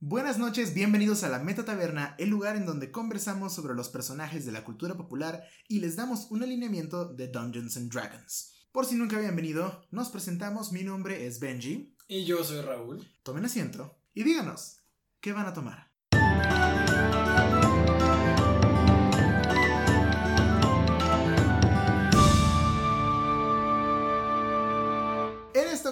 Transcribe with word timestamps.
Buenas 0.00 0.38
noches, 0.38 0.74
bienvenidos 0.74 1.24
a 1.24 1.28
la 1.28 1.40
Meta 1.40 1.64
Taberna, 1.64 2.14
el 2.18 2.28
lugar 2.28 2.54
en 2.54 2.66
donde 2.66 2.92
conversamos 2.92 3.52
sobre 3.52 3.74
los 3.74 3.88
personajes 3.88 4.46
de 4.46 4.52
la 4.52 4.62
cultura 4.62 4.96
popular 4.96 5.42
y 5.66 5.80
les 5.80 5.96
damos 5.96 6.30
un 6.30 6.40
alineamiento 6.44 7.12
de 7.12 7.26
Dungeons 7.26 7.76
and 7.76 7.92
Dragons. 7.92 8.54
Por 8.70 8.86
si 8.86 8.94
nunca 8.94 9.16
habían 9.16 9.34
venido, 9.34 9.84
nos 9.90 10.10
presentamos, 10.10 10.70
mi 10.70 10.84
nombre 10.84 11.26
es 11.26 11.40
Benji. 11.40 11.96
Y 12.06 12.24
yo 12.26 12.44
soy 12.44 12.60
Raúl. 12.60 13.04
Tomen 13.24 13.44
asiento 13.44 13.98
y 14.14 14.22
díganos, 14.22 14.76
¿qué 15.20 15.32
van 15.32 15.46
a 15.46 15.52
tomar? 15.52 15.87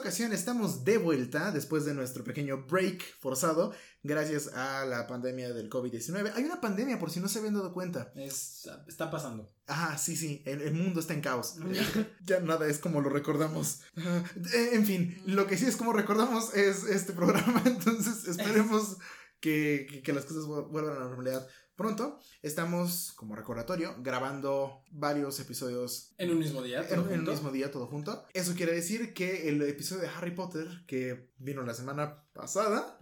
Ocasión 0.07 0.32
estamos 0.32 0.84
de 0.84 0.98
vuelta 0.98 1.50
después 1.50 1.84
de 1.84 1.93
nuestro 1.95 2.23
pequeño 2.23 2.64
break 2.68 3.02
forzado 3.18 3.75
gracias 4.05 4.48
a 4.55 4.84
la 4.86 5.06
pandemia 5.09 5.52
del 5.52 5.68
COVID-19. 5.68 6.33
Hay 6.37 6.45
una 6.45 6.60
pandemia 6.60 6.98
por 7.01 7.10
si 7.10 7.19
no 7.19 7.28
se 7.28 7.41
habían 7.41 7.55
dado 7.55 7.73
cuenta. 7.73 8.12
Es, 8.14 8.69
está 8.87 9.11
pasando. 9.11 9.52
Ah, 9.66 9.98
sí, 9.98 10.14
sí, 10.16 10.42
el, 10.47 10.62
el 10.62 10.74
mundo 10.74 11.00
está 11.00 11.12
en 11.14 11.20
caos. 11.23 11.56
ya 12.24 12.38
nada 12.41 12.69
es 12.69 12.78
como 12.78 13.00
lo 13.00 13.09
recordamos. 13.11 13.80
Eh, 13.97 14.70
en 14.74 14.87
fin, 14.87 15.20
lo 15.27 15.48
que 15.48 15.56
sí 15.59 15.66
es 15.66 15.77
como 15.77 15.92
recordamos 15.92 16.55
es 16.55 16.84
este 16.84 17.12
programa, 17.12 17.61
entonces 17.66 18.28
esperemos 18.28 18.98
que, 19.41 19.86
que- 19.91 20.02
que 20.02 20.12
las 20.12 20.25
cosas 20.25 20.45
vu- 20.45 20.69
vuelvan 20.70 20.97
a 20.97 21.00
la 21.00 21.06
normalidad 21.06 21.47
pronto. 21.76 22.18
Estamos, 22.42 23.12
como 23.16 23.36
recordatorio, 23.36 23.94
grabando 23.98 24.82
varios 24.90 25.38
episodios 25.40 26.14
En 26.18 26.30
un 26.30 26.38
mismo 26.38 26.62
día, 26.62 26.86
todo 26.86 27.02
en, 27.02 27.16
junto. 27.16 27.30
mismo 27.30 27.50
día, 27.52 27.70
todo 27.70 27.86
junto. 27.86 28.26
Eso 28.32 28.54
quiere 28.54 28.72
decir 28.72 29.14
que 29.14 29.48
el 29.48 29.62
episodio 29.62 30.02
de 30.02 30.08
Harry 30.08 30.32
Potter, 30.32 30.66
que 30.86 31.30
vino 31.38 31.62
la 31.62 31.74
semana 31.74 32.24
pasada, 32.32 32.98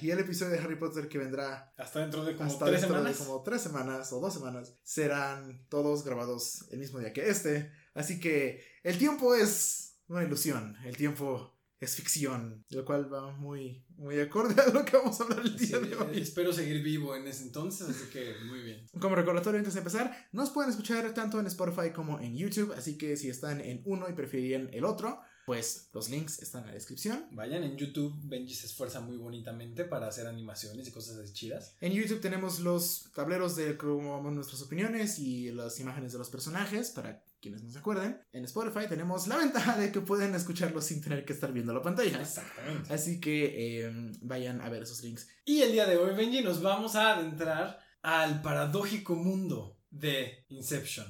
y 0.00 0.10
el 0.10 0.18
episodio 0.18 0.52
de 0.52 0.58
Harry 0.58 0.76
Potter 0.76 1.08
que 1.08 1.18
vendrá 1.18 1.72
Hasta 1.76 2.00
dentro 2.00 2.24
de 2.24 2.36
como 2.36 2.50
hasta 2.50 2.66
tres 2.66 2.80
dentro 2.82 2.96
semanas. 2.98 3.18
de 3.18 3.24
como 3.24 3.42
tres 3.42 3.62
semanas 3.62 4.12
o 4.12 4.20
dos 4.20 4.34
semanas, 4.34 4.74
serán 4.82 5.64
todos 5.68 6.04
grabados 6.04 6.66
el 6.70 6.78
mismo 6.78 6.98
día 6.98 7.12
que 7.12 7.28
este. 7.28 7.72
Así 7.94 8.20
que 8.20 8.62
el 8.82 8.98
tiempo 8.98 9.34
es 9.34 9.98
una 10.08 10.22
ilusión, 10.22 10.76
el 10.84 10.96
tiempo 10.96 11.55
es 11.80 11.94
ficción, 11.94 12.64
lo 12.70 12.84
cual 12.84 13.12
va 13.12 13.30
muy, 13.32 13.84
muy 13.96 14.18
acorde 14.20 14.60
a 14.62 14.68
lo 14.70 14.84
que 14.84 14.96
vamos 14.96 15.20
a 15.20 15.24
hablar 15.24 15.40
el 15.40 15.58
Sí, 15.58 15.66
día 15.66 15.78
de 15.80 15.94
hoy. 15.96 16.20
espero 16.20 16.52
seguir 16.52 16.82
vivo 16.82 17.14
en 17.14 17.26
ese 17.26 17.42
entonces, 17.44 17.88
así 17.88 18.06
que 18.12 18.34
muy 18.46 18.60
bien. 18.60 18.86
Como 18.98 19.14
recordatorio 19.14 19.58
antes 19.58 19.74
de 19.74 19.80
empezar, 19.80 20.28
nos 20.32 20.50
pueden 20.50 20.70
escuchar 20.70 21.12
tanto 21.12 21.38
en 21.38 21.46
Spotify 21.46 21.90
como 21.94 22.18
en 22.20 22.36
YouTube, 22.36 22.72
así 22.76 22.96
que 22.96 23.16
si 23.16 23.28
están 23.28 23.60
en 23.60 23.82
uno 23.84 24.08
y 24.08 24.14
preferirían 24.14 24.70
el 24.72 24.84
otro, 24.84 25.20
pues 25.44 25.90
los 25.92 26.08
links 26.10 26.40
están 26.42 26.62
en 26.62 26.68
la 26.68 26.74
descripción. 26.74 27.26
Vayan 27.30 27.62
en 27.62 27.76
YouTube, 27.76 28.12
Benji 28.24 28.54
se 28.54 28.66
esfuerza 28.66 29.00
muy 29.00 29.16
bonitamente 29.16 29.84
para 29.84 30.08
hacer 30.08 30.26
animaciones 30.26 30.88
y 30.88 30.90
cosas 30.90 31.18
así 31.18 31.32
chidas. 31.34 31.76
En 31.80 31.92
YouTube 31.92 32.20
tenemos 32.20 32.58
los 32.60 33.10
tableros 33.14 33.54
de 33.54 33.76
cómo 33.76 34.12
vamos 34.12 34.32
nuestras 34.34 34.60
opiniones 34.62 35.18
y 35.20 35.52
las 35.52 35.78
imágenes 35.78 36.12
de 36.12 36.18
los 36.18 36.30
personajes 36.30 36.90
para 36.90 37.22
quienes 37.46 37.62
no 37.62 37.70
se 37.70 37.78
acuerden. 37.78 38.20
En 38.32 38.44
Spotify 38.44 38.88
tenemos 38.88 39.28
la 39.28 39.36
ventaja 39.36 39.78
de 39.78 39.92
que 39.92 40.00
pueden 40.00 40.34
escucharlos 40.34 40.84
sin 40.84 41.00
tener 41.00 41.24
que 41.24 41.32
estar 41.32 41.52
viendo 41.52 41.72
la 41.72 41.80
pantalla. 41.80 42.20
Exactamente. 42.20 42.92
Así 42.92 43.20
que 43.20 43.84
eh, 43.84 44.12
vayan 44.20 44.60
a 44.60 44.68
ver 44.68 44.82
esos 44.82 45.00
links. 45.04 45.28
Y 45.44 45.62
el 45.62 45.70
día 45.70 45.86
de 45.86 45.96
hoy, 45.96 46.12
Benji, 46.16 46.42
nos 46.42 46.60
vamos 46.60 46.96
a 46.96 47.14
adentrar 47.14 47.78
al 48.02 48.42
paradójico 48.42 49.14
mundo 49.14 49.78
de 49.90 50.44
Inception. 50.48 51.06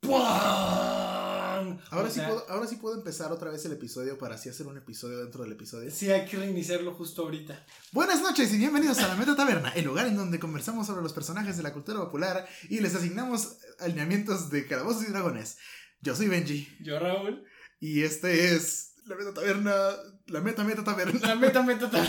¡Puang! 0.00 1.80
Ahora, 1.90 2.06
O 2.06 2.08
sí 2.08 2.14
sea, 2.14 2.28
puedo, 2.28 2.48
ahora 2.50 2.66
sí 2.66 2.76
puedo 2.76 2.96
empezar 2.96 3.32
otra 3.32 3.50
vez 3.50 3.64
el 3.64 3.72
episodio 3.72 4.16
para 4.16 4.36
así 4.36 4.48
hacer 4.48 4.66
un 4.66 4.76
episodio 4.76 5.18
dentro 5.18 5.42
del 5.42 5.52
episodio. 5.52 5.90
Sí, 5.90 6.10
hay 6.10 6.24
que 6.24 6.36
reiniciarlo 6.36 6.94
justo 6.94 7.22
ahorita. 7.22 7.66
Buenas 7.92 8.22
noches 8.22 8.52
y 8.52 8.58
bienvenidos 8.58 8.98
a 9.00 9.08
la 9.08 9.16
Meta 9.16 9.34
Taberna, 9.34 9.70
el 9.70 9.84
lugar 9.84 10.06
en 10.06 10.16
donde 10.16 10.38
conversamos 10.38 10.86
sobre 10.86 11.02
los 11.02 11.12
personajes 11.12 11.56
de 11.56 11.62
la 11.64 11.72
cultura 11.72 11.98
popular 11.98 12.46
y 12.68 12.78
les 12.80 12.94
asignamos 12.94 13.58
alineamientos 13.80 14.50
de 14.50 14.66
calabozos 14.66 15.02
y 15.02 15.10
dragones. 15.10 15.58
Yo 16.00 16.14
soy 16.14 16.28
Benji 16.28 16.68
Yo, 16.80 16.98
Raúl. 16.98 17.44
y 17.80 18.02
este 18.02 18.54
es 18.54 18.94
la 19.06 19.16
Meta 19.16 19.34
Taberna, 19.34 19.74
la 20.26 20.40
Meta 20.40 20.64
Meta 20.64 20.84
Taberna. 20.84 21.20
La 21.26 21.34
meta, 21.34 21.62
meta, 21.62 21.90
ta- 21.90 22.06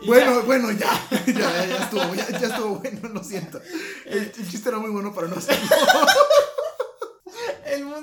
Y 0.00 0.06
Bueno, 0.06 0.40
ya. 0.40 0.46
bueno, 0.46 0.70
ya, 0.72 1.08
ya, 1.26 1.32
ya, 1.66 1.76
estuvo, 1.84 2.14
ya, 2.14 2.28
ya 2.30 2.46
estuvo 2.48 2.78
bueno, 2.80 3.08
lo 3.08 3.22
siento. 3.22 3.60
El, 4.04 4.18
el 4.36 4.48
chiste 4.50 4.68
era 4.68 4.78
muy 4.78 4.90
bueno 4.90 5.14
para 5.14 5.28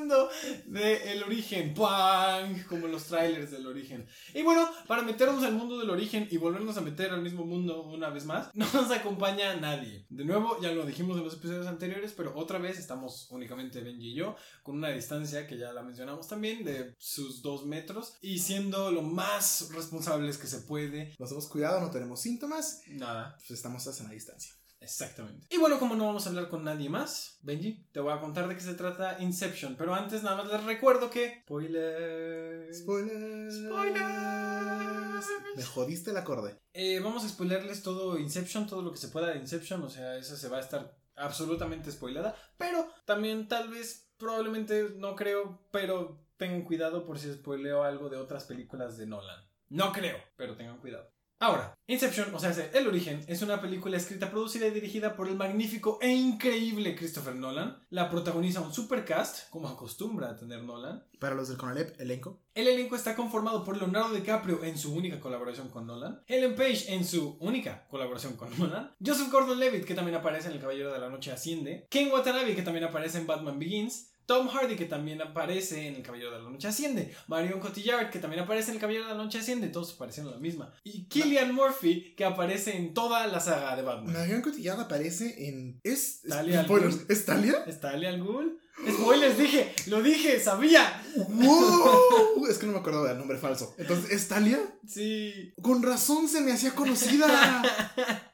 no 0.06 0.28
hacerlo. 0.30 0.80
El 0.80 1.24
origen. 1.24 1.74
¡Puang! 1.74 2.64
Como 2.68 2.88
los 2.88 3.06
trailers 3.06 3.52
del 3.52 3.68
origen. 3.68 4.08
Y 4.34 4.42
bueno, 4.42 4.70
para 4.88 5.02
meternos 5.02 5.44
al 5.44 5.54
mundo 5.54 5.80
del 5.80 5.90
origen 5.90 6.28
y 6.32 6.38
volvernos 6.38 6.78
a 6.78 6.82
meter 6.82 7.12
al 7.12 7.22
mismo 7.22 7.46
mundo 7.46 7.84
una 7.84 8.10
vez 8.10 8.26
más, 8.26 8.50
no 8.54 8.66
nos 8.74 8.92
acompaña 8.92 9.56
nadie. 9.56 10.06
De 10.10 10.26
nuevo, 10.26 10.60
ya 10.62 10.72
lo 10.72 10.86
dijimos 10.86 11.18
en 11.18 11.24
los 11.24 11.34
episodios 11.36 11.68
anteriores, 11.68 12.14
pero 12.16 12.36
otra 12.36 12.60
vez 12.60 12.80
estamos 12.80 13.28
únicamente 13.32 13.82
Benji 13.82 14.12
y 14.12 14.16
yo, 14.16 14.36
con 14.64 14.76
una 14.76 14.90
distancia 14.90 15.48
que 15.48 15.58
ya 15.58 15.74
la 15.74 15.84
mencionamos 15.84 16.28
también, 16.28 16.64
de 16.64 16.96
sus 16.98 17.42
dos 17.42 17.66
metros, 17.66 18.14
y 18.22 18.40
siendo 18.40 18.92
lo 18.92 19.02
más 19.02 19.70
responsables 19.74 20.38
que 20.38 20.48
se 20.48 20.60
puede. 20.60 21.16
Nos 21.20 21.32
hemos 21.32 21.48
cuidado, 21.48 21.80
no 21.80 21.92
tenemos 21.92 22.22
síntomas, 22.22 22.82
Nada. 22.88 23.36
pues 23.38 23.52
estamos 23.52 23.86
a 23.88 23.94
sana 23.94 24.12
distancia. 24.12 24.59
Exactamente. 24.82 25.48
Y 25.50 25.58
bueno, 25.58 25.78
como 25.78 25.96
no 25.96 26.06
vamos 26.06 26.26
a 26.26 26.30
hablar 26.30 26.50
con 26.50 26.64
nadie 26.64 26.90
más, 26.90 27.38
Benji, 27.42 27.86
te 27.92 28.00
voy 28.00 28.14
a 28.14 28.22
contar 28.22 28.48
de 28.48 28.56
qué 28.56 28.62
se 28.62 28.76
trata 28.76 29.18
Inception. 29.20 29.76
Pero 29.76 29.94
antes 29.94 30.24
nada 30.24 30.38
más 30.38 30.48
les 30.48 30.64
recuerdo 30.64 31.10
que... 31.10 31.42
Spoilers. 31.44 32.80
Spoilers. 32.80 33.56
Spoilers. 33.56 35.26
Me 35.56 35.64
jodiste 35.64 36.12
el 36.12 36.18
acorde. 36.18 36.58
Eh, 36.74 37.00
vamos 37.02 37.26
a 37.26 37.30
spoilerles 37.30 37.84
todo 37.84 38.18
Inception, 38.18 38.68
todo 38.68 38.82
lo 38.82 38.92
que 38.92 38.98
se 38.98 39.10
pueda 39.10 39.28
de 39.28 39.40
Inception. 39.40 39.84
O 39.84 39.90
sea, 39.90 40.16
esa 40.16 40.38
se 40.38 40.48
va 40.48 40.58
a 40.58 40.62
estar 40.62 40.98
absolutamente 41.16 41.92
spoilada. 41.92 42.36
Pero 42.58 42.88
también 43.06 43.48
tal 43.48 43.70
vez, 43.70 44.10
probablemente, 44.18 44.92
no 44.96 45.16
creo, 45.16 45.62
pero 45.72 46.26
tengan 46.38 46.64
cuidado 46.64 47.06
por 47.06 47.20
si 47.20 47.32
spoileo 47.34 47.84
algo 47.84 48.10
de 48.10 48.18
otras 48.18 48.46
películas 48.46 48.98
de 48.98 49.06
Nolan. 49.06 49.46
No 49.68 49.92
creo, 49.92 50.18
pero 50.36 50.56
tengan 50.56 50.80
cuidado. 50.80 51.12
Ahora, 51.42 51.80
Inception, 51.88 52.36
o 52.36 52.40
sea, 52.40 52.52
El 52.74 52.86
Origen, 52.86 53.24
es 53.28 53.42
una 53.42 53.62
película 53.62 53.96
escrita, 53.96 54.30
producida 54.30 54.68
y 54.68 54.72
dirigida 54.72 55.16
por 55.16 55.30
el 55.30 55.38
magnífico 55.38 55.98
e 56.02 56.10
increíble 56.10 56.98
Christopher 56.98 57.34
Nolan. 57.34 57.82
La 57.90 58.10
protagoniza 58.10 58.60
un 58.60 58.74
supercast, 58.74 59.50
como 59.50 59.70
acostumbra 59.70 60.32
a 60.32 60.36
tener 60.36 60.62
Nolan. 60.62 61.02
Para 61.18 61.36
los 61.36 61.48
del 61.48 61.58
Conalep, 61.58 62.00
elenco. 62.00 62.42
El 62.54 62.68
elenco 62.68 62.98
está 62.98 63.16
conformado 63.16 63.64
por 63.64 63.78
Leonardo 63.78 64.14
DiCaprio 64.14 64.66
en 64.66 64.78
su 64.78 64.94
única 64.94 65.22
colaboración 65.22 65.70
con 65.70 65.88
Nolan, 65.88 66.22
Ellen 66.28 66.56
Page 66.56 66.94
en 66.94 67.06
su 67.06 67.38
única 67.40 67.88
colaboración 67.88 68.36
con 68.36 68.50
Nolan, 68.60 68.94
Joseph 69.04 69.32
Gordon-Levitt 69.32 69.86
que 69.86 69.96
también 69.96 70.18
aparece 70.18 70.50
en 70.50 70.56
El 70.56 70.60
Caballero 70.60 70.92
de 70.92 71.00
la 71.00 71.10
Noche 71.10 71.32
Asciende, 71.32 71.88
Ken 71.90 72.12
Watanabe 72.12 72.54
que 72.54 72.64
también 72.64 72.84
aparece 72.84 73.18
en 73.18 73.28
Batman 73.28 73.60
Begins, 73.60 74.09
Tom 74.30 74.48
Hardy 74.48 74.76
que 74.76 74.86
también 74.86 75.20
aparece 75.24 75.88
en 75.88 75.96
El 75.96 76.04
Caballero 76.04 76.30
de 76.30 76.44
la 76.44 76.48
Noche 76.52 76.68
Asciende, 76.68 77.12
Marion 77.26 77.60
Cotillard 77.60 78.12
que 78.12 78.20
también 78.20 78.44
aparece 78.44 78.70
en 78.70 78.76
El 78.76 78.80
Caballero 78.82 79.06
de 79.06 79.10
la 79.16 79.18
Noche 79.18 79.40
Asciende, 79.40 79.70
todos 79.70 79.96
aparecen 79.96 80.26
en 80.26 80.32
la 80.34 80.38
misma, 80.38 80.72
y 80.84 81.06
Killian 81.06 81.52
Murphy 81.52 82.14
que 82.16 82.26
aparece 82.26 82.78
en 82.78 82.94
toda 82.94 83.26
la 83.26 83.40
saga 83.40 83.76
de 83.76 83.82
Batman. 83.82 84.14
Marion 84.14 84.44
Cotillard 84.44 84.82
aparece 84.82 85.48
en. 85.48 85.80
¿Es. 85.82 86.24
es- 86.24 86.30
Talia. 86.30 86.64
¿Es 87.10 87.26
Talia? 87.26 87.64
¿Está 87.66 87.90
Ali 87.90 88.06
al 88.06 88.24
Ghul? 88.24 88.60
Spoilers, 88.88 89.38
dije, 89.38 89.74
lo 89.88 90.02
dije, 90.02 90.40
sabía. 90.40 91.04
¡Wow! 91.16 92.46
es 92.50 92.58
que 92.58 92.66
no 92.66 92.74
me 92.74 92.80
acordaba 92.80 93.10
del 93.10 93.18
nombre 93.18 93.38
falso. 93.38 93.74
Entonces, 93.78 94.12
¿es 94.12 94.28
Talia? 94.28 94.60
Sí. 94.88 95.54
Con 95.62 95.84
razón 95.84 96.28
se 96.28 96.42
me 96.42 96.52
hacía 96.52 96.74
conocida. 96.74 97.62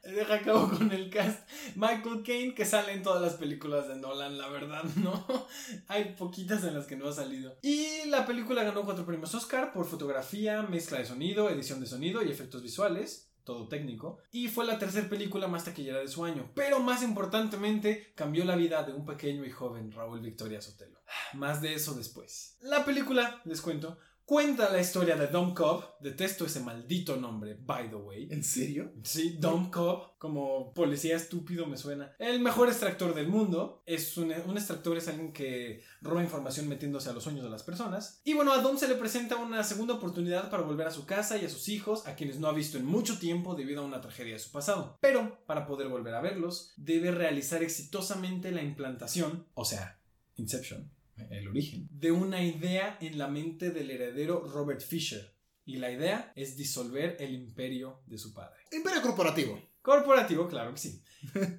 Deja 0.04 0.34
acabo 0.34 0.70
con 0.70 0.90
el 0.92 1.10
cast. 1.10 1.40
Michael 1.74 2.22
Caine, 2.24 2.54
que 2.54 2.64
sale 2.64 2.92
en 2.92 3.02
todas 3.02 3.20
las 3.20 3.34
películas 3.34 3.88
de 3.88 3.96
Nolan, 3.96 4.38
la 4.38 4.48
verdad, 4.48 4.84
¿no? 4.96 5.26
Hay 5.88 6.14
poquitas 6.16 6.62
en 6.64 6.74
las 6.74 6.86
que 6.86 6.96
no 6.96 7.08
ha 7.08 7.12
salido. 7.12 7.58
Y 7.62 8.06
la 8.06 8.24
película 8.24 8.62
ganó 8.62 8.84
cuatro 8.84 9.04
premios 9.04 9.34
Oscar 9.34 9.72
por 9.72 9.86
fotografía, 9.86 10.62
mezcla 10.62 10.98
de 10.98 11.06
sonido, 11.06 11.50
edición 11.50 11.80
de 11.80 11.86
sonido 11.86 12.22
y 12.22 12.30
efectos 12.30 12.62
visuales. 12.62 13.30
Todo 13.46 13.68
técnico. 13.68 14.18
Y 14.32 14.48
fue 14.48 14.66
la 14.66 14.76
tercera 14.76 15.08
película 15.08 15.46
más 15.46 15.64
taquillera 15.64 16.00
de 16.00 16.08
su 16.08 16.24
año. 16.24 16.50
Pero 16.56 16.80
más 16.80 17.04
importantemente, 17.04 18.12
cambió 18.16 18.44
la 18.44 18.56
vida 18.56 18.82
de 18.82 18.92
un 18.92 19.06
pequeño 19.06 19.44
y 19.44 19.50
joven 19.52 19.92
Raúl 19.92 20.20
Victoria 20.20 20.60
Sotelo. 20.60 20.98
Más 21.34 21.62
de 21.62 21.72
eso 21.72 21.94
después. 21.94 22.56
La 22.60 22.84
película, 22.84 23.40
les 23.44 23.62
cuento, 23.62 23.98
cuenta 24.26 24.70
la 24.70 24.80
historia 24.80 25.16
de 25.16 25.28
Dom 25.28 25.54
Cobb. 25.54 25.84
Detesto 26.00 26.44
ese 26.44 26.60
maldito 26.60 27.16
nombre, 27.16 27.54
by 27.54 27.88
the 27.88 27.96
way. 27.96 28.28
¿En 28.30 28.44
serio? 28.44 28.92
Sí, 29.02 29.36
Dom 29.38 29.70
Cobb, 29.70 30.18
como 30.18 30.74
policía 30.74 31.16
estúpido 31.16 31.64
me 31.66 31.78
suena. 31.78 32.14
El 32.18 32.40
mejor 32.40 32.68
extractor 32.68 33.14
del 33.14 33.28
mundo. 33.28 33.82
Es 33.86 34.16
un, 34.18 34.32
un 34.46 34.56
extractor 34.56 34.98
es 34.98 35.08
alguien 35.08 35.32
que 35.32 35.82
roba 36.02 36.22
información 36.22 36.68
metiéndose 36.68 37.08
a 37.08 37.12
los 37.12 37.22
sueños 37.22 37.44
de 37.44 37.50
las 37.50 37.62
personas. 37.62 38.20
Y 38.24 38.34
bueno, 38.34 38.52
a 38.52 38.58
Dom 38.58 38.76
se 38.76 38.88
le 38.88 38.96
presenta 38.96 39.36
una 39.36 39.62
segunda 39.62 39.94
oportunidad 39.94 40.50
para 40.50 40.64
volver 40.64 40.88
a 40.88 40.90
su 40.90 41.06
casa 41.06 41.38
y 41.38 41.44
a 41.44 41.50
sus 41.50 41.68
hijos, 41.68 42.06
a 42.06 42.16
quienes 42.16 42.38
no 42.38 42.48
ha 42.48 42.52
visto 42.52 42.76
en 42.76 42.84
mucho 42.84 43.18
tiempo 43.18 43.54
debido 43.54 43.82
a 43.82 43.86
una 43.86 44.00
tragedia 44.00 44.34
de 44.34 44.40
su 44.40 44.50
pasado. 44.50 44.98
Pero, 45.00 45.38
para 45.46 45.66
poder 45.66 45.88
volver 45.88 46.14
a 46.14 46.20
verlos, 46.20 46.74
debe 46.76 47.12
realizar 47.12 47.62
exitosamente 47.62 48.50
la 48.50 48.62
implantación, 48.62 49.46
o 49.54 49.64
sea, 49.64 50.00
Inception, 50.36 50.90
el 51.30 51.48
origen, 51.48 51.88
de 51.90 52.12
una 52.12 52.42
idea 52.42 52.98
en 53.00 53.18
la 53.18 53.28
mente 53.28 53.70
del 53.70 53.90
heredero 53.90 54.46
Robert 54.46 54.80
Fisher. 54.80 55.34
Y 55.64 55.76
la 55.78 55.90
idea 55.90 56.32
es 56.36 56.56
disolver 56.56 57.16
el 57.18 57.34
imperio 57.34 58.00
de 58.06 58.18
su 58.18 58.32
padre. 58.32 58.60
Imperio 58.70 59.02
corporativo. 59.02 59.60
Corporativo, 59.82 60.48
claro 60.48 60.72
que 60.72 60.78
sí. 60.78 61.02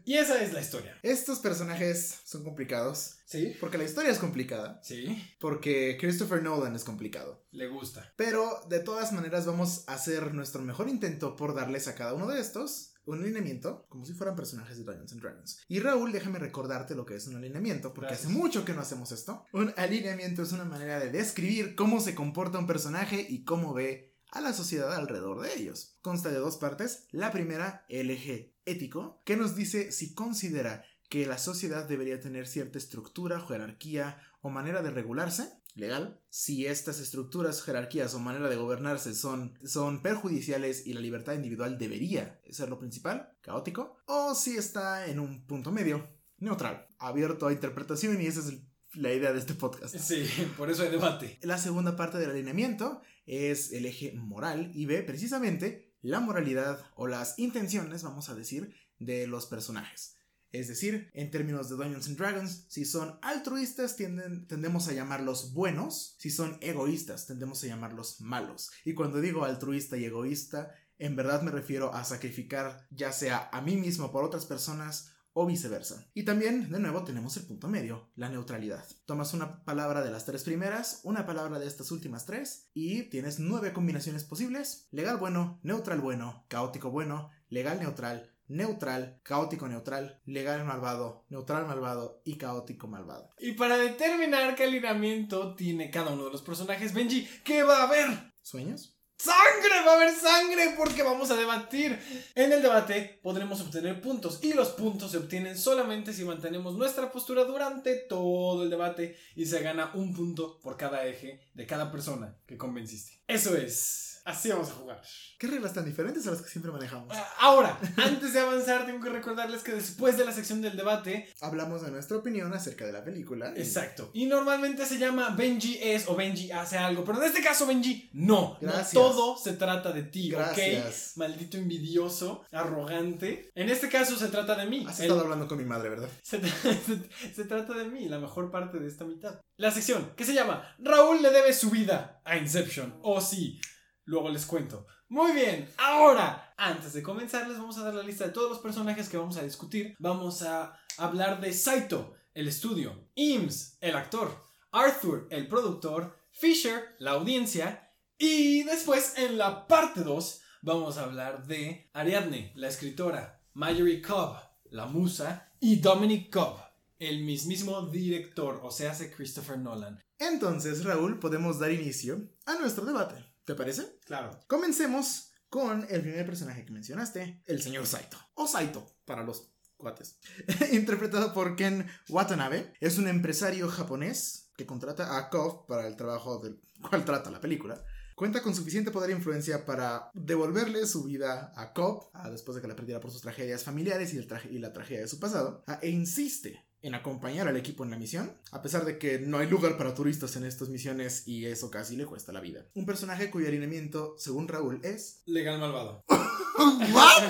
Y 0.05 0.15
esa 0.15 0.41
es 0.41 0.53
la 0.53 0.61
historia. 0.61 0.97
Estos 1.01 1.39
personajes 1.39 2.19
son 2.25 2.43
complicados. 2.43 3.17
¿Sí? 3.25 3.55
Porque 3.59 3.77
la 3.77 3.83
historia 3.83 4.11
es 4.11 4.19
complicada. 4.19 4.79
Sí. 4.83 5.21
Porque 5.39 5.97
Christopher 5.99 6.41
Nolan 6.41 6.75
es 6.75 6.83
complicado. 6.83 7.45
Le 7.51 7.67
gusta. 7.67 8.13
Pero 8.15 8.61
de 8.69 8.79
todas 8.79 9.11
maneras 9.11 9.45
vamos 9.45 9.83
a 9.87 9.95
hacer 9.95 10.33
nuestro 10.33 10.61
mejor 10.61 10.89
intento 10.89 11.35
por 11.35 11.53
darles 11.53 11.87
a 11.87 11.95
cada 11.95 12.13
uno 12.13 12.27
de 12.27 12.39
estos 12.39 12.93
un 13.07 13.21
alineamiento 13.21 13.85
como 13.89 14.05
si 14.05 14.13
fueran 14.13 14.35
personajes 14.35 14.77
de 14.77 14.83
Dungeons 14.83 15.13
and 15.13 15.21
Dragons. 15.21 15.59
Y 15.67 15.79
Raúl, 15.79 16.11
déjame 16.11 16.39
recordarte 16.39 16.93
lo 16.93 17.05
que 17.05 17.15
es 17.15 17.27
un 17.27 17.37
alineamiento, 17.37 17.93
porque 17.93 18.09
Gracias. 18.09 18.29
hace 18.29 18.37
mucho 18.37 18.65
que 18.65 18.73
no 18.73 18.81
hacemos 18.81 19.11
esto. 19.11 19.45
Un 19.53 19.73
alineamiento 19.77 20.43
es 20.43 20.51
una 20.51 20.65
manera 20.65 20.99
de 20.99 21.09
describir 21.09 21.75
cómo 21.75 21.99
se 21.99 22.15
comporta 22.15 22.59
un 22.59 22.67
personaje 22.67 23.25
y 23.27 23.43
cómo 23.43 23.73
ve 23.73 24.13
a 24.31 24.41
la 24.41 24.53
sociedad 24.53 24.93
alrededor 24.93 25.41
de 25.41 25.55
ellos. 25.55 25.97
Consta 26.01 26.29
de 26.29 26.37
dos 26.37 26.57
partes. 26.57 27.05
La 27.11 27.31
primera, 27.31 27.85
el 27.89 28.11
eje 28.11 28.55
ético, 28.65 29.21
que 29.25 29.37
nos 29.37 29.55
dice 29.55 29.91
si 29.91 30.13
considera 30.13 30.83
que 31.09 31.25
la 31.25 31.37
sociedad 31.37 31.87
debería 31.87 32.19
tener 32.19 32.47
cierta 32.47 32.77
estructura, 32.77 33.39
jerarquía 33.39 34.21
o 34.41 34.49
manera 34.49 34.81
de 34.81 34.91
regularse 34.91 35.53
legal, 35.77 36.19
si 36.29 36.65
estas 36.65 36.99
estructuras, 36.99 37.61
jerarquías 37.61 38.13
o 38.13 38.19
manera 38.19 38.49
de 38.49 38.55
gobernarse 38.55 39.13
son, 39.13 39.57
son 39.63 40.01
perjudiciales 40.01 40.85
y 40.85 40.93
la 40.93 40.99
libertad 41.01 41.33
individual 41.33 41.77
debería 41.77 42.41
ser 42.49 42.69
lo 42.69 42.79
principal, 42.79 43.31
caótico, 43.41 43.97
o 44.05 44.35
si 44.35 44.57
está 44.57 45.07
en 45.07 45.19
un 45.19 45.45
punto 45.45 45.71
medio, 45.71 46.07
neutral, 46.39 46.87
abierto 46.99 47.47
a 47.47 47.53
interpretación 47.53 48.21
y 48.21 48.25
esa 48.27 48.41
es 48.41 48.47
el- 48.47 48.67
la 48.93 49.13
idea 49.13 49.31
de 49.33 49.39
este 49.39 49.53
podcast. 49.53 49.95
Sí, 49.97 50.25
por 50.57 50.69
eso 50.71 50.83
hay 50.83 50.89
debate. 50.89 51.37
La 51.43 51.57
segunda 51.57 51.95
parte 51.95 52.17
del 52.17 52.31
alineamiento 52.31 53.01
es 53.25 53.71
el 53.71 53.85
eje 53.85 54.13
moral 54.13 54.71
y 54.73 54.85
ve 54.85 55.03
precisamente 55.03 55.93
la 56.01 56.19
moralidad 56.19 56.79
o 56.95 57.05
las 57.07 57.37
intenciones, 57.37 58.01
vamos 58.03 58.29
a 58.29 58.35
decir, 58.35 58.73
de 58.97 59.27
los 59.27 59.45
personajes. 59.45 60.16
Es 60.51 60.67
decir, 60.67 61.09
en 61.13 61.29
términos 61.31 61.69
de 61.69 61.75
Dungeons 61.75 62.07
and 62.07 62.17
Dragons, 62.17 62.65
si 62.69 62.85
son 62.85 63.19
altruistas 63.21 63.95
tendemos 63.95 64.87
a 64.87 64.93
llamarlos 64.93 65.53
buenos, 65.53 66.15
si 66.19 66.29
son 66.29 66.57
egoístas 66.61 67.27
tendemos 67.27 67.63
a 67.63 67.67
llamarlos 67.67 68.21
malos. 68.21 68.71
Y 68.85 68.93
cuando 68.93 69.19
digo 69.19 69.43
altruista 69.43 69.97
y 69.97 70.05
egoísta, 70.05 70.71
en 70.97 71.15
verdad 71.15 71.41
me 71.41 71.51
refiero 71.51 71.93
a 71.93 72.03
sacrificar 72.03 72.87
ya 72.89 73.11
sea 73.11 73.49
a 73.51 73.61
mí 73.61 73.77
mismo 73.77 74.11
por 74.11 74.23
otras 74.23 74.45
personas 74.45 75.13
o 75.39 75.45
viceversa. 75.45 76.09
Y 76.15 76.23
también, 76.23 76.71
de 76.71 76.79
nuevo, 76.79 77.03
tenemos 77.03 77.37
el 77.37 77.45
punto 77.45 77.67
medio, 77.67 78.09
la 78.15 78.27
neutralidad. 78.27 78.83
Tomas 79.05 79.35
una 79.35 79.63
palabra 79.65 80.03
de 80.03 80.09
las 80.09 80.25
tres 80.25 80.43
primeras, 80.43 81.01
una 81.03 81.27
palabra 81.27 81.59
de 81.59 81.67
estas 81.67 81.91
últimas 81.91 82.25
tres, 82.25 82.71
y 82.73 83.03
tienes 83.03 83.37
nueve 83.37 83.71
combinaciones 83.71 84.23
posibles. 84.23 84.87
Legal 84.89 85.17
bueno, 85.17 85.59
neutral 85.61 86.01
bueno, 86.01 86.43
caótico 86.47 86.89
bueno, 86.89 87.29
legal 87.49 87.79
neutral, 87.79 88.35
neutral, 88.47 89.19
caótico 89.23 89.67
neutral, 89.67 90.21
legal 90.25 90.63
malvado, 90.65 91.25
neutral 91.29 91.65
malvado 91.65 92.21
y 92.23 92.37
caótico 92.37 92.87
malvado. 92.87 93.33
Y 93.39 93.53
para 93.53 93.77
determinar 93.77 94.55
qué 94.55 94.63
alineamiento 94.63 95.55
tiene 95.55 95.89
cada 95.89 96.11
uno 96.11 96.25
de 96.25 96.31
los 96.31 96.41
personajes, 96.41 96.93
Benji, 96.93 97.27
¿qué 97.43 97.63
va 97.63 97.79
a 97.79 97.83
haber? 97.83 98.33
¿Sueños? 98.41 98.97
¡Sangre! 99.17 99.83
Va 99.85 99.93
a 99.93 99.95
haber 99.95 100.13
sangre 100.13 100.75
porque 100.77 101.01
vamos 101.01 101.31
a 101.31 101.35
debatir. 101.35 101.99
En 102.35 102.51
el 102.53 102.61
debate 102.61 103.19
podremos 103.23 103.59
obtener 103.61 103.99
puntos 103.99 104.39
y 104.43 104.53
los 104.53 104.69
puntos 104.69 105.11
se 105.11 105.17
obtienen 105.17 105.57
solamente 105.57 106.13
si 106.13 106.23
mantenemos 106.23 106.75
nuestra 106.75 107.11
postura 107.11 107.43
durante 107.43 107.95
todo 107.95 108.63
el 108.63 108.69
debate 108.69 109.17
y 109.35 109.45
se 109.47 109.61
gana 109.61 109.91
un 109.95 110.13
punto 110.13 110.59
por 110.59 110.77
cada 110.77 111.05
eje 111.07 111.41
de 111.55 111.65
cada 111.65 111.91
persona 111.91 112.37
que 112.45 112.57
convenciste. 112.57 113.23
Eso 113.27 113.55
es. 113.57 114.16
Así 114.27 114.49
vamos 114.49 114.69
a 114.69 114.73
jugar. 114.73 115.01
¿Qué 115.39 115.47
reglas 115.47 115.73
tan 115.73 115.85
diferentes 115.85 116.27
a 116.27 116.31
las 116.31 116.41
que 116.41 116.49
siempre 116.49 116.71
manejamos? 116.71 117.07
Ah, 117.15 117.33
Ahora, 117.39 117.79
antes 117.97 118.33
de 118.33 118.39
avanzar, 118.41 118.85
tengo 118.85 118.99
que 119.01 119.09
recordarles 119.09 119.63
que 119.63 119.71
después 119.73 120.17
de 120.17 120.25
la 120.25 120.33
sección 120.33 120.61
del 120.61 120.75
debate, 120.75 121.29
Hablamos 121.41 121.81
de 121.81 121.91
nuestra 121.91 122.17
opinión 122.17 122.53
acerca 122.53 122.85
de 122.85 122.91
la 122.91 123.03
película. 123.05 123.53
y- 123.55 123.59
Exacto. 123.61 124.09
Y 124.13 124.25
normalmente 124.25 124.85
se 124.85 124.97
llama 124.97 125.29
Benji 125.29 125.79
es 125.81 126.07
o 126.07 126.15
Benji 126.15 126.51
hace 126.51 126.77
algo. 126.77 127.05
Pero 127.05 127.19
en 127.21 127.25
este 127.27 127.41
caso, 127.41 127.65
Benji, 127.65 128.09
no. 128.13 128.57
Gracias. 128.59 128.93
No 128.95 129.01
todo 129.01 129.37
se 129.37 129.53
trata 129.53 129.91
de 129.93 130.03
ti, 130.03 130.29
Gracias. 130.29 131.11
¿ok? 131.13 131.17
Maldito 131.19 131.57
envidioso, 131.57 132.43
arrogante. 132.51 133.49
En 133.55 133.69
este 133.69 133.87
caso 133.89 134.17
se 134.17 134.27
trata 134.27 134.55
de 134.55 134.65
mí. 134.65 134.85
Has 134.87 134.99
El- 134.99 135.05
estado 135.05 135.21
hablando 135.21 135.47
con 135.47 135.57
mi 135.57 135.65
madre, 135.65 135.89
¿verdad? 135.89 136.09
se, 136.21 136.41
tra- 136.41 136.51
se- 136.85 137.33
se 137.33 137.43
trata 137.45 137.73
de 137.73 137.85
mí, 137.85 138.07
la 138.09 138.19
mejor 138.19 138.51
parte 138.51 138.79
de 138.79 138.87
esta 138.87 139.05
mitad. 139.05 139.39
La 139.57 139.71
sección 139.71 140.13
que 140.15 140.25
se 140.25 140.33
llama 140.33 140.75
Raúl 140.79 141.21
le 141.21 141.29
debe 141.31 141.53
su 141.53 141.69
vida 141.69 142.21
a 142.25 142.37
Inception. 142.37 142.99
Oh, 143.03 143.21
sí. 143.21 143.59
Luego 144.07 144.29
les 144.29 144.45
cuento. 144.45 144.87
Muy 145.09 145.33
bien, 145.33 145.69
ahora, 145.77 146.53
antes 146.55 146.93
de 146.93 147.03
comenzar, 147.03 147.45
les 147.47 147.57
vamos 147.57 147.77
a 147.77 147.83
dar 147.83 147.93
la 147.93 148.03
lista 148.03 148.25
de 148.25 148.31
todos 148.31 148.49
los 148.49 148.59
personajes 148.59 149.09
que 149.09 149.17
vamos 149.17 149.35
a 149.35 149.43
discutir. 149.43 149.95
Vamos 149.99 150.43
a 150.43 150.79
hablar 150.97 151.41
de 151.41 151.51
Saito, 151.51 152.15
el 152.33 152.47
estudio, 152.47 153.09
Eames, 153.17 153.77
el 153.81 153.97
actor, 153.97 154.33
Arthur, 154.71 155.27
el 155.29 155.49
productor, 155.49 156.17
Fisher, 156.31 156.95
la 156.99 157.11
audiencia, 157.11 157.91
y 158.17 158.63
después, 158.63 159.17
en 159.17 159.37
la 159.37 159.67
parte 159.67 160.01
2, 160.01 160.41
vamos 160.61 160.97
a 160.97 161.03
hablar 161.03 161.45
de 161.45 161.89
Ariadne, 161.91 162.53
la 162.55 162.69
escritora, 162.69 163.43
Marjorie 163.53 164.01
Cobb, 164.01 164.37
la 164.69 164.85
musa, 164.85 165.51
y 165.59 165.81
Dominic 165.81 166.31
Cobb, 166.31 166.61
el 166.97 167.25
mismísimo 167.25 167.81
director, 167.81 168.61
o 168.63 168.71
sea, 168.71 168.91
hace 168.91 169.11
Christopher 169.11 169.57
Nolan. 169.57 170.01
Entonces, 170.17 170.85
Raúl, 170.85 171.19
podemos 171.19 171.59
dar 171.59 171.71
inicio 171.71 172.29
a 172.45 172.55
nuestro 172.55 172.85
debate. 172.85 173.36
¿Te 173.47 173.55
parece? 173.55 173.97
Claro. 174.05 174.37
Comencemos 174.47 175.31
con 175.49 175.87
el 175.89 176.01
primer 176.01 176.25
personaje 176.25 176.65
que 176.65 176.73
mencionaste, 176.73 177.41
el 177.45 177.61
señor 177.61 177.87
Saito. 177.87 178.17
O 178.33 178.45
Saito, 178.45 178.85
para 179.05 179.23
los 179.23 179.53
cuates. 179.77 180.19
Interpretado 180.73 181.33
por 181.33 181.55
Ken 181.55 181.87
Watanabe. 182.09 182.73
Es 182.81 182.97
un 182.97 183.07
empresario 183.07 183.69
japonés 183.69 184.51
que 184.57 184.65
contrata 184.65 185.17
a 185.17 185.29
Koff 185.29 185.65
para 185.65 185.87
el 185.87 185.95
trabajo 185.95 186.39
del 186.39 186.59
cual 186.89 187.05
trata 187.05 187.31
la 187.31 187.39
película. 187.39 187.81
Cuenta 188.15 188.41
con 188.41 188.53
suficiente 188.53 188.91
poder 188.91 189.11
e 189.11 189.13
influencia 189.13 189.63
para 189.65 190.11
devolverle 190.13 190.85
su 190.85 191.03
vida 191.05 191.53
a 191.55 191.71
Cobb, 191.71 192.09
a- 192.13 192.29
después 192.29 192.55
de 192.57 192.61
que 192.61 192.67
la 192.67 192.75
perdiera 192.75 192.99
por 192.99 193.11
sus 193.11 193.21
tragedias 193.21 193.63
familiares 193.63 194.13
y, 194.13 194.17
el 194.17 194.27
traje- 194.27 194.49
y 194.51 194.57
la 194.57 194.73
tragedia 194.73 195.01
de 195.03 195.07
su 195.07 195.19
pasado, 195.21 195.63
a- 195.67 195.79
e 195.81 195.89
insiste 195.89 196.66
en 196.81 196.95
acompañar 196.95 197.47
al 197.47 197.57
equipo 197.57 197.83
en 197.83 197.91
la 197.91 197.97
misión, 197.97 198.37
a 198.51 198.61
pesar 198.61 198.85
de 198.85 198.97
que 198.97 199.19
no 199.19 199.37
hay 199.37 199.47
lugar 199.47 199.77
para 199.77 199.93
turistas 199.93 200.35
en 200.35 200.45
estas 200.45 200.69
misiones 200.69 201.27
y 201.27 201.45
eso 201.45 201.69
casi 201.71 201.95
le 201.95 202.05
cuesta 202.05 202.31
la 202.31 202.39
vida. 202.39 202.65
Un 202.73 202.85
personaje 202.85 203.29
cuyo 203.29 203.47
alineamiento, 203.47 204.15
según 204.17 204.47
Raúl, 204.47 204.79
es... 204.83 205.21
Legal 205.25 205.59
malvado. 205.59 206.03
¿What? 206.57 207.23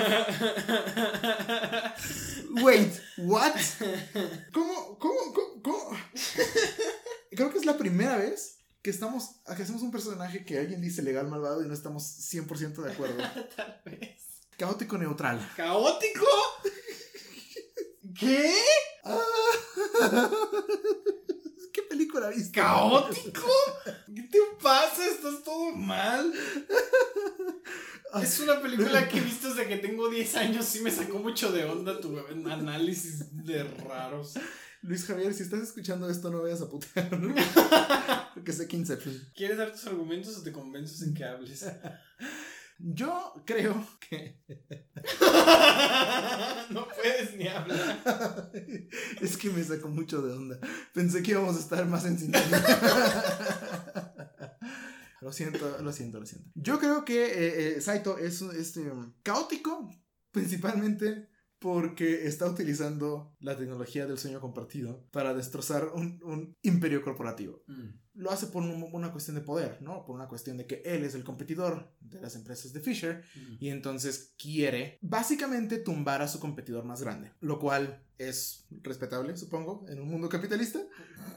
Wait, 2.62 2.94
what? 3.18 3.56
¿Cómo, 4.54 4.98
cómo, 5.00 5.34
cómo, 5.34 5.62
cómo? 5.62 5.98
Creo 7.32 7.52
que 7.52 7.58
es 7.58 7.66
la 7.66 7.78
primera 7.78 8.18
vez 8.18 8.58
que 8.82 8.90
estamos, 8.90 9.42
que 9.46 9.64
hacemos 9.64 9.82
un 9.82 9.92
personaje 9.92 10.46
que 10.46 10.60
alguien 10.60 10.82
dice 10.82 11.02
legal 11.02 11.28
malvado 11.28 11.62
y 11.62 11.68
no 11.68 11.74
estamos 11.74 12.04
100% 12.04 12.84
de 12.84 12.92
acuerdo. 12.92 13.18
Tal 13.56 13.82
vez. 13.86 14.22
Caótico 14.58 14.98
neutral. 14.98 15.40
¿Caótico? 15.56 16.26
¿Qué? 18.20 18.54
¿Qué 21.74 21.82
película 21.84 22.30
viste? 22.30 22.60
¿Caótico? 22.60 23.48
¿Qué 24.14 24.24
te 24.24 24.40
pasa? 24.62 25.08
¿Estás 25.08 25.44
todo 25.44 25.72
mal? 25.72 26.34
Es 28.22 28.40
una 28.40 28.62
película 28.62 29.08
que 29.08 29.20
he 29.20 29.22
visto 29.22 29.50
desde 29.50 29.68
que 29.68 29.78
tengo 29.78 30.10
10 30.10 30.36
años 30.38 30.76
y 30.76 30.82
me 30.82 30.90
sacó 30.90 31.20
mucho 31.20 31.52
de 31.52 31.66
onda 31.66 32.00
tu 32.00 32.18
análisis 32.18 33.26
de 33.46 33.64
raros. 33.64 34.34
Luis 34.82 35.06
Javier, 35.06 35.34
si 35.34 35.44
estás 35.44 35.62
escuchando 35.62 36.10
esto, 36.10 36.32
no 36.32 36.42
vayas 36.42 36.62
a 36.62 36.70
putear. 36.70 37.10
Porque 38.34 38.54
sé 38.54 38.68
que 38.68 38.78
Inception. 38.78 39.14
¿Quieres 39.36 39.58
dar 39.58 39.72
tus 39.72 39.86
argumentos 39.86 40.38
o 40.38 40.44
te 40.44 40.52
convences 40.52 41.02
en 41.02 41.14
que 41.14 41.24
hables? 41.24 41.66
Yo 42.80 43.34
creo 43.46 43.86
que. 44.00 44.40
no 46.70 46.88
puedes 46.88 47.36
ni 47.36 47.48
hablar. 47.48 48.04
es 49.22 49.38
que 49.38 49.50
me 49.50 49.64
sacó 49.64 49.90
mucho 49.90 50.22
de 50.22 50.34
onda. 50.34 50.60
Pensé 50.94 51.24
que 51.24 51.32
íbamos 51.32 51.56
a 51.56 51.60
estar 51.60 51.88
más 51.88 52.06
en 52.06 52.20
sintonía. 52.20 52.64
Lo 55.20 55.34
siento, 55.34 55.82
lo 55.82 55.92
siento, 55.92 56.20
lo 56.20 56.28
siento. 56.28 56.48
Yo 56.54 56.78
creo 56.78 57.04
que 57.04 57.26
eh, 57.26 57.78
eh, 57.78 57.82
Saito 57.82 58.20
es 58.20 58.40
este, 58.44 58.88
caótico, 59.24 59.90
principalmente 60.32 61.28
porque 61.60 62.28
está 62.28 62.46
utilizando 62.46 63.36
la 63.40 63.58
tecnología 63.58 64.06
del 64.06 64.20
sueño 64.20 64.40
compartido 64.40 65.10
para 65.12 65.34
destrozar 65.34 65.90
un, 65.96 66.22
un 66.24 66.56
imperio 66.62 67.02
corporativo. 67.02 67.64
Mm. 67.66 67.90
Lo 68.18 68.32
hace 68.32 68.48
por 68.48 68.64
un- 68.64 68.90
una 68.92 69.12
cuestión 69.12 69.36
de 69.36 69.42
poder, 69.42 69.78
¿no? 69.82 70.04
Por 70.06 70.16
una 70.16 70.28
cuestión 70.28 70.58
de 70.58 70.66
que 70.66 70.82
él 70.86 71.04
es 71.06 71.14
el 71.16 71.24
competidor 71.24 71.94
de 72.02 72.20
las 72.20 72.36
empresas 72.36 72.74
de 72.74 72.80
Fisher 72.82 73.24
y 73.60 73.70
entonces 73.70 74.34
quiere 74.42 74.98
básicamente 75.02 75.78
tumbar 75.78 76.22
a 76.22 76.28
su 76.28 76.40
competidor 76.40 76.84
más 76.84 77.02
grande, 77.02 77.32
lo 77.42 77.60
cual 77.60 78.04
es 78.18 78.66
respetable, 78.82 79.38
supongo, 79.38 79.86
en 79.90 80.02
un 80.02 80.10
mundo 80.10 80.28
capitalista. 80.30 80.80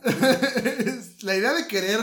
Es 0.04 1.22
la 1.22 1.36
idea 1.36 1.52
de 1.52 1.66
querer 1.66 2.00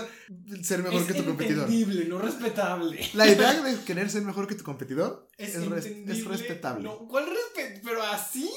ser 0.62 0.84
mejor 0.84 1.02
Es 1.02 1.08
que 1.08 1.14
tu 1.16 1.26
competidor. 1.26 1.64
entendible, 1.66 2.06
no 2.06 2.20
respetable. 2.20 3.00
La 3.14 3.28
idea 3.28 3.62
de 3.62 3.76
querer 3.84 4.10
ser 4.10 4.22
mejor 4.24 4.48
que 4.48 4.56
tu 4.56 4.64
competidor 4.64 5.28
Es, 5.38 5.56
es, 5.56 5.66
res- 5.68 5.86
es 5.86 6.26
respetable. 6.26 6.84
No. 6.84 7.00
No, 7.02 7.08
¿Cuál 7.08 7.26
respeto? 7.28 7.82
Pero 7.84 8.04
así. 8.04 8.50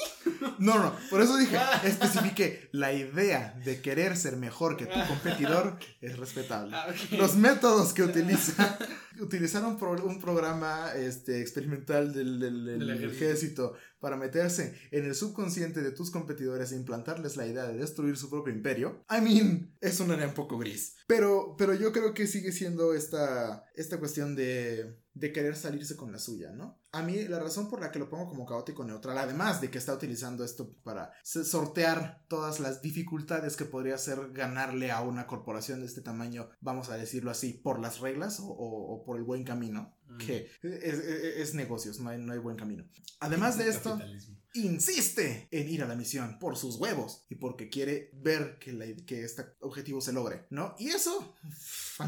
no, 0.59 0.95
por 1.09 1.21
eso 1.21 1.37
dije, 1.37 1.57
especifiqué, 1.83 2.69
la 2.71 2.93
idea 2.93 3.59
de 3.65 3.81
querer 3.81 4.15
ser 4.17 4.37
mejor 4.37 4.77
que 4.77 4.85
tu 4.85 4.99
competidor 5.07 5.77
es 6.01 6.10
respetable. 6.17 6.75
Ah. 6.75 6.87
Los 7.17 7.35
métodos 7.35 7.93
que 7.93 8.03
utiliza, 8.11 8.77
utilizaron 9.19 9.77
pro- 9.77 10.03
un 10.05 10.19
programa 10.19 10.93
este, 10.95 11.41
experimental 11.41 12.13
del, 12.13 12.39
del- 12.39 12.65
del 12.65 12.79
Del 12.79 12.89
ejército. 12.91 13.25
ejército 13.25 13.73
para 13.99 14.17
meterse 14.17 14.75
en 14.91 15.05
el 15.05 15.13
subconsciente 15.15 15.81
de 15.81 15.91
tus 15.91 16.09
competidores 16.09 16.71
e 16.71 16.75
implantarles 16.75 17.37
la 17.37 17.45
idea 17.45 17.67
de 17.67 17.77
destruir 17.77 18.17
su 18.17 18.29
propio 18.29 18.53
imperio. 18.53 19.05
I 19.09 19.21
mean, 19.21 19.75
es 19.79 19.99
un 19.99 20.09
área 20.11 20.27
un 20.27 20.33
poco 20.33 20.57
gris. 20.57 20.95
Pero, 21.07 21.55
pero 21.57 21.73
yo 21.75 21.91
creo 21.91 22.13
que 22.13 22.25
sigue 22.27 22.51
siendo 22.51 22.93
esta, 22.95 23.63
esta 23.75 23.99
cuestión 23.99 24.35
de, 24.35 24.97
de 25.13 25.31
querer 25.31 25.55
salirse 25.55 25.95
con 25.95 26.11
la 26.11 26.17
suya, 26.17 26.51
¿no? 26.51 26.80
A 26.93 27.01
mí 27.01 27.23
la 27.27 27.39
razón 27.39 27.69
por 27.69 27.79
la 27.79 27.89
que 27.89 27.99
lo 27.99 28.09
pongo 28.09 28.27
como 28.27 28.45
caótico 28.45 28.83
neutral, 28.83 29.17
además 29.17 29.61
de 29.61 29.69
que 29.69 29.77
está 29.77 29.93
utilizando 29.93 30.43
esto 30.43 30.75
para 30.83 31.13
sortear 31.23 32.25
todas 32.27 32.59
las 32.59 32.81
dificultades 32.81 33.55
que 33.55 33.63
podría 33.65 33.97
ser 33.97 34.31
ganarle 34.33 34.91
a 34.91 35.01
una 35.01 35.25
corporación 35.25 35.79
de 35.79 35.85
este 35.85 36.01
tamaño, 36.01 36.49
vamos 36.59 36.89
a 36.89 36.97
decirlo 36.97 37.31
así, 37.31 37.53
por 37.53 37.79
las 37.79 37.99
reglas 37.99 38.39
o, 38.41 38.47
o- 38.47 38.93
o 38.95 39.03
por 39.05 39.17
el 39.17 39.23
buen 39.23 39.43
camino, 39.45 39.95
Mm. 40.07 40.17
que 40.17 40.47
es, 40.63 40.83
es- 40.83 41.37
es 41.37 41.53
negocios, 41.53 41.99
no 42.01 42.09
hay, 42.09 42.19
no 42.21 42.33
hay 42.33 42.39
buen 42.39 42.57
camino. 42.57 42.83
Además 43.21 43.57
de 43.57 43.69
esto, 43.69 43.91
Capitalismo. 43.91 44.40
Insiste 44.53 45.47
en 45.51 45.69
ir 45.69 45.83
a 45.83 45.87
la 45.87 45.95
misión 45.95 46.37
por 46.39 46.57
sus 46.57 46.75
huevos 46.75 47.25
y 47.29 47.35
porque 47.35 47.69
quiere 47.69 48.11
ver 48.13 48.57
que, 48.59 49.03
que 49.05 49.23
este 49.23 49.45
objetivo 49.59 50.01
se 50.01 50.13
logre, 50.13 50.45
¿no? 50.49 50.75
Y 50.77 50.89
eso, 50.89 51.35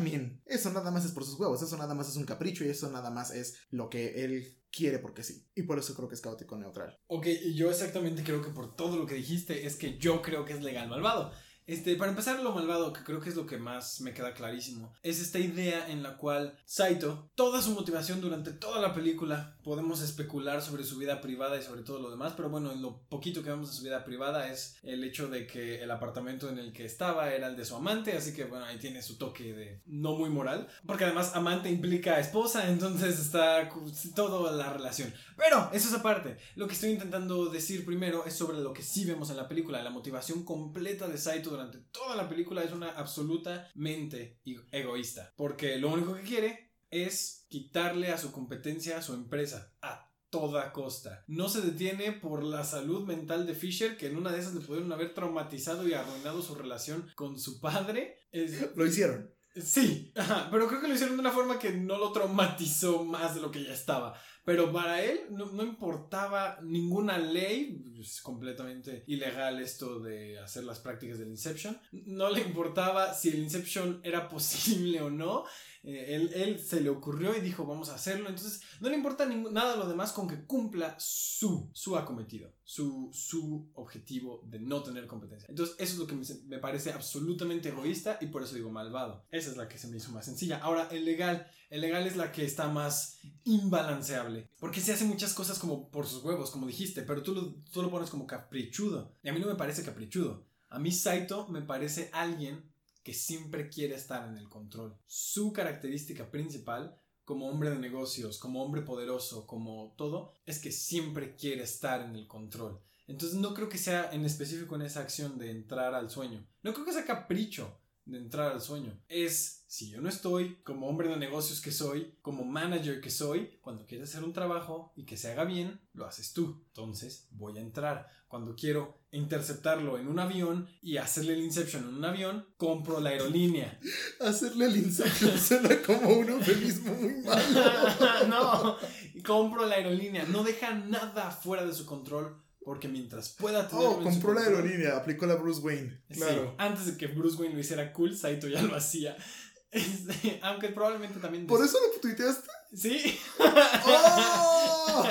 mean, 0.02 0.42
eso 0.46 0.72
nada 0.72 0.92
más 0.92 1.06
es 1.06 1.12
por 1.12 1.26
sus 1.26 1.40
huevos, 1.40 1.62
eso 1.62 1.78
nada 1.78 1.94
más 1.94 2.10
es 2.10 2.16
un 2.16 2.26
capricho 2.26 2.66
y 2.66 2.70
eso 2.70 2.90
nada 2.92 3.10
más 3.10 3.32
es 3.32 3.58
lo 3.70 3.90
que 3.90 4.24
él 4.24 4.58
quiere 4.72 5.00
porque 5.00 5.24
sí. 5.24 5.46
Y 5.56 5.64
por 5.64 5.80
eso 5.80 5.94
creo 5.96 6.10
que 6.10 6.16
es 6.16 6.22
caótico 6.22 6.58
neutral. 6.58 7.00
Ok, 7.08 7.28
yo 7.54 7.70
exactamente 7.70 8.24
creo 8.24 8.42
que 8.42 8.52
por 8.52 8.76
todo 8.76 8.98
lo 8.98 9.06
que 9.06 9.16
dijiste 9.16 9.66
es 9.66 9.76
que 9.76 9.98
yo 9.98 10.22
creo 10.22 10.46
que 10.46 10.54
es 10.54 10.64
legal 10.64 10.90
malvado. 10.90 11.32
Este, 11.66 11.96
para 11.96 12.12
empezar, 12.12 12.42
lo 12.42 12.54
malvado, 12.54 12.92
que 12.92 13.04
creo 13.04 13.22
que 13.22 13.30
es 13.30 13.36
lo 13.36 13.46
que 13.46 13.58
más 13.58 14.02
me 14.02 14.14
queda 14.14 14.34
clarísimo, 14.34 14.94
es 15.02 15.22
esta 15.22 15.40
idea 15.40 15.90
en 15.90 16.04
la 16.04 16.18
cual 16.18 16.58
Saito, 16.66 17.32
toda 17.36 17.62
su 17.62 17.72
motivación 17.72 18.22
durante 18.22 18.52
toda 18.52 18.82
la 18.82 18.94
película, 18.94 19.58
podemos 19.64 20.02
especular 20.02 20.62
sobre 20.62 20.84
su 20.84 20.98
vida 20.98 21.22
privada 21.22 21.58
y 21.58 21.64
sobre 21.64 21.84
todo 21.84 22.00
lo 22.00 22.12
demás, 22.12 22.34
pero 22.36 22.50
bueno, 22.50 22.72
en 22.72 22.82
lo 22.82 23.02
poquito 23.10 23.44
que 23.44 23.50
vemos 23.50 23.70
de 23.70 23.78
su 23.78 23.84
vida 23.84 24.04
privada 24.04 24.52
es 24.52 24.78
el 24.84 25.04
hecho 25.04 25.30
de 25.30 25.48
que 25.48 25.82
el 25.82 25.92
apartamento 25.92 26.50
en 26.50 26.60
el 26.60 26.74
que 26.74 26.86
estaba 26.86 27.34
era 27.34 27.48
el 27.48 27.56
de 27.56 27.66
su 27.66 27.76
amante, 27.76 28.18
así 28.18 28.34
que 28.34 28.46
bueno, 28.46 28.66
ahí 28.66 28.78
tiene 28.78 29.02
su 29.02 29.18
toque 29.18 29.54
de 29.54 29.82
no 29.86 30.16
muy 30.16 30.30
moral, 30.30 30.68
porque 30.86 31.06
además 31.06 31.32
amante 31.34 31.70
implica 31.70 32.20
esposa, 32.20 32.70
entonces 32.70 33.20
está 33.20 33.70
toda 34.16 34.52
la 34.52 34.74
relación. 34.74 35.14
Pero, 35.38 35.70
eso 35.72 35.90
es 35.90 35.94
aparte. 35.94 36.38
Lo 36.56 36.68
que 36.68 36.74
estoy 36.74 36.92
intentando 36.92 37.48
decir 37.48 37.86
primero 37.86 38.26
es 38.26 38.36
sobre 38.36 38.60
lo 38.60 38.74
que 38.74 38.84
sí 38.84 39.06
vemos 39.06 39.30
en 39.30 39.38
la 39.38 39.48
película. 39.48 39.82
La 39.82 39.90
motivación 39.90 40.44
completa 40.44 41.08
de 41.08 41.18
Saito 41.18 41.53
durante 41.54 41.80
toda 41.92 42.16
la 42.16 42.28
película 42.30 42.64
es 42.64 42.72
una 42.72 42.90
absolutamente 42.92 44.40
e- 44.46 44.56
egoísta. 44.72 45.34
Porque 45.36 45.78
lo 45.78 45.90
único 45.90 46.14
que 46.16 46.22
quiere 46.22 46.72
es 46.92 47.46
quitarle 47.50 48.10
a 48.12 48.18
su 48.18 48.32
competencia 48.32 48.98
a 48.98 49.02
su 49.02 49.14
empresa. 49.14 49.74
A 49.82 50.10
toda 50.30 50.72
costa. 50.72 51.24
No 51.28 51.48
se 51.48 51.62
detiene 51.62 52.12
por 52.12 52.44
la 52.44 52.64
salud 52.64 53.06
mental 53.06 53.46
de 53.46 53.54
Fisher, 53.54 53.98
que 53.98 54.08
en 54.08 54.18
una 54.18 54.32
de 54.32 54.40
esas 54.40 54.56
le 54.56 54.62
pudieron 54.62 54.92
haber 54.92 55.14
traumatizado 55.14 55.88
y 55.88 55.94
arruinado 55.94 56.42
su 56.42 56.56
relación 56.56 57.10
con 57.16 57.40
su 57.40 57.60
padre. 57.62 58.20
Es- 58.32 58.70
Lo 58.76 58.86
hicieron. 58.86 59.32
Sí, 59.56 60.12
ajá, 60.16 60.50
pero 60.52 60.68
creo 60.68 60.82
que 60.82 60.88
lo 60.88 60.96
hicieron 60.96 61.16
de 61.16 61.22
una 61.22 61.32
forma 61.32 61.60
que 61.60 61.72
no 61.72 62.00
lo 62.00 62.12
traumatizó 62.12 63.04
más 63.06 63.36
de 63.36 63.42
lo 63.42 63.52
que 63.52 63.64
ya 63.64 63.72
estaba. 63.74 64.20
Pero 64.46 64.72
para 64.74 65.02
él 65.04 65.22
no, 65.30 65.46
no 65.46 65.64
importaba 65.64 66.60
ninguna 66.62 67.18
ley, 67.18 67.82
es 68.00 68.22
completamente 68.22 69.04
ilegal 69.08 69.62
esto 69.62 70.00
de 70.00 70.40
hacer 70.40 70.66
las 70.66 70.80
prácticas 70.80 71.20
del 71.20 71.30
Inception. 71.30 71.80
No 71.92 72.30
le 72.30 72.42
importaba 72.42 73.14
si 73.14 73.30
el 73.30 73.40
Inception 73.40 74.02
era 74.04 74.28
posible 74.28 75.02
o 75.02 75.10
no. 75.10 75.46
Eh, 75.84 76.16
él, 76.16 76.32
él 76.34 76.60
se 76.60 76.80
le 76.80 76.90
ocurrió 76.90 77.36
y 77.36 77.42
dijo 77.42 77.66
vamos 77.66 77.90
a 77.90 77.96
hacerlo. 77.96 78.28
Entonces 78.30 78.62
no 78.82 78.90
le 78.90 78.96
importa 78.96 79.26
nada 79.26 79.78
lo 79.78 79.88
demás 79.88 80.12
con 80.12 80.28
que 80.28 80.46
cumpla 80.46 80.96
su, 81.00 81.70
su 81.74 81.98
acometido, 81.98 82.54
su, 82.64 83.10
su 83.14 83.72
objetivo 83.76 84.44
de 84.46 84.60
no 84.60 84.84
tener 84.84 85.08
competencia. 85.08 85.48
Entonces 85.50 85.76
eso 85.80 85.94
es 85.94 86.00
lo 86.00 86.08
que 86.08 86.16
me, 86.16 86.26
me 86.48 86.60
parece 86.60 86.92
absolutamente 86.92 87.70
egoísta 87.70 88.18
y 88.20 88.28
por 88.28 88.44
eso 88.44 88.56
digo 88.56 88.70
malvado. 88.70 89.26
Esa 89.32 89.52
es 89.52 89.58
la 89.58 89.68
que 89.70 89.78
se 89.78 89.88
me 89.88 89.98
hizo 89.98 90.12
más 90.12 90.26
sencilla. 90.26 90.58
Ahora, 90.58 90.90
el 90.92 91.06
legal. 91.06 91.48
El 91.74 91.82
legal 91.82 92.06
es 92.06 92.16
la 92.16 92.32
que 92.32 92.46
está 92.46 92.68
más 92.68 93.18
imbalanceable. 93.46 94.48
Porque 94.60 94.80
se 94.80 94.94
hace 94.94 95.06
muchas 95.06 95.34
cosas 95.34 95.58
como 95.58 95.90
por 95.90 96.06
sus 96.06 96.24
huevos, 96.24 96.52
como 96.52 96.68
dijiste, 96.68 97.02
pero 97.02 97.24
tú 97.24 97.34
lo, 97.34 97.56
tú 97.72 97.82
lo 97.82 97.90
pones 97.90 98.12
como 98.12 98.28
caprichudo. 98.28 99.16
Y 99.24 99.30
a 99.30 99.34
mí 99.34 99.40
no 99.40 99.48
me 99.48 99.56
parece 99.56 99.84
caprichudo. 99.84 100.46
A 100.70 100.78
mí 100.78 100.92
Saito 100.92 101.48
me 101.48 101.64
parece 101.64 102.12
alguien 102.14 102.72
que 103.02 103.16
siempre 103.16 103.70
quiere 103.70 103.96
estar 103.96 104.30
en 104.30 104.38
el 104.38 104.50
control. 104.50 104.96
Su 105.08 105.52
característica 105.52 106.30
principal 106.30 106.96
como 107.26 107.50
hombre 107.50 107.72
de 107.72 107.80
negocios, 107.80 108.38
como 108.38 108.64
hombre 108.64 108.84
poderoso, 108.84 109.48
como 109.48 109.96
todo, 109.98 110.32
es 110.46 110.60
que 110.60 110.72
siempre 110.72 111.36
quiere 111.36 111.64
estar 111.64 112.02
en 112.02 112.16
el 112.16 112.28
control. 112.28 112.80
Entonces 113.08 113.40
no 113.40 113.56
creo 113.56 113.68
que 113.68 113.80
sea 113.80 114.12
en 114.14 114.26
específico 114.26 114.76
en 114.76 114.84
esa 114.84 115.00
acción 115.00 115.40
de 115.40 115.50
entrar 115.50 115.96
al 115.96 116.12
sueño. 116.12 116.46
No 116.62 116.72
creo 116.72 116.86
que 116.86 116.94
sea 116.94 117.04
capricho 117.04 117.80
de 118.06 118.18
entrar 118.18 118.52
al 118.52 118.62
sueño. 118.62 119.00
Es, 119.08 119.64
si 119.68 119.90
yo 119.90 120.02
no 120.02 120.10
estoy, 120.10 120.58
como 120.64 120.88
hombre 120.88 121.08
de 121.08 121.18
negocios 121.18 121.62
que 121.62 121.72
soy, 121.72 122.16
como 122.22 122.44
manager 122.44 123.00
que 123.02 123.10
soy, 123.10 123.58
cuando 123.62 123.86
quieres 123.86 124.10
hacer 124.10 124.24
un 124.24 124.34
trabajo 124.34 124.92
y 124.96 125.06
que 125.06 125.18
se 125.18 125.32
haga 125.32 125.46
bien, 125.46 125.80
lo 125.94 126.06
haces 126.06 126.34
tú. 126.34 126.64
Entonces 126.68 127.28
voy 127.32 127.58
a 127.58 127.62
entrar. 127.62 128.10
Cuando 128.28 128.56
quiero 128.56 128.98
interceptarlo 129.12 129.98
en 130.00 130.08
un 130.08 130.20
avión 130.20 130.68
y 130.82 130.98
hacerle 130.98 131.34
el 131.34 131.44
inception 131.44 131.84
en 131.84 131.96
un 131.96 132.06
avión, 132.06 132.48
compro 132.58 133.00
la 133.00 133.12
aerolínea. 133.12 133.80
Hacerle 134.20 134.66
el 134.66 134.78
Inception 134.78 135.38
suena 135.40 135.82
como 135.82 136.10
un 136.10 136.30
eufemismo 136.30 136.94
muy 136.96 137.22
malo. 137.22 138.28
no, 138.28 138.78
compro 139.24 139.66
la 139.66 139.76
aerolínea. 139.76 140.26
No 140.26 140.44
deja 140.44 140.74
nada 140.74 141.32
fuera 141.32 141.66
de 141.66 141.74
su 141.74 141.86
control 141.86 142.43
porque 142.66 142.88
mientras 142.88 143.30
pueda 143.30 143.68
tenerlo 143.68 143.92
Oh, 143.92 144.04
compró 144.04 144.34
la 144.34 144.42
aerolínea, 144.42 144.98
aplicó 144.98 145.26
la 145.26 145.36
Bruce 145.36 145.62
Wayne. 145.62 146.02
Sí, 146.10 146.16
Claro. 146.20 146.56
antes 146.58 146.86
de 146.86 146.98
que 146.98 147.08
Bruce 147.08 147.38
Wayne 147.38 147.56
lo 147.56 147.62
hiciera 147.62 147.92
cool, 147.94 148.16
Saito 148.16 148.48
ya 148.48 148.62
lo 148.62 148.76
hacía. 148.76 149.16
Este, 149.74 150.40
aunque 150.44 150.70
probablemente 150.70 151.20
también. 151.20 151.48
¿Por 151.48 151.64
eso 151.66 151.80
lo 151.80 152.00
tuiteaste? 152.00 152.48
Sí. 152.76 153.18
¡Oh! 153.40 155.04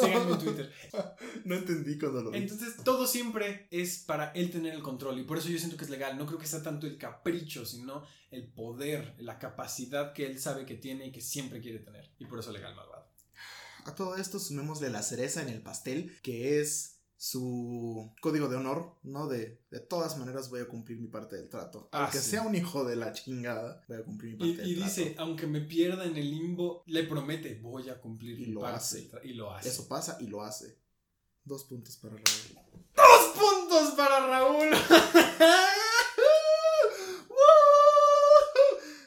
Síganme 0.04 0.32
en 0.32 0.38
Twitter. 0.38 0.72
No 1.44 1.56
entendí 1.56 1.98
cuando 1.98 2.22
lo 2.22 2.30
vi. 2.30 2.38
Entonces, 2.38 2.76
todo 2.84 3.04
siempre 3.06 3.66
es 3.72 3.98
para 3.98 4.30
él 4.32 4.50
tener 4.50 4.74
el 4.74 4.82
control. 4.82 5.18
Y 5.18 5.24
por 5.24 5.38
eso 5.38 5.48
yo 5.48 5.58
siento 5.58 5.76
que 5.76 5.84
es 5.84 5.90
legal. 5.90 6.16
No 6.16 6.24
creo 6.26 6.38
que 6.38 6.46
sea 6.46 6.62
tanto 6.62 6.86
el 6.86 6.98
capricho, 6.98 7.66
sino 7.66 8.04
el 8.30 8.46
poder, 8.52 9.14
la 9.18 9.38
capacidad 9.40 10.12
que 10.12 10.26
él 10.26 10.38
sabe 10.38 10.66
que 10.66 10.76
tiene 10.76 11.06
y 11.06 11.12
que 11.12 11.20
siempre 11.20 11.60
quiere 11.60 11.80
tener. 11.80 12.12
Y 12.18 12.26
por 12.26 12.38
eso 12.38 12.52
legal 12.52 12.74
malvado. 12.76 12.89
A 13.86 13.94
todo 13.94 14.16
esto 14.16 14.38
sumémosle 14.38 14.90
la 14.90 15.02
cereza 15.02 15.42
en 15.42 15.48
el 15.48 15.62
pastel, 15.62 16.18
que 16.22 16.60
es 16.60 16.96
su 17.16 18.14
código 18.22 18.48
de 18.48 18.56
honor, 18.56 18.96
¿no? 19.02 19.26
De, 19.28 19.60
de 19.70 19.80
todas 19.80 20.16
maneras 20.16 20.48
voy 20.48 20.60
a 20.60 20.68
cumplir 20.68 20.98
mi 20.98 21.08
parte 21.08 21.36
del 21.36 21.48
trato. 21.50 21.88
Ah, 21.92 22.04
Aunque 22.04 22.18
sí. 22.18 22.30
sea 22.30 22.42
un 22.42 22.54
hijo 22.54 22.84
de 22.84 22.96
la 22.96 23.12
chingada, 23.12 23.84
voy 23.88 23.98
a 23.98 24.04
cumplir 24.04 24.36
mi 24.38 24.50
Y, 24.50 24.54
parte 24.54 24.68
y 24.68 24.74
del 24.74 24.84
dice, 24.84 25.04
trato. 25.06 25.22
aunque 25.22 25.46
me 25.46 25.60
pierda 25.60 26.04
en 26.04 26.16
el 26.16 26.30
limbo, 26.30 26.82
le 26.86 27.04
promete, 27.04 27.56
voy 27.60 27.88
a 27.90 28.00
cumplir 28.00 28.38
Y 28.40 28.46
mi 28.46 28.52
lo 28.52 28.60
parte 28.60 28.76
hace. 28.78 29.08
del 29.08 29.26
Y 29.30 29.34
lo 29.34 29.52
hace. 29.52 29.68
Eso 29.68 29.86
pasa 29.88 30.16
y 30.20 30.28
lo 30.28 30.42
hace. 30.42 30.78
Dos 31.44 31.64
puntos 31.64 31.96
para 31.96 32.14
Raúl. 32.14 32.58
¡Dos 32.96 33.34
puntos 33.34 33.94
para 33.96 34.26
Raúl! 34.26 34.70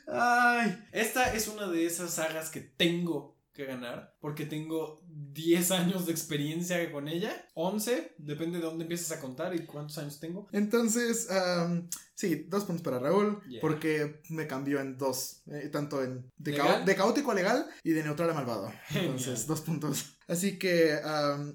Ay, 0.07 0.77
esta 0.91 1.33
es 1.33 1.47
una 1.47 1.67
de 1.67 1.85
esas 1.85 2.13
sagas 2.13 2.49
que 2.49 2.59
tengo 2.61 3.37
que 3.53 3.65
ganar 3.65 4.12
porque 4.33 4.47
tengo 4.47 4.99
10 5.33 5.69
años 5.69 6.07
de 6.07 6.11
experiencia 6.11 6.91
con 6.91 7.07
ella 7.07 7.47
11, 7.55 8.15
depende 8.17 8.57
de 8.59 8.63
dónde 8.65 8.83
empieces 8.83 9.11
a 9.11 9.19
contar 9.19 9.53
y 9.55 9.65
cuántos 9.65 9.97
años 9.97 10.19
tengo. 10.19 10.47
Entonces, 10.51 11.29
am, 11.31 11.87
sí, 12.15 12.45
dos 12.49 12.65
puntos 12.65 12.83
para 12.83 12.99
Raúl, 12.99 13.41
Yeah. 13.47 13.61
porque 13.61 14.21
me 14.29 14.47
cambió 14.47 14.79
en 14.79 14.97
dos, 14.97 15.41
eh, 15.47 15.69
tanto 15.71 16.03
en 16.03 16.31
de, 16.37 16.53
caótico 16.95 17.31
a 17.31 17.35
legal 17.35 17.67
y 17.83 17.91
de 17.91 18.03
neutral 18.03 18.29
a 18.31 18.33
malvado. 18.33 18.71
Entonces, 18.95 19.45
dos 19.47 19.61
puntos. 19.61 20.17
Así 20.25 20.57
que 20.57 20.97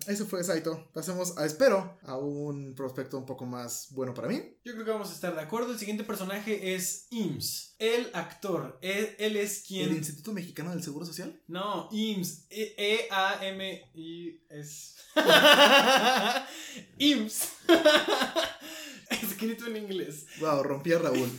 eso 0.06 0.26
fue 0.26 0.44
Saito. 0.44 0.90
Pasemos 0.92 1.36
a, 1.38 1.46
espero, 1.46 1.98
a 2.02 2.18
un 2.18 2.74
prospecto 2.74 3.16
un 3.16 3.24
poco 3.24 3.46
más 3.46 3.88
bueno 3.92 4.12
para 4.12 4.28
mí. 4.28 4.42
Yo 4.62 4.74
creo 4.74 4.84
que 4.84 4.90
vamos 4.90 5.10
a 5.10 5.14
estar 5.14 5.34
de 5.34 5.40
acuerdo. 5.40 5.72
El 5.72 5.78
siguiente 5.78 6.04
personaje 6.04 6.74
es 6.74 7.06
Ims, 7.10 7.74
el 7.78 8.10
actor. 8.12 8.78
Él, 8.82 9.16
él 9.18 9.36
es 9.36 9.60
¿El 9.62 9.66
quien. 9.66 9.96
Instituto 9.96 10.32
Mexicano 10.32 10.70
del 10.72 10.82
Seguro 10.82 11.06
Social? 11.06 11.40
No, 11.48 11.88
Ims. 11.92 12.44
E- 12.50 12.74
E-A-M-I-S. 13.88 14.94
Ims. 16.98 17.48
Escrito 19.10 19.66
en 19.66 19.76
inglés. 19.76 20.26
Wow, 20.40 20.62
rompí 20.62 20.92
a 20.92 20.98
Raúl. 20.98 21.30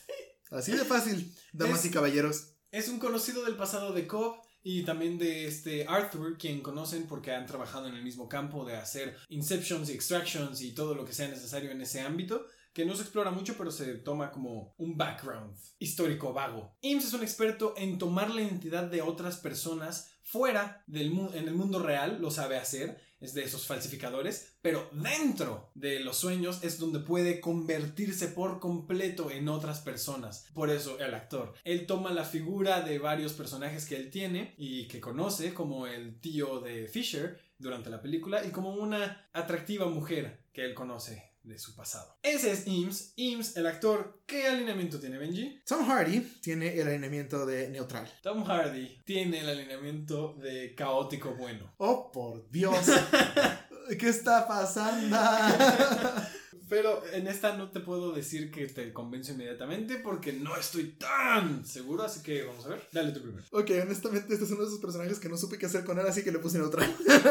Así 0.50 0.72
de 0.72 0.84
fácil, 0.84 1.32
damas 1.52 1.80
Es- 1.80 1.86
y 1.86 1.90
caballeros. 1.90 2.46
Es 2.72 2.88
un 2.88 2.98
conocido 2.98 3.44
del 3.44 3.56
pasado 3.56 3.92
de 3.92 4.06
Cobb 4.06 4.36
y 4.62 4.82
también 4.84 5.18
de 5.18 5.46
este 5.46 5.86
Arthur, 5.88 6.36
quien 6.38 6.60
conocen 6.62 7.06
porque 7.08 7.32
han 7.32 7.46
trabajado 7.46 7.88
en 7.88 7.94
el 7.96 8.02
mismo 8.04 8.28
campo 8.28 8.64
de 8.64 8.76
hacer 8.76 9.16
inceptions 9.28 9.88
y 9.88 9.92
extractions 9.92 10.60
y 10.62 10.72
todo 10.72 10.94
lo 10.94 11.04
que 11.04 11.12
sea 11.12 11.28
necesario 11.28 11.70
en 11.72 11.80
ese 11.80 12.00
ámbito, 12.00 12.46
que 12.72 12.84
no 12.84 12.94
se 12.94 13.02
explora 13.02 13.30
mucho 13.30 13.56
pero 13.56 13.70
se 13.70 13.94
toma 13.94 14.30
como 14.30 14.74
un 14.78 14.96
background 14.96 15.56
histórico 15.78 16.32
vago. 16.32 16.76
Ims 16.82 17.06
es 17.06 17.12
un 17.12 17.22
experto 17.22 17.74
en 17.76 17.98
tomar 17.98 18.30
la 18.30 18.42
identidad 18.42 18.84
de 18.84 19.02
otras 19.02 19.36
personas 19.36 20.10
fuera 20.22 20.84
del 20.86 21.10
mundo, 21.10 21.34
en 21.34 21.48
el 21.48 21.54
mundo 21.54 21.80
real, 21.80 22.18
lo 22.20 22.30
sabe 22.30 22.56
hacer, 22.56 23.00
es 23.20 23.34
de 23.34 23.42
esos 23.42 23.66
falsificadores, 23.66 24.56
pero 24.62 24.88
dentro 24.92 25.70
de 25.74 26.00
los 26.00 26.16
sueños 26.16 26.60
es 26.62 26.78
donde 26.78 27.00
puede 27.00 27.40
convertirse 27.40 28.28
por 28.28 28.60
completo 28.60 29.30
en 29.30 29.48
otras 29.48 29.80
personas. 29.80 30.46
Por 30.54 30.70
eso 30.70 30.98
el 31.00 31.14
actor. 31.14 31.54
Él 31.64 31.86
toma 31.86 32.12
la 32.12 32.24
figura 32.24 32.80
de 32.80 32.98
varios 32.98 33.32
personajes 33.32 33.86
que 33.86 33.96
él 33.96 34.10
tiene 34.10 34.54
y 34.56 34.86
que 34.88 35.00
conoce, 35.00 35.52
como 35.52 35.86
el 35.86 36.20
tío 36.20 36.60
de 36.60 36.86
Fisher 36.86 37.38
durante 37.58 37.90
la 37.90 38.00
película, 38.00 38.44
y 38.44 38.50
como 38.50 38.70
una 38.70 39.28
atractiva 39.32 39.86
mujer 39.86 40.46
que 40.52 40.64
él 40.64 40.74
conoce 40.74 41.29
de 41.50 41.58
su 41.58 41.74
pasado. 41.74 42.16
Ese 42.22 42.52
es 42.52 42.66
Eames. 42.66 43.12
Eames, 43.16 43.56
el 43.56 43.66
actor, 43.66 44.22
¿qué 44.24 44.46
alineamiento 44.46 45.00
tiene 45.00 45.18
Benji? 45.18 45.60
Tom 45.66 45.84
Hardy 45.84 46.20
tiene 46.40 46.78
el 46.80 46.86
alineamiento 46.86 47.44
de 47.44 47.68
neutral. 47.68 48.08
Tom 48.22 48.44
Hardy 48.44 49.00
tiene 49.04 49.40
el 49.40 49.48
alineamiento 49.48 50.34
de 50.34 50.74
caótico 50.74 51.34
bueno. 51.34 51.74
Oh, 51.78 52.10
por 52.12 52.48
Dios. 52.50 52.76
¿Qué 53.98 54.08
está 54.08 54.46
pasando? 54.46 55.16
Pero 56.70 57.02
en 57.12 57.26
esta 57.26 57.56
no 57.56 57.68
te 57.72 57.80
puedo 57.80 58.12
decir 58.12 58.52
que 58.52 58.68
te 58.68 58.92
convenzo 58.92 59.32
inmediatamente 59.32 59.96
porque 59.96 60.32
no 60.32 60.56
estoy 60.56 60.92
tan 60.92 61.66
seguro, 61.66 62.04
así 62.04 62.22
que 62.22 62.44
vamos 62.44 62.64
a 62.64 62.68
ver. 62.68 62.88
Dale 62.92 63.10
tú 63.10 63.22
primero. 63.22 63.44
ok, 63.50 63.70
honestamente, 63.82 64.32
este 64.32 64.44
es 64.44 64.50
uno 64.52 64.60
de 64.60 64.68
esos 64.68 64.78
personajes 64.78 65.18
que 65.18 65.28
no 65.28 65.36
supe 65.36 65.58
qué 65.58 65.66
hacer 65.66 65.84
con 65.84 65.98
él, 65.98 66.06
así 66.06 66.22
que 66.22 66.30
le 66.30 66.38
puse 66.38 66.58
neutral. 66.58 66.88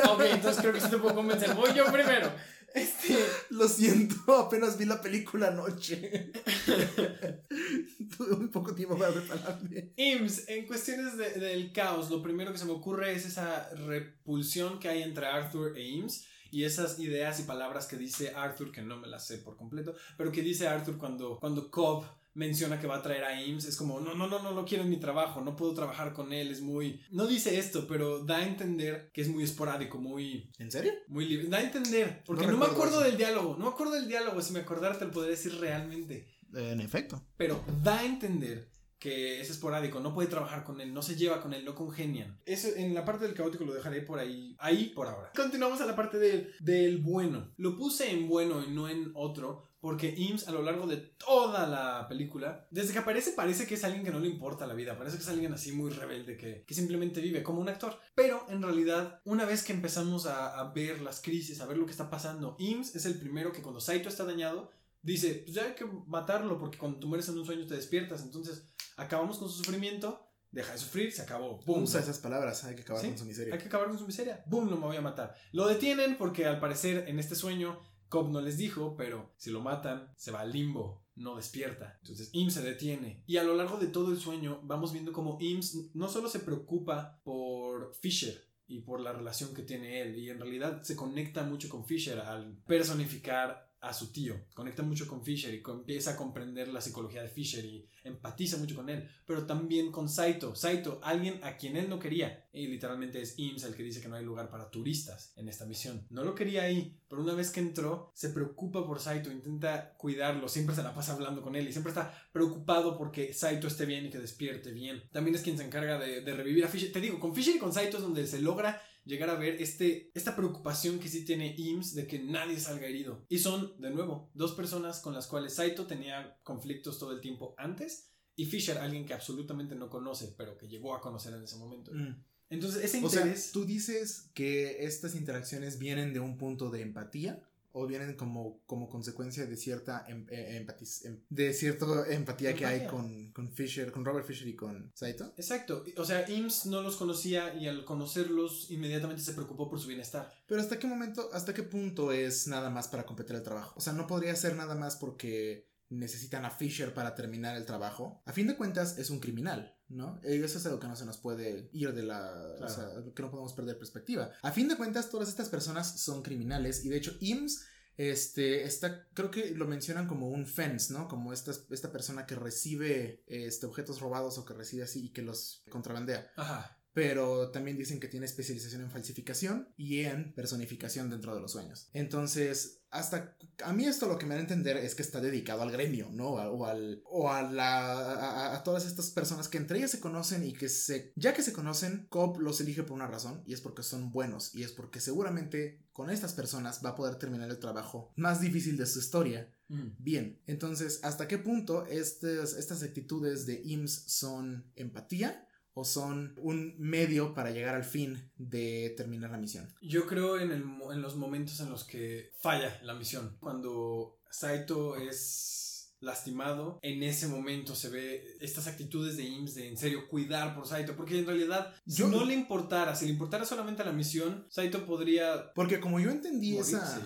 Ok, 0.10 0.22
entonces 0.26 0.60
creo 0.60 0.74
que 0.74 0.82
sí 0.82 0.90
te 0.90 0.98
puedo 0.98 1.16
convencer. 1.16 1.54
Voy 1.56 1.74
yo 1.74 1.86
primero. 1.86 2.30
Este. 2.74 3.16
Lo 3.50 3.68
siento, 3.68 4.16
apenas 4.36 4.78
vi 4.78 4.86
la 4.86 5.02
película 5.02 5.48
anoche. 5.48 6.32
Tuve 8.18 8.36
muy 8.38 8.48
poco 8.48 8.74
tiempo 8.76 8.98
para 8.98 9.12
prepararme. 9.14 9.94
IMSS, 9.96 10.50
en 10.50 10.66
cuestiones 10.68 11.18
de- 11.18 11.32
del 11.40 11.72
caos, 11.72 12.10
lo 12.10 12.22
primero 12.22 12.52
que 12.52 12.58
se 12.58 12.66
me 12.66 12.72
ocurre 12.72 13.14
es 13.14 13.26
esa 13.26 13.70
repulsión 13.76 14.80
que 14.80 14.90
hay 14.90 15.02
entre 15.04 15.26
Arthur 15.26 15.78
e 15.78 15.88
IMSS 15.88 16.26
y 16.52 16.64
esas 16.64 17.00
ideas 17.00 17.40
y 17.40 17.44
palabras 17.44 17.86
que 17.88 17.96
dice 17.98 18.34
Arthur, 18.36 18.72
que 18.72 18.82
no 18.82 18.98
me 18.98 19.08
las 19.08 19.28
sé 19.28 19.38
por 19.38 19.56
completo, 19.56 19.96
pero 20.18 20.32
que 20.32 20.42
dice 20.42 20.68
Arthur 20.68 20.98
cuando, 20.98 21.38
cuando 21.40 21.70
Cobb 21.70 22.06
menciona 22.34 22.80
que 22.80 22.88
va 22.88 22.98
a 22.98 23.02
traer 23.02 23.24
a 23.24 23.42
IMSS, 23.42 23.66
es 23.66 23.76
como, 23.76 24.00
no, 24.00 24.14
no, 24.16 24.28
no, 24.28 24.42
no 24.42 24.52
lo 24.52 24.66
quiero 24.66 24.84
en 24.84 24.90
mi 24.90 24.98
trabajo, 24.98 25.42
no 25.42 25.56
puedo 25.56 25.74
trabajar 25.74 26.14
con 26.14 26.32
él, 26.32 26.52
es 26.52 26.62
muy... 26.62 27.02
No 27.12 27.28
dice 27.28 27.58
esto, 27.60 27.86
pero 27.88 28.24
da 28.24 28.38
a 28.38 28.48
entender 28.48 29.12
que 29.14 29.22
es 29.22 29.28
muy 29.28 29.44
esporádico, 29.44 29.98
muy... 29.98 30.52
¿En 30.58 30.72
serio? 30.72 30.94
Muy 31.08 31.26
libre. 31.28 31.48
Da 31.48 31.58
a 31.58 31.64
entender, 31.64 32.24
porque 32.26 32.46
No 32.46 32.54
no, 32.54 32.58
me 32.60 32.66
acuerdo 32.66 33.00
eso. 33.02 33.06
del 33.10 33.18
diálogo, 33.18 33.56
no 33.58 33.66
me 33.66 33.72
acuerdo 33.72 33.94
del 33.94 34.08
diálogo, 34.08 34.42
si 34.42 34.54
me 34.54 34.60
acordara 34.60 34.98
te 34.98 35.06
lo 35.06 35.12
podría 35.12 35.32
decir 35.32 35.56
realmente. 35.60 36.28
En 36.54 36.82
efecto. 36.82 37.22
Pero 37.38 37.64
da 37.84 38.00
a 38.00 38.06
entender 38.06 38.70
que 39.00 39.40
es 39.40 39.50
esporádico, 39.50 40.02
no 40.02 40.14
puede 40.14 40.28
trabajar 40.28 40.66
con 40.66 40.82
él, 40.82 40.94
no 40.94 41.02
se 41.02 41.16
lleva 41.16 41.42
con 41.42 41.54
él, 41.54 41.64
no 41.64 41.74
congenian. 41.74 42.38
Eso 42.46 42.68
en 42.76 42.94
la 42.94 43.06
parte 43.06 43.26
del 43.26 43.34
caótico 43.34 43.64
lo 43.64 43.74
dejaré 43.74 44.02
por 44.02 44.20
ahí, 44.20 44.58
ahí 44.60 44.92
por 44.94 45.08
ahora. 45.08 45.32
Continuamos 45.36 45.80
a 45.80 45.86
la 45.86 45.96
parte 45.96 46.18
del, 46.20 46.54
del 46.60 46.98
bueno. 46.98 47.54
Lo 47.56 47.78
puse 47.78 48.12
en 48.12 48.28
bueno 48.28 48.62
y 48.62 48.72
no 48.72 48.90
en 48.90 49.12
otro. 49.14 49.69
Porque 49.80 50.14
Eames 50.18 50.48
a 50.48 50.52
lo 50.52 50.62
largo 50.62 50.88
de 50.88 50.98
toda 50.98 51.66
la 51.68 52.08
película, 52.08 52.68
desde 52.70 52.92
que 52.92 53.00
aparece 53.00 53.32
parece 53.32 53.66
que 53.66 53.76
es 53.76 53.84
alguien 53.84 54.04
que 54.04 54.12
no 54.12 54.20
le 54.20 54.28
importa 54.28 54.68
la 54.68 54.74
vida, 54.74 54.98
parece 54.98 55.16
que 55.16 55.24
es 55.24 55.30
alguien 55.30 55.54
así 55.54 55.72
muy 55.72 55.90
rebelde, 55.90 56.36
que, 56.36 56.66
que 56.66 56.74
simplemente 56.74 57.22
vive 57.22 57.44
como 57.44 57.62
un 57.62 57.70
actor. 57.70 57.98
Pero 58.14 58.46
en 58.50 58.62
realidad, 58.62 59.22
una 59.24 59.46
vez 59.46 59.64
que 59.64 59.72
empezamos 59.72 60.26
a, 60.26 60.60
a 60.60 60.74
ver 60.74 61.02
las 61.02 61.22
crisis, 61.22 61.62
a 61.62 61.66
ver 61.66 61.78
lo 61.78 61.86
que 61.86 61.92
está 61.92 62.10
pasando, 62.10 62.58
Eames 62.60 62.96
es 62.96 63.06
el 63.06 63.18
primero 63.18 63.54
que 63.54 63.62
cuando 63.62 63.80
Saito 63.80 64.10
está 64.10 64.26
dañado, 64.26 64.70
dice, 65.02 65.42
pues 65.46 65.56
ya 65.56 65.64
hay 65.64 65.76
que 65.76 65.86
matarlo 66.08 66.60
porque 66.60 66.78
cuando 66.78 67.00
tú 67.00 67.08
mueres 67.08 67.28
en 67.30 67.38
un 67.38 67.46
sueño 67.46 67.66
te 67.66 67.76
despiertas. 67.76 68.22
Entonces, 68.24 68.68
acabamos 68.98 69.38
con 69.38 69.50
su 69.50 69.64
sufrimiento, 69.64 70.28
deja 70.52 70.74
de 70.74 70.78
sufrir, 70.78 71.12
se 71.12 71.22
acabó. 71.22 71.60
¡Boom! 71.66 71.84
Usa 71.84 72.02
esas 72.02 72.20
palabras, 72.20 72.64
hay 72.64 72.76
que 72.76 72.82
acabar 72.82 73.02
Sí, 73.02 73.10
con 73.10 73.18
su 73.20 73.26
miseria. 73.26 73.54
Hay 73.54 73.60
que 73.60 73.68
acabar 73.68 73.88
con 73.88 73.98
su 73.98 74.06
miseria. 74.06 74.44
¡Boom! 74.48 74.70
Lo 74.70 74.78
me 74.78 74.88
voy 74.88 74.98
a 74.98 75.02
matar. 75.02 75.36
Lo 75.52 75.68
detienen 75.68 76.18
porque 76.18 76.46
al 76.46 76.60
parecer 76.60 77.08
en 77.08 77.20
este 77.20 77.36
sueño 77.36 77.80
Cobb 78.10 78.32
no 78.32 78.42
les 78.42 78.58
dijo, 78.58 78.96
pero 78.98 79.34
si 79.38 79.52
lo 79.52 79.62
matan, 79.62 80.12
se 80.18 80.32
va 80.32 80.42
al 80.42 80.52
limbo, 80.52 81.06
no 81.16 81.36
despierta. 81.36 81.98
Entonces 82.02 82.30
Im 82.34 82.50
se 82.50 82.62
detiene. 82.62 83.24
Y 83.28 83.38
a 83.38 83.44
lo 83.44 83.56
largo 83.56 83.78
de 83.78 83.88
todo 83.88 84.12
el 84.12 84.20
sueño 84.20 84.60
vamos 84.64 84.92
viendo 84.92 85.14
como 85.14 85.38
Ims 85.40 85.92
no 85.94 86.10
solo 86.10 86.28
se 86.28 86.40
preocupa 86.40 87.22
por 87.24 87.94
Fisher 87.96 88.50
y 88.68 88.82
por 88.82 89.00
la 89.02 89.14
relación 89.14 89.54
que 89.54 89.64
tiene 89.64 90.02
él, 90.02 90.18
y 90.20 90.30
en 90.30 90.40
realidad 90.40 90.84
se 90.84 90.96
conecta 90.96 91.44
mucho 91.44 91.70
con 91.70 91.86
Fisher 91.86 92.20
al 92.20 92.56
personificar 92.68 93.69
a 93.82 93.94
su 93.94 94.12
tío. 94.12 94.36
Conecta 94.54 94.84
mucho 94.84 95.08
con 95.08 95.24
Fisher 95.24 95.54
y 95.54 95.64
empieza 95.66 96.12
a 96.12 96.16
comprender 96.16 96.68
la 96.68 96.82
psicología 96.82 97.22
de 97.22 97.30
Fisher 97.30 97.64
y 97.64 97.88
empatiza 98.04 98.58
mucho 98.58 98.76
con 98.76 98.90
él, 98.90 99.10
pero 99.26 99.46
también 99.46 99.92
con 99.92 100.10
Saito. 100.10 100.56
Saito, 100.56 101.00
alguien 101.04 101.40
a 101.44 101.58
quien 101.58 101.78
él 101.78 101.90
no 101.90 102.00
quería. 102.00 102.48
Y 102.52 102.68
literalmente 102.68 103.22
es 103.22 103.38
Ims 103.38 103.64
el 103.64 103.76
que 103.76 103.84
dice 103.84 104.02
que 104.02 104.08
no 104.08 104.16
hay 104.16 104.26
lugar 104.26 104.50
para 104.50 104.70
turistas 104.70 105.34
en 105.36 105.48
esta 105.48 105.66
misión. 105.66 106.06
No 106.10 106.24
lo 106.24 106.36
quería 106.36 106.64
ahí, 106.64 107.00
pero 107.08 107.22
una 107.22 107.34
vez 107.34 107.52
que 107.52 107.60
entró, 107.60 108.12
se 108.14 108.30
preocupa 108.30 108.86
por 108.86 109.00
Saito, 109.00 109.32
intenta 109.32 109.94
cuidarlo, 109.98 110.48
siempre 110.48 110.76
se 110.76 110.84
la 110.84 110.94
pasa 110.94 111.14
hablando 111.14 111.42
con 111.42 111.56
él 111.56 111.68
y 111.68 111.72
siempre 111.72 111.92
está 111.92 112.14
preocupado 112.32 112.98
porque 112.98 113.34
Saito 113.34 113.68
esté 113.68 113.86
bien 113.86 114.06
y 114.06 114.10
que 114.10 114.20
despierte 114.20 114.72
bien. 114.72 115.04
También 115.12 115.36
es 115.36 115.42
quien 115.42 115.58
se 115.58 115.66
encarga 115.66 116.00
de, 116.00 116.22
de 116.22 116.34
revivir 116.34 116.66
a 116.66 116.68
Fisher. 116.68 116.92
Te 116.92 117.02
digo, 117.02 117.20
con 117.20 117.36
Fisher 117.36 117.56
y 117.56 117.60
con 117.60 117.74
Saito 117.74 117.98
es 117.98 118.04
donde 118.04 118.26
se 118.28 118.42
logra 118.42 118.82
llegar 119.06 119.30
a 119.30 119.36
ver 119.36 119.62
este, 119.62 120.12
esta 120.14 120.36
preocupación 120.36 121.00
que 121.00 121.10
sí 121.10 121.26
tiene 121.26 121.56
Ims 121.58 121.96
de 121.96 122.08
que 122.08 122.20
nadie 122.20 122.60
salga 122.60 122.88
herido. 122.88 123.26
Y 123.30 123.40
son, 123.40 123.80
de 123.82 123.92
nuevo, 123.92 124.30
dos 124.34 124.54
personas 124.54 125.00
con 125.00 125.14
las 125.14 125.28
cuales 125.28 125.54
Saito 125.54 125.88
tenía 125.88 126.40
conflictos 126.44 127.00
todo 127.00 127.12
el 127.12 127.22
tiempo 127.22 127.56
antes 127.58 128.10
y 128.36 128.46
Fisher, 128.46 128.78
alguien 128.78 129.06
que 129.06 129.14
absolutamente 129.14 129.76
no 129.76 129.90
conoce, 129.90 130.34
pero 130.38 130.58
que 130.58 130.68
llegó 130.68 130.96
a 130.96 131.02
conocer 131.02 131.34
en 131.34 131.44
ese 131.44 131.58
momento. 131.58 131.92
Mm. 131.94 132.24
Entonces, 132.50 132.84
ese 132.84 133.04
O 133.04 133.10
sea, 133.10 133.22
interés... 133.22 133.52
tú 133.52 133.66
dices 133.66 134.32
que 134.34 134.86
estas 134.86 135.16
interacciones 135.16 135.78
vienen 135.78 136.14
de 136.14 136.20
un 136.20 136.38
punto 136.38 136.70
de 136.70 136.82
empatía 136.82 137.44
o 137.72 137.86
vienen 137.88 138.16
como, 138.16 138.62
como 138.66 138.90
consecuencia 138.90 139.46
de 139.46 139.56
cierta 139.58 140.06
em- 140.08 140.26
eh, 140.30 140.60
empatiz- 140.66 141.06
em- 141.06 141.20
de 141.30 141.54
cierta 141.54 141.86
empatía 142.10 142.54
que 142.56 142.66
hay 142.66 142.88
con, 142.88 143.32
con 143.32 143.52
Fisher, 143.52 143.92
con 143.92 144.04
Robert 144.06 144.26
Fisher 144.26 144.48
y 144.48 144.56
con 144.56 144.92
Saito. 144.96 145.34
Exacto, 145.38 145.84
o 145.98 146.06
sea, 146.06 146.30
Ims 146.30 146.66
no 146.66 146.82
los 146.82 146.96
conocía 146.96 147.54
y 147.54 147.68
al 147.68 147.86
conocerlos 147.86 148.72
inmediatamente 148.72 149.22
se 149.22 149.34
preocupó 149.34 149.70
por 149.70 149.80
su 149.80 149.88
bienestar. 149.88 150.32
Pero 150.48 150.62
hasta 150.62 150.80
qué 150.80 150.88
momento, 150.88 151.30
hasta 151.34 151.54
qué 151.54 151.64
punto 151.64 152.12
es 152.12 152.48
nada 152.48 152.70
más 152.70 152.88
para 152.88 153.06
completar 153.06 153.36
el 153.38 153.44
trabajo. 153.44 153.74
O 153.78 153.82
sea, 153.82 153.94
no 153.94 154.08
podría 154.08 154.36
ser 154.36 154.56
nada 154.56 154.76
más 154.76 154.96
porque 154.96 155.69
necesitan 155.90 156.46
a 156.46 156.52
Fisher 156.52 156.94
para 156.94 157.16
terminar 157.16 157.58
el 157.58 157.66
trabajo. 157.66 158.22
A 158.26 158.32
fin 158.32 158.48
de 158.48 158.56
cuentas 158.56 158.98
es 158.98 159.10
un 159.10 159.20
criminal, 159.20 159.76
¿no? 159.88 160.20
Y 160.24 160.42
eso 160.42 160.58
es 160.58 160.66
algo 160.66 160.80
que 160.80 160.88
no 160.88 160.96
se 160.96 161.06
nos 161.06 161.18
puede 161.18 161.70
ir 161.74 161.94
de 161.94 162.04
la... 162.04 162.58
O 162.62 162.70
sea, 162.70 162.90
que 163.16 163.22
no 163.22 163.32
podemos 163.32 163.54
perder 163.54 163.78
perspectiva. 163.78 164.32
A 164.42 164.52
fin 164.52 164.68
de 164.68 164.78
cuentas 164.78 165.10
todas 165.10 165.30
estas 165.30 165.50
personas 165.50 166.00
son 166.02 166.22
criminales 166.22 166.86
y 166.86 166.90
de 166.90 166.98
hecho 166.98 167.16
IMSS... 167.20 167.66
Este, 168.00 168.64
está, 168.64 169.10
creo 169.14 169.30
que 169.30 169.52
lo 169.52 169.68
mencionan 169.68 170.08
como 170.08 170.30
un 170.30 170.46
fence, 170.46 170.94
¿no? 170.94 171.10
Como 171.10 171.34
esta, 171.34 171.52
esta 171.70 171.92
persona 171.92 172.26
que 172.26 172.34
recibe 172.36 173.26
este, 173.28 173.66
objetos 173.66 174.00
robados 174.00 174.38
o 174.38 174.46
que 174.46 174.54
recibe 174.54 174.84
así 174.84 175.08
y 175.08 175.10
que 175.10 175.22
los 175.22 175.66
contrabandea. 175.70 176.32
Ajá. 176.38 176.79
Pero 176.94 177.52
también 177.52 177.78
dicen 177.78 178.00
que 178.00 178.08
tiene 178.08 178.26
especialización 178.26 178.82
en 178.82 178.92
falsificación 178.92 179.70
y 179.78 180.02
en 180.02 180.34
personificación 180.34 181.10
dentro 181.10 181.36
de 181.36 181.42
los 181.42 181.52
sueños. 181.52 181.90
Entonces, 181.94 182.80
hasta 182.92 183.38
a 183.64 183.74
mí 183.74 183.86
esto 183.86 184.08
lo 184.08 184.18
que 184.18 184.26
me 184.26 184.34
da 184.34 184.40
a 184.40 184.44
entender 184.44 184.78
es 184.78 184.96
que 184.96 185.04
está 185.04 185.22
dedicado 185.22 185.62
al 185.62 185.72
gremio, 185.72 186.10
¿no? 186.12 186.30
O, 186.30 186.66
al, 186.66 187.02
o 187.06 187.32
a, 187.32 187.44
la, 187.44 188.56
a, 188.56 188.64
todas 188.64 188.86
estas 188.86 189.12
personas 189.12 189.48
que 189.48 189.58
entre 189.58 189.78
ellas 189.78 189.92
se 189.92 190.00
conocen 190.00 190.44
y 190.44 190.54
que 190.54 190.70
se, 190.70 191.14
ya 191.16 191.34
que 191.34 191.44
se 191.44 191.54
conocen, 191.54 192.08
Cobb 192.10 192.40
los 192.40 192.60
elige 192.62 192.84
por 192.84 192.96
una 192.96 193.08
razón 193.08 193.44
y 193.46 193.54
es 193.54 193.62
porque 193.62 193.84
son 193.84 194.12
buenos 194.12 194.56
y 194.56 194.64
es 194.64 194.72
porque 194.72 195.00
seguramente 195.00 195.84
con 195.94 196.10
estas 196.10 196.34
personas 196.34 196.82
va 196.84 196.92
a 196.92 196.96
poder 196.96 197.16
terminar 197.16 197.50
el 197.50 197.60
trabajo 197.60 198.12
más 198.16 198.42
difícil 198.42 198.78
de 198.78 198.88
su 198.88 199.00
historia. 199.00 199.54
Mm. 199.68 199.90
Bien, 200.00 200.42
entonces, 200.48 201.00
¿hasta 201.04 201.28
qué 201.28 201.38
punto 201.38 201.86
estas, 201.86 202.54
estas 202.54 202.82
actitudes 202.82 203.46
de 203.46 203.62
IMSS 203.64 204.04
son 204.08 204.72
empatía? 204.76 205.46
O 205.80 205.86
son 205.86 206.34
un 206.38 206.76
medio 206.78 207.34
para 207.34 207.52
llegar 207.52 207.76
al 207.76 207.84
fin 207.84 208.32
de 208.38 208.94
terminar 208.98 209.32
la 209.32 209.38
misión? 209.38 209.74
Yo 209.82 210.06
creo 210.06 210.40
en, 210.40 210.52
en 210.52 211.02
los 211.02 211.16
momentos 211.16 211.60
en 211.62 211.70
los 211.70 211.86
que 211.86 212.32
falla 212.40 212.80
la 212.84 212.94
misión. 212.94 213.38
Cuando 213.40 214.20
Saito 214.30 214.98
es 214.98 215.96
lastimado, 216.02 216.80
en 216.82 217.04
ese 217.04 217.28
momento 217.28 217.76
se 217.76 217.90
ve 217.90 218.38
estas 218.40 218.68
actitudes 218.68 219.18
de 219.18 219.24
IMSS 219.24 219.56
de 219.56 219.68
en 219.70 219.78
serio 219.78 220.08
cuidar 220.08 220.56
por 220.56 220.68
Saito, 220.68 220.96
porque 220.96 221.20
en 221.20 221.26
realidad 221.26 221.74
si 221.88 222.04
no 222.04 222.26
le 222.26 222.34
importara, 222.34 222.96
si 222.96 223.06
le 223.06 223.12
importara 223.12 223.46
solamente 223.46 223.84
la 223.84 223.92
misión, 223.92 224.46
Saito 224.50 224.86
podría... 224.86 225.52
Porque 225.54 225.80
como 225.80 226.00
yo 226.00 226.10
entendí 226.10 226.58
esa... 226.58 227.02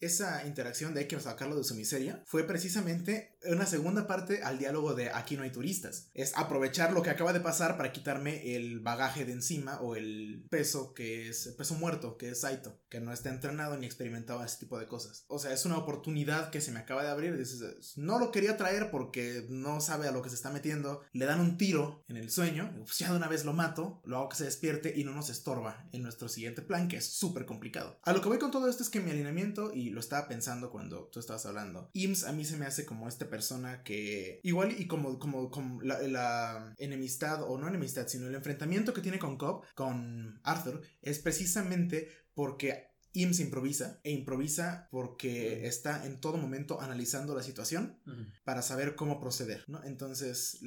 esa 0.00 0.46
interacción 0.46 0.94
de 0.94 1.00
hay 1.00 1.08
que 1.08 1.18
sacarlo 1.18 1.56
de 1.56 1.64
su 1.64 1.74
miseria 1.74 2.22
fue 2.26 2.44
precisamente 2.44 3.36
una 3.44 3.66
segunda 3.66 4.06
parte 4.06 4.42
al 4.42 4.58
diálogo 4.58 4.94
de 4.94 5.10
aquí 5.10 5.36
no 5.36 5.42
hay 5.42 5.50
turistas. 5.50 6.10
Es 6.14 6.36
aprovechar 6.36 6.92
lo 6.92 7.02
que 7.02 7.10
acaba 7.10 7.32
de 7.32 7.40
pasar 7.40 7.76
para 7.76 7.92
quitarme 7.92 8.56
el 8.56 8.80
bagaje 8.80 9.24
de 9.24 9.32
encima 9.32 9.80
o 9.80 9.96
el 9.96 10.46
peso 10.50 10.94
que 10.94 11.28
es 11.28 11.46
el 11.46 11.54
peso 11.54 11.74
muerto, 11.74 12.16
que 12.16 12.30
es 12.30 12.40
Saito, 12.40 12.80
que 12.88 13.00
no 13.00 13.12
está 13.12 13.30
entrenado 13.30 13.76
ni 13.76 13.86
experimentado 13.86 14.44
ese 14.44 14.58
tipo 14.58 14.78
de 14.78 14.86
cosas. 14.86 15.24
O 15.28 15.38
sea, 15.38 15.52
es 15.52 15.64
una 15.64 15.78
oportunidad 15.78 16.50
que 16.50 16.60
se 16.60 16.72
me 16.72 16.80
acaba 16.80 17.02
de 17.02 17.10
abrir. 17.10 17.36
Dices, 17.36 17.96
no 17.96 18.18
lo 18.18 18.32
quería 18.32 18.56
traer 18.56 18.90
porque 18.90 19.46
no 19.48 19.80
sabe 19.80 20.08
a 20.08 20.12
lo 20.12 20.22
que 20.22 20.30
se 20.30 20.34
está 20.36 20.50
metiendo. 20.50 21.02
Le 21.12 21.26
dan 21.26 21.40
un 21.40 21.56
tiro 21.56 22.04
en 22.08 22.16
el 22.16 22.30
sueño. 22.30 22.72
Pues 22.84 22.98
ya 22.98 23.10
de 23.10 23.16
una 23.16 23.28
vez 23.28 23.44
lo 23.44 23.52
mato, 23.52 24.02
lo 24.04 24.16
hago 24.16 24.28
que 24.28 24.36
se 24.36 24.44
despierte 24.44 24.92
y 24.96 25.04
no 25.04 25.12
nos 25.12 25.30
estorba 25.30 25.88
en 25.92 26.02
nuestro 26.02 26.28
siguiente 26.28 26.62
plan, 26.62 26.88
que 26.88 26.96
es 26.96 27.06
súper 27.06 27.46
complicado. 27.46 27.98
A 28.02 28.12
lo 28.12 28.20
que 28.20 28.28
voy 28.28 28.38
con 28.38 28.50
todo 28.50 28.68
esto 28.68 28.82
es 28.82 28.88
que 28.88 29.00
mi 29.00 29.10
alineamiento, 29.10 29.72
y 29.72 29.90
lo 29.90 30.00
estaba 30.00 30.28
pensando 30.28 30.70
cuando 30.70 31.08
tú 31.12 31.20
estabas 31.20 31.46
hablando, 31.46 31.90
IMSS 31.92 32.24
a 32.24 32.32
mí 32.32 32.44
se 32.44 32.56
me 32.56 32.66
hace 32.66 32.84
como 32.84 33.08
este 33.08 33.27
persona 33.30 33.82
que 33.82 34.40
igual 34.42 34.74
y 34.78 34.86
como, 34.86 35.18
como, 35.18 35.50
como 35.50 35.80
la, 35.82 36.74
enemistad 36.78 37.42
o 37.42 37.58
no 37.58 37.68
enemistad, 37.68 38.06
sino 38.08 38.26
el 38.26 38.34
enfrentamiento 38.34 38.94
que 38.94 39.00
tiene 39.00 39.18
con 39.18 39.36
Cobb, 39.36 39.64
con 39.74 40.40
Arthur, 40.44 40.82
es 41.02 41.18
precisamente 41.18 42.08
porque 42.34 42.88
Im 43.14 43.32
improvisa 43.38 44.00
e 44.04 44.12
improvisa 44.12 44.86
porque 44.90 45.66
está 45.66 46.06
en 46.06 46.20
todo 46.20 46.36
momento 46.36 46.80
analizando 46.80 47.34
la 47.34 47.42
situación 47.42 47.98
para 48.44 48.62
saber 48.62 48.96
cómo 48.96 49.18
proceder, 49.18 49.64
¿no? 49.66 49.82
Entonces, 49.82 50.60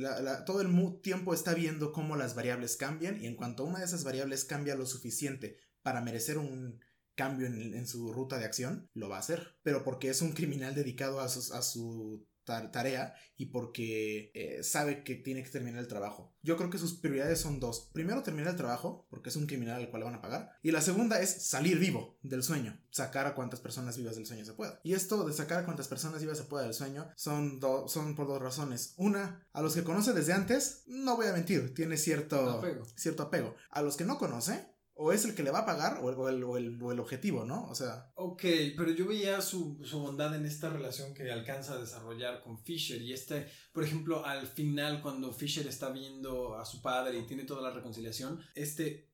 todo 0.45 0.61
el 0.61 1.01
tiempo 1.01 1.33
está 1.33 1.53
viendo 1.53 1.91
cómo 1.91 2.15
las 2.15 2.35
variables 2.35 2.77
cambian 2.77 3.21
y 3.21 3.27
en 3.27 3.35
cuanto 3.35 3.63
una 3.63 3.79
de 3.79 3.85
esas 3.85 4.03
variables 4.03 4.43
cambia 4.43 4.75
lo 4.75 4.85
suficiente 4.85 5.57
para 5.83 6.01
merecer 6.01 6.39
un 6.39 6.81
cambio 7.15 7.45
en, 7.45 7.87
su 7.87 8.11
ruta 8.11 8.39
de 8.39 8.45
acción, 8.45 8.89
lo 8.93 9.07
va 9.07 9.17
a 9.17 9.19
hacer. 9.19 9.55
Pero 9.61 9.83
porque 9.83 10.09
es 10.09 10.21
un 10.21 10.31
criminal 10.31 10.73
dedicado 10.73 11.19
a, 11.19 11.25
a 11.25 11.29
su 11.29 12.27
tarea 12.71 13.13
y 13.37 13.47
porque 13.47 14.31
eh, 14.35 14.63
sabe 14.63 15.03
que 15.03 15.15
tiene 15.15 15.43
que 15.43 15.49
terminar 15.49 15.79
el 15.79 15.87
trabajo. 15.87 16.33
Yo 16.43 16.57
creo 16.57 16.69
que 16.69 16.77
sus 16.77 16.93
prioridades 16.93 17.39
son 17.39 17.59
dos. 17.59 17.89
Primero, 17.93 18.23
terminar 18.23 18.51
el 18.51 18.57
trabajo, 18.57 19.07
porque 19.09 19.29
es 19.29 19.35
un 19.35 19.47
criminal 19.47 19.81
al 19.81 19.89
cual 19.89 20.01
le 20.01 20.05
van 20.05 20.15
a 20.15 20.21
pagar. 20.21 20.51
Y 20.61 20.71
la 20.71 20.81
segunda 20.81 21.19
es 21.21 21.47
salir 21.47 21.79
vivo 21.79 22.17
del 22.21 22.43
sueño, 22.43 22.79
sacar 22.91 23.25
a 23.25 23.33
cuantas 23.33 23.59
personas 23.59 23.97
vivas 23.97 24.15
del 24.15 24.25
sueño 24.25 24.45
se 24.45 24.53
pueda. 24.53 24.79
Y 24.83 24.93
esto 24.93 25.25
de 25.25 25.33
sacar 25.33 25.59
a 25.59 25.65
cuantas 25.65 25.87
personas 25.87 26.21
vivas 26.21 26.37
se 26.37 26.43
pueda 26.43 26.65
del 26.65 26.73
sueño 26.73 27.09
son, 27.15 27.59
son 27.87 28.15
por 28.15 28.27
dos 28.27 28.41
razones. 28.41 28.93
Una, 28.97 29.47
a 29.53 29.61
los 29.61 29.73
que 29.73 29.83
conoce 29.83 30.13
desde 30.13 30.33
antes, 30.33 30.83
no 30.87 31.15
voy 31.15 31.27
a 31.27 31.33
mentir, 31.33 31.73
tiene 31.73 31.97
cierto 31.97 32.61
cierto 32.95 33.23
apego. 33.23 33.55
A 33.69 33.81
los 33.81 33.97
que 33.97 34.05
no 34.05 34.17
conoce, 34.17 34.65
o 35.01 35.11
es 35.11 35.25
el 35.25 35.33
que 35.33 35.41
le 35.41 35.49
va 35.49 35.59
a 35.59 35.65
pagar 35.65 35.99
o 36.03 36.09
el, 36.29 36.43
o 36.43 36.91
el, 36.91 36.99
objetivo, 36.99 37.43
¿no? 37.43 37.65
O 37.67 37.75
sea. 37.75 38.11
Ok, 38.15 38.43
pero 38.77 38.91
yo 38.91 39.07
veía 39.07 39.41
su, 39.41 39.79
su, 39.83 39.99
bondad 39.99 40.35
en 40.35 40.45
esta 40.45 40.69
relación 40.69 41.13
que 41.15 41.31
alcanza 41.31 41.73
a 41.73 41.79
desarrollar 41.79 42.41
con 42.41 42.59
Fisher 42.59 43.01
y 43.01 43.11
este, 43.11 43.47
por 43.73 43.83
ejemplo, 43.83 44.23
al 44.25 44.45
final 44.45 45.01
cuando 45.01 45.33
Fisher 45.33 45.65
está 45.65 45.89
viendo 45.89 46.55
a 46.55 46.65
su 46.65 46.81
padre 46.81 47.17
y 47.17 47.25
tiene 47.25 47.45
toda 47.45 47.61
la 47.61 47.71
reconciliación, 47.71 48.39
este... 48.55 49.09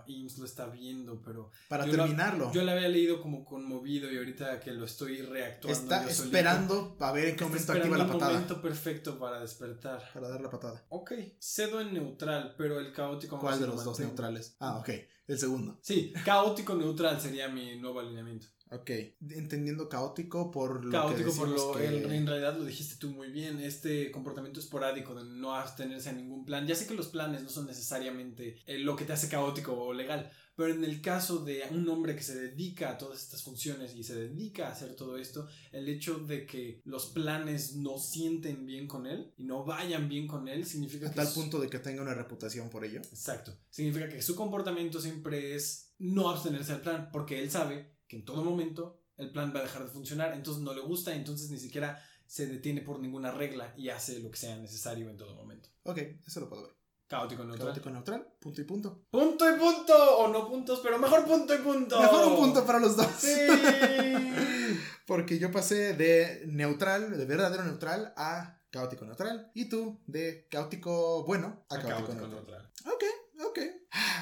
Ah, 0.00 0.04
IMSS 0.06 0.38
lo 0.38 0.44
está 0.46 0.66
viendo, 0.66 1.20
pero... 1.22 1.50
Para 1.68 1.84
terminarlo. 1.84 2.52
yo 2.52 2.64
lo 2.64 2.70
había 2.72 2.88
leído 2.88 3.20
como 3.20 3.44
conmovido 3.44 4.10
y 4.10 4.16
ahorita 4.16 4.60
que 4.60 4.72
lo 4.72 4.84
estoy 4.84 5.22
reactuando. 5.22 5.80
Está 5.80 6.08
esperando 6.08 6.96
para 6.96 7.12
ver 7.12 7.28
en 7.28 7.36
qué 7.36 7.44
momento 7.44 7.72
activa 7.72 7.98
la 7.98 8.06
patada. 8.06 8.32
momento 8.32 8.62
perfecto 8.62 9.18
para 9.18 9.40
despertar. 9.40 10.02
Para 10.12 10.28
dar 10.28 10.40
la 10.40 10.50
patada. 10.50 10.84
Ok, 10.88 11.12
cedo 11.38 11.80
en 11.80 11.94
neutral, 11.94 12.54
pero 12.56 12.78
el 12.80 12.92
caótico... 12.92 13.38
¿Cuál 13.38 13.60
de 13.60 13.66
los 13.66 13.84
dos 13.84 13.98
neutrales? 14.00 14.56
Ah, 14.60 14.76
ok, 14.78 14.90
el 15.26 15.38
segundo. 15.38 15.78
Sí, 15.82 16.12
caótico 16.24 16.74
neutral 16.74 17.20
sería 17.20 17.48
mi 17.48 17.76
nuevo 17.78 18.00
alineamiento. 18.00 18.48
Ok, 18.72 18.90
entendiendo 19.30 19.88
caótico 19.88 20.52
por 20.52 20.84
lo 20.84 20.92
caótico 20.92 21.34
por 21.34 21.48
lo 21.48 21.80
en, 21.80 22.24
realidad 22.24 22.56
lo 22.56 22.64
dijiste 22.64 22.94
tú 22.96 23.10
muy 23.10 23.32
bien, 23.32 23.58
este 23.58 24.12
comportamiento 24.12 24.60
esporádico 24.60 25.12
de 25.16 25.24
no 25.24 25.56
abstenerse 25.56 26.10
a 26.10 26.12
ningún 26.12 26.44
plan. 26.44 26.68
Ya 26.68 26.76
sé 26.76 26.86
que 26.86 26.94
los 26.94 27.08
planes 27.08 27.42
no 27.42 27.48
son 27.48 27.66
necesariamente 27.66 28.62
eh, 28.66 28.78
lo 28.78 28.94
que 28.94 29.04
te 29.04 29.12
hace 29.12 29.28
caótico 29.28 29.72
o 29.72 29.92
legal, 29.92 30.30
pero 30.54 30.72
en 30.72 30.84
el 30.84 31.00
caso 31.00 31.44
de 31.44 31.64
un 31.72 31.88
hombre 31.88 32.14
que 32.14 32.22
se 32.22 32.38
dedica 32.38 32.90
a 32.90 32.98
todas 32.98 33.20
estas 33.20 33.42
funciones 33.42 33.96
y 33.96 34.04
se 34.04 34.14
dedica 34.14 34.68
a 34.68 34.72
hacer 34.72 34.94
todo 34.94 35.16
esto, 35.16 35.48
el 35.72 35.88
hecho 35.88 36.18
de 36.18 36.46
que 36.46 36.80
los 36.84 37.06
planes 37.06 37.74
no 37.74 37.98
sienten 37.98 38.66
bien 38.66 38.86
con 38.86 39.08
él 39.08 39.32
y 39.36 39.44
no 39.44 39.64
vayan 39.64 40.08
bien 40.08 40.28
con 40.28 40.46
él 40.46 40.64
significa 40.64 41.08
a 41.08 41.12
tal 41.12 41.28
punto 41.32 41.58
de 41.58 41.68
que 41.68 41.80
tenga 41.80 42.02
una 42.02 42.14
reputación 42.14 42.70
por 42.70 42.84
ello. 42.84 43.00
Exacto. 43.00 43.58
Significa 43.68 44.08
que 44.08 44.22
su 44.22 44.36
comportamiento 44.36 45.00
siempre 45.00 45.56
es 45.56 45.92
no 45.98 46.30
abstenerse 46.30 46.72
al 46.72 46.82
plan 46.82 47.08
porque 47.10 47.40
él 47.40 47.50
sabe 47.50 47.98
que 48.10 48.16
en 48.16 48.24
todo 48.24 48.42
momento 48.42 48.98
el 49.16 49.30
plan 49.30 49.52
va 49.54 49.60
a 49.60 49.62
dejar 49.62 49.84
de 49.84 49.88
funcionar, 49.88 50.34
entonces 50.34 50.64
no 50.64 50.74
le 50.74 50.80
gusta, 50.80 51.14
entonces 51.14 51.48
ni 51.48 51.58
siquiera 51.58 52.02
se 52.26 52.48
detiene 52.48 52.80
por 52.80 52.98
ninguna 52.98 53.30
regla 53.30 53.72
y 53.76 53.88
hace 53.88 54.18
lo 54.18 54.32
que 54.32 54.36
sea 54.36 54.56
necesario 54.56 55.08
en 55.08 55.16
todo 55.16 55.36
momento. 55.36 55.68
Ok, 55.84 55.98
eso 56.26 56.40
lo 56.40 56.48
puedo 56.48 56.64
ver. 56.64 56.74
Caótico 57.06 57.44
neutral. 57.44 57.68
Caótico 57.68 57.90
neutral, 57.90 58.26
punto 58.40 58.60
y 58.60 58.64
punto. 58.64 59.04
Punto 59.10 59.48
y 59.48 59.58
punto, 59.58 60.18
o 60.18 60.26
no 60.26 60.48
puntos, 60.48 60.80
pero 60.82 60.98
mejor 60.98 61.24
punto 61.24 61.54
y 61.54 61.58
punto. 61.58 62.00
Mejor 62.00 62.32
un 62.32 62.36
punto 62.36 62.66
para 62.66 62.80
los 62.80 62.96
dos. 62.96 63.06
Sí. 63.16 63.28
Porque 65.06 65.38
yo 65.38 65.52
pasé 65.52 65.94
de 65.94 66.42
neutral, 66.46 67.16
de 67.16 67.24
verdadero 67.26 67.62
neutral, 67.62 68.12
a 68.16 68.60
caótico 68.70 69.04
neutral. 69.04 69.52
Y 69.54 69.68
tú 69.68 70.00
de 70.06 70.48
caótico 70.50 71.24
bueno 71.24 71.64
a, 71.68 71.78
caótico, 71.78 72.26
neutral. 72.26 72.68
Ok, 72.86 72.92
ok. 72.92 73.04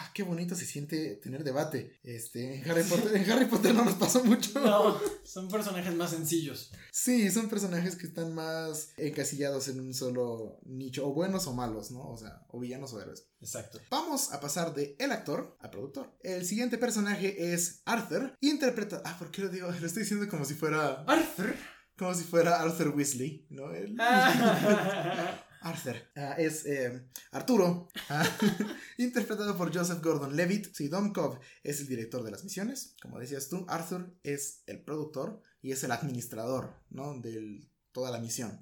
Ah, 0.00 0.12
qué 0.14 0.22
bonito 0.22 0.54
se 0.54 0.64
siente 0.64 1.16
tener 1.16 1.42
debate. 1.42 1.98
Este, 2.04 2.54
en 2.54 2.70
Harry 2.70 2.84
Potter, 2.84 3.16
en 3.16 3.28
Harry 3.28 3.46
Potter 3.46 3.74
no 3.74 3.84
nos 3.84 3.94
pasó 3.94 4.22
mucho. 4.22 4.60
No, 4.60 4.96
son 5.24 5.48
personajes 5.48 5.92
más 5.92 6.10
sencillos. 6.10 6.70
Sí, 6.92 7.28
son 7.32 7.48
personajes 7.48 7.96
que 7.96 8.06
están 8.06 8.32
más 8.32 8.92
encasillados 8.96 9.66
en 9.66 9.80
un 9.80 9.92
solo 9.94 10.60
nicho, 10.64 11.04
o 11.04 11.12
buenos 11.12 11.48
o 11.48 11.52
malos, 11.52 11.90
¿no? 11.90 12.08
O 12.08 12.16
sea, 12.16 12.46
o 12.48 12.60
villanos 12.60 12.92
o 12.92 13.00
héroes. 13.00 13.26
Exacto. 13.40 13.80
Vamos 13.90 14.32
a 14.32 14.40
pasar 14.40 14.72
de 14.72 14.94
el 15.00 15.10
actor 15.10 15.56
a 15.60 15.70
productor. 15.72 16.16
El 16.20 16.46
siguiente 16.46 16.78
personaje 16.78 17.52
es 17.52 17.82
Arthur, 17.84 18.36
interpreta. 18.40 19.02
Ah, 19.04 19.16
¿por 19.18 19.32
qué 19.32 19.42
lo 19.42 19.48
digo? 19.48 19.68
Lo 19.80 19.86
estoy 19.86 20.04
diciendo 20.04 20.28
como 20.28 20.44
si 20.44 20.54
fuera. 20.54 21.02
Arthur. 21.08 21.56
Como 21.98 22.14
si 22.14 22.22
fuera 22.22 22.60
Arthur 22.60 22.90
Weasley, 22.90 23.48
¿no? 23.50 23.64
Arthur. 25.62 25.96
Ah, 26.16 26.34
es 26.38 26.66
eh, 26.66 27.08
Arturo, 27.32 27.88
ah, 28.08 28.24
interpretado 28.98 29.56
por 29.56 29.74
Joseph 29.74 30.02
Gordon 30.02 30.36
Levitt. 30.36 30.74
Sí, 30.74 30.88
Dom 30.88 31.12
Cobb 31.12 31.40
es 31.62 31.80
el 31.80 31.88
director 31.88 32.22
de 32.22 32.30
las 32.30 32.44
misiones. 32.44 32.94
Como 33.00 33.18
decías 33.18 33.48
tú, 33.48 33.64
Arthur 33.68 34.14
es 34.22 34.62
el 34.66 34.82
productor 34.82 35.42
y 35.60 35.72
es 35.72 35.82
el 35.84 35.92
administrador, 35.92 36.74
¿no? 36.90 37.18
De 37.20 37.68
toda 37.92 38.10
la 38.10 38.18
misión. 38.18 38.60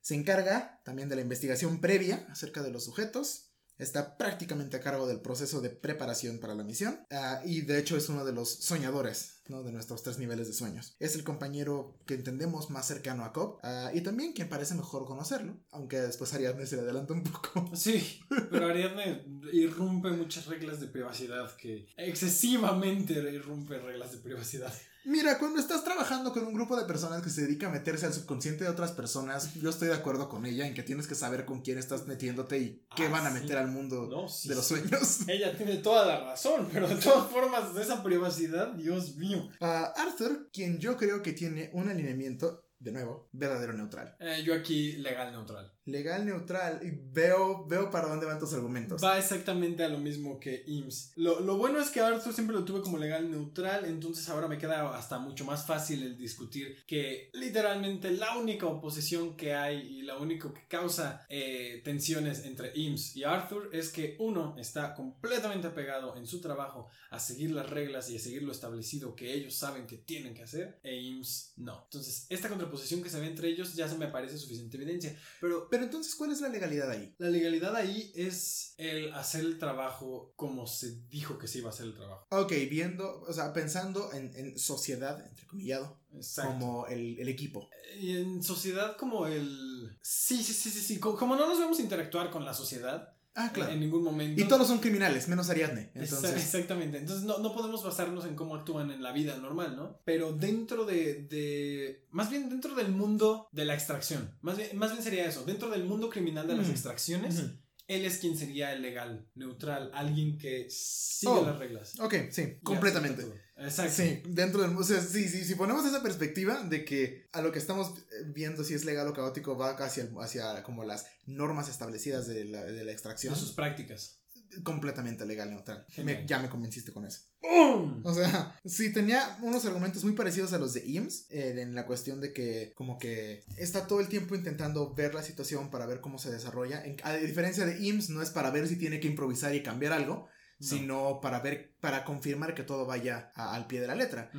Se 0.00 0.14
encarga 0.14 0.80
también 0.84 1.08
de 1.08 1.16
la 1.16 1.22
investigación 1.22 1.80
previa 1.80 2.26
acerca 2.30 2.62
de 2.62 2.70
los 2.70 2.84
sujetos. 2.84 3.50
Está 3.78 4.16
prácticamente 4.16 4.76
a 4.76 4.80
cargo 4.80 5.06
del 5.06 5.20
proceso 5.20 5.60
de 5.60 5.70
preparación 5.70 6.38
para 6.38 6.54
la 6.54 6.62
misión. 6.62 7.04
Ah, 7.10 7.40
y 7.44 7.62
de 7.62 7.78
hecho 7.78 7.96
es 7.96 8.08
uno 8.08 8.24
de 8.24 8.32
los 8.32 8.50
soñadores 8.64 9.33
¿no? 9.48 9.62
De 9.62 9.72
nuestros 9.72 10.02
tres 10.02 10.18
niveles 10.18 10.46
de 10.46 10.54
sueños. 10.54 10.96
Es 10.98 11.14
el 11.14 11.24
compañero 11.24 11.98
que 12.06 12.14
entendemos 12.14 12.70
más 12.70 12.86
cercano 12.86 13.24
a 13.24 13.32
Cobb 13.32 13.58
ah, 13.62 13.90
y 13.94 14.00
también 14.02 14.32
quien 14.32 14.48
parece 14.48 14.74
mejor 14.74 15.06
conocerlo, 15.06 15.56
aunque 15.70 16.00
después 16.00 16.32
Ariadne 16.34 16.66
se 16.66 16.76
le 16.76 16.82
adelanta 16.82 17.12
un 17.14 17.22
poco. 17.22 17.70
Sí, 17.74 18.20
pero 18.50 18.66
Ariadne 18.68 19.24
irrumpe 19.52 20.10
muchas 20.10 20.46
reglas 20.46 20.80
de 20.80 20.86
privacidad 20.86 21.54
que 21.56 21.86
excesivamente 21.96 23.12
irrumpe 23.32 23.78
reglas 23.78 24.12
de 24.12 24.18
privacidad. 24.18 24.72
Mira, 25.06 25.38
cuando 25.38 25.60
estás 25.60 25.84
trabajando 25.84 26.32
con 26.32 26.46
un 26.46 26.54
grupo 26.54 26.76
de 26.78 26.86
personas 26.86 27.20
que 27.20 27.28
se 27.28 27.42
dedica 27.42 27.66
a 27.66 27.70
meterse 27.70 28.06
al 28.06 28.14
subconsciente 28.14 28.64
de 28.64 28.70
otras 28.70 28.92
personas, 28.92 29.52
yo 29.52 29.68
estoy 29.68 29.88
de 29.88 29.94
acuerdo 29.94 30.30
con 30.30 30.46
ella 30.46 30.66
en 30.66 30.72
que 30.72 30.82
tienes 30.82 31.06
que 31.06 31.14
saber 31.14 31.44
con 31.44 31.60
quién 31.60 31.76
estás 31.76 32.06
metiéndote 32.06 32.56
y 32.58 32.86
qué 32.96 33.04
Ah, 33.06 33.10
van 33.10 33.26
a 33.26 33.34
sí. 33.34 33.40
meter 33.42 33.58
al 33.58 33.68
mundo 33.70 34.08
No, 34.10 34.26
sí, 34.30 34.48
de 34.48 34.54
los 34.54 34.66
sueños. 34.66 35.28
Ella 35.28 35.54
tiene 35.54 35.76
toda 35.76 36.06
la 36.06 36.24
razón, 36.24 36.70
pero 36.72 36.88
de 36.88 36.96
todas 36.96 37.30
formas, 37.30 37.76
esa 37.76 38.02
privacidad, 38.02 38.68
Dios 38.72 39.16
mío. 39.16 39.33
Ah, 39.60 39.92
Arthur, 39.96 40.50
quien 40.52 40.78
yo 40.78 40.96
creo 40.96 41.22
que 41.22 41.32
tiene 41.32 41.70
un 41.72 41.88
alineamiento, 41.88 42.68
de 42.78 42.92
nuevo, 42.92 43.28
verdadero 43.32 43.72
neutral. 43.72 44.16
Eh, 44.20 44.42
yo 44.44 44.54
aquí, 44.54 44.92
legal 44.96 45.32
neutral. 45.32 45.73
Legal 45.86 46.24
neutral 46.24 46.80
y 46.82 46.90
veo, 47.12 47.66
veo 47.66 47.90
para 47.90 48.08
dónde 48.08 48.26
van 48.26 48.38
tus 48.38 48.54
argumentos. 48.54 49.02
Va 49.02 49.18
exactamente 49.18 49.84
a 49.84 49.88
lo 49.88 49.98
mismo 49.98 50.40
que 50.40 50.64
IMSS. 50.66 51.12
Lo, 51.16 51.40
lo 51.40 51.56
bueno 51.56 51.78
es 51.78 51.90
que 51.90 52.00
Arthur 52.00 52.32
siempre 52.32 52.56
lo 52.56 52.64
tuve 52.64 52.80
como 52.80 52.98
legal 52.98 53.30
neutral, 53.30 53.84
entonces 53.84 54.28
ahora 54.28 54.48
me 54.48 54.58
queda 54.58 54.96
hasta 54.96 55.18
mucho 55.18 55.44
más 55.44 55.66
fácil 55.66 56.02
el 56.02 56.16
discutir 56.16 56.84
que 56.86 57.30
literalmente 57.34 58.10
la 58.10 58.36
única 58.36 58.66
oposición 58.66 59.36
que 59.36 59.54
hay 59.54 59.78
y 59.98 60.02
la 60.02 60.16
única 60.16 60.52
que 60.52 60.66
causa 60.68 61.26
eh, 61.28 61.82
tensiones 61.84 62.44
entre 62.44 62.72
IMSS 62.74 63.16
y 63.16 63.24
Arthur 63.24 63.70
es 63.72 63.90
que 63.90 64.16
uno 64.18 64.56
está 64.58 64.94
completamente 64.94 65.66
apegado 65.66 66.16
en 66.16 66.26
su 66.26 66.40
trabajo 66.40 66.88
a 67.10 67.18
seguir 67.18 67.50
las 67.50 67.68
reglas 67.68 68.10
y 68.10 68.16
a 68.16 68.20
seguir 68.20 68.42
lo 68.42 68.52
establecido 68.52 69.14
que 69.14 69.32
ellos 69.32 69.54
saben 69.54 69.86
que 69.86 69.98
tienen 69.98 70.34
que 70.34 70.42
hacer 70.42 70.80
e 70.82 70.96
IMSS 70.96 71.54
no. 71.56 71.82
Entonces 71.84 72.26
esta 72.28 72.48
contraposición 72.48 73.02
que 73.02 73.10
se 73.10 73.20
ve 73.20 73.26
entre 73.26 73.48
ellos 73.48 73.74
ya 73.74 73.88
se 73.88 73.98
me 73.98 74.08
parece 74.08 74.38
suficiente 74.38 74.76
evidencia, 74.76 75.16
pero 75.40 75.68
Pero 75.74 75.84
entonces, 75.86 76.14
¿cuál 76.14 76.30
es 76.30 76.40
la 76.40 76.48
legalidad 76.48 76.88
ahí? 76.88 77.12
la 77.18 77.28
legalidad 77.30 77.74
ahí 77.74 78.12
es 78.14 78.74
el 78.78 79.12
hacer 79.12 79.40
el 79.44 79.58
trabajo 79.58 80.32
como 80.36 80.68
se 80.68 81.00
dijo 81.08 81.36
que 81.36 81.48
se 81.48 81.58
iba 81.58 81.70
a 81.70 81.72
hacer 81.72 81.86
el 81.86 81.94
trabajo. 81.94 82.26
Ok, 82.30 82.52
viendo, 82.70 83.22
o 83.22 83.32
sea, 83.32 83.52
pensando 83.52 84.12
en, 84.12 84.32
en 84.36 84.56
sociedad, 84.56 85.26
entrecomillado, 85.26 86.00
Exacto. 86.14 86.52
como 86.52 86.86
el, 86.86 87.18
el 87.18 87.28
equipo. 87.28 87.68
Y 87.98 88.16
en 88.16 88.40
sociedad 88.42 88.96
como 88.96 89.26
el... 89.26 89.98
Sí, 90.00 90.44
sí, 90.44 90.52
sí, 90.52 90.70
sí, 90.70 90.80
sí. 90.80 91.00
Co- 91.00 91.16
Como 91.16 91.34
no 91.34 91.48
nos 91.48 91.58
vemos 91.58 91.80
interactuar 91.80 92.30
con 92.30 92.44
la 92.44 92.54
sociedad 92.54 93.13
Ah, 93.36 93.50
claro. 93.52 93.72
en 93.72 93.80
ningún 93.80 94.04
momento. 94.04 94.40
Y 94.40 94.46
todos 94.46 94.68
son 94.68 94.78
criminales, 94.78 95.26
menos 95.28 95.50
Ariadne. 95.50 95.90
Entonces, 95.94 96.34
Exactamente. 96.36 96.98
Entonces 96.98 97.24
no, 97.24 97.38
no 97.38 97.52
podemos 97.52 97.82
basarnos 97.82 98.24
en 98.26 98.36
cómo 98.36 98.54
actúan 98.54 98.90
en 98.92 99.02
la 99.02 99.10
vida 99.12 99.36
normal, 99.38 99.74
¿no? 99.76 99.98
Pero 100.04 100.32
dentro 100.32 100.84
de, 100.84 101.22
de- 101.28 102.06
Más 102.10 102.30
bien 102.30 102.48
dentro 102.48 102.74
del 102.76 102.92
mundo 102.92 103.48
de 103.50 103.64
la 103.64 103.74
extracción. 103.74 104.30
Más 104.40 104.56
bien, 104.56 104.76
más 104.76 104.92
bien 104.92 105.02
sería 105.02 105.26
eso. 105.26 105.44
Dentro 105.44 105.68
del 105.70 105.84
mundo 105.84 106.08
criminal 106.10 106.46
de 106.46 106.54
las 106.54 106.66
Ujú. 106.66 106.72
extracciones. 106.72 107.42
Él 107.86 108.04
es 108.04 108.18
quien 108.18 108.36
sería 108.36 108.72
el 108.72 108.82
legal, 108.82 109.26
neutral, 109.34 109.90
alguien 109.94 110.38
que 110.38 110.68
sigue 110.70 111.32
Oh. 111.32 111.44
las 111.44 111.58
reglas. 111.58 111.98
ok, 112.00 112.14
sí, 112.30 112.58
completamente. 112.62 113.24
Exacto. 113.56 113.92
Sí, 113.94 114.20
dentro 114.26 114.62
del. 114.62 114.76
O 114.76 114.82
sea, 114.82 115.00
sí, 115.00 115.28
sí, 115.28 115.44
si 115.44 115.54
ponemos 115.54 115.86
esa 115.86 116.02
perspectiva 116.02 116.62
de 116.64 116.84
que 116.84 117.28
a 117.32 117.40
lo 117.40 117.52
que 117.52 117.58
estamos 117.60 117.94
viendo 118.26 118.64
si 118.64 118.74
es 118.74 118.84
legal 118.84 119.06
o 119.06 119.12
caótico 119.14 119.56
va 119.56 119.70
hacia, 119.70 120.08
hacia 120.20 120.62
como 120.64 120.82
las 120.84 121.06
normas 121.26 121.68
establecidas 121.68 122.26
de 122.26 122.44
la, 122.46 122.64
de 122.64 122.84
la 122.84 122.90
extracción, 122.92 123.32
De 123.32 123.38
sus 123.40 123.52
prácticas. 123.52 124.18
Completamente 124.62 125.24
legal 125.26 125.50
neutral. 125.50 125.86
Me- 126.04 126.24
ya 126.26 126.38
me 126.38 126.48
convenciste 126.48 126.92
con 126.92 127.04
eso. 127.04 127.20
¡Bum! 127.42 128.00
O 128.04 128.14
sea, 128.14 128.58
sí 128.64 128.92
tenía 128.92 129.36
unos 129.42 129.64
argumentos 129.64 130.04
muy 130.04 130.12
parecidos 130.14 130.52
a 130.52 130.58
los 130.58 130.72
de 130.74 130.86
IMSS 130.86 131.26
eh, 131.30 131.60
en 131.60 131.74
la 131.74 131.86
cuestión 131.86 132.20
de 132.20 132.32
que 132.32 132.72
como 132.74 132.98
que 132.98 133.44
está 133.56 133.86
todo 133.86 134.00
el 134.00 134.08
tiempo 134.08 134.34
intentando 134.34 134.94
ver 134.94 135.14
la 135.14 135.22
situación 135.22 135.70
para 135.70 135.86
ver 135.86 136.00
cómo 136.00 136.18
se 136.18 136.30
desarrolla. 136.30 136.84
En- 136.84 136.96
a 137.02 137.14
diferencia 137.14 137.66
de 137.66 137.84
IMSS 137.84 138.10
no 138.10 138.22
es 138.22 138.30
para 138.30 138.50
ver 138.50 138.68
si 138.68 138.76
tiene 138.76 139.00
que 139.00 139.08
improvisar 139.08 139.54
y 139.54 139.62
cambiar 139.62 139.92
algo, 139.92 140.28
No. 140.60 140.66
sino 140.68 141.20
para 141.20 141.40
ver, 141.40 141.74
para 141.80 142.04
confirmar 142.04 142.54
que 142.54 142.62
todo 142.62 142.86
vaya 142.86 143.32
a- 143.34 143.54
al 143.54 143.66
pie 143.66 143.80
de 143.80 143.86
la 143.88 143.94
letra. 143.94 144.30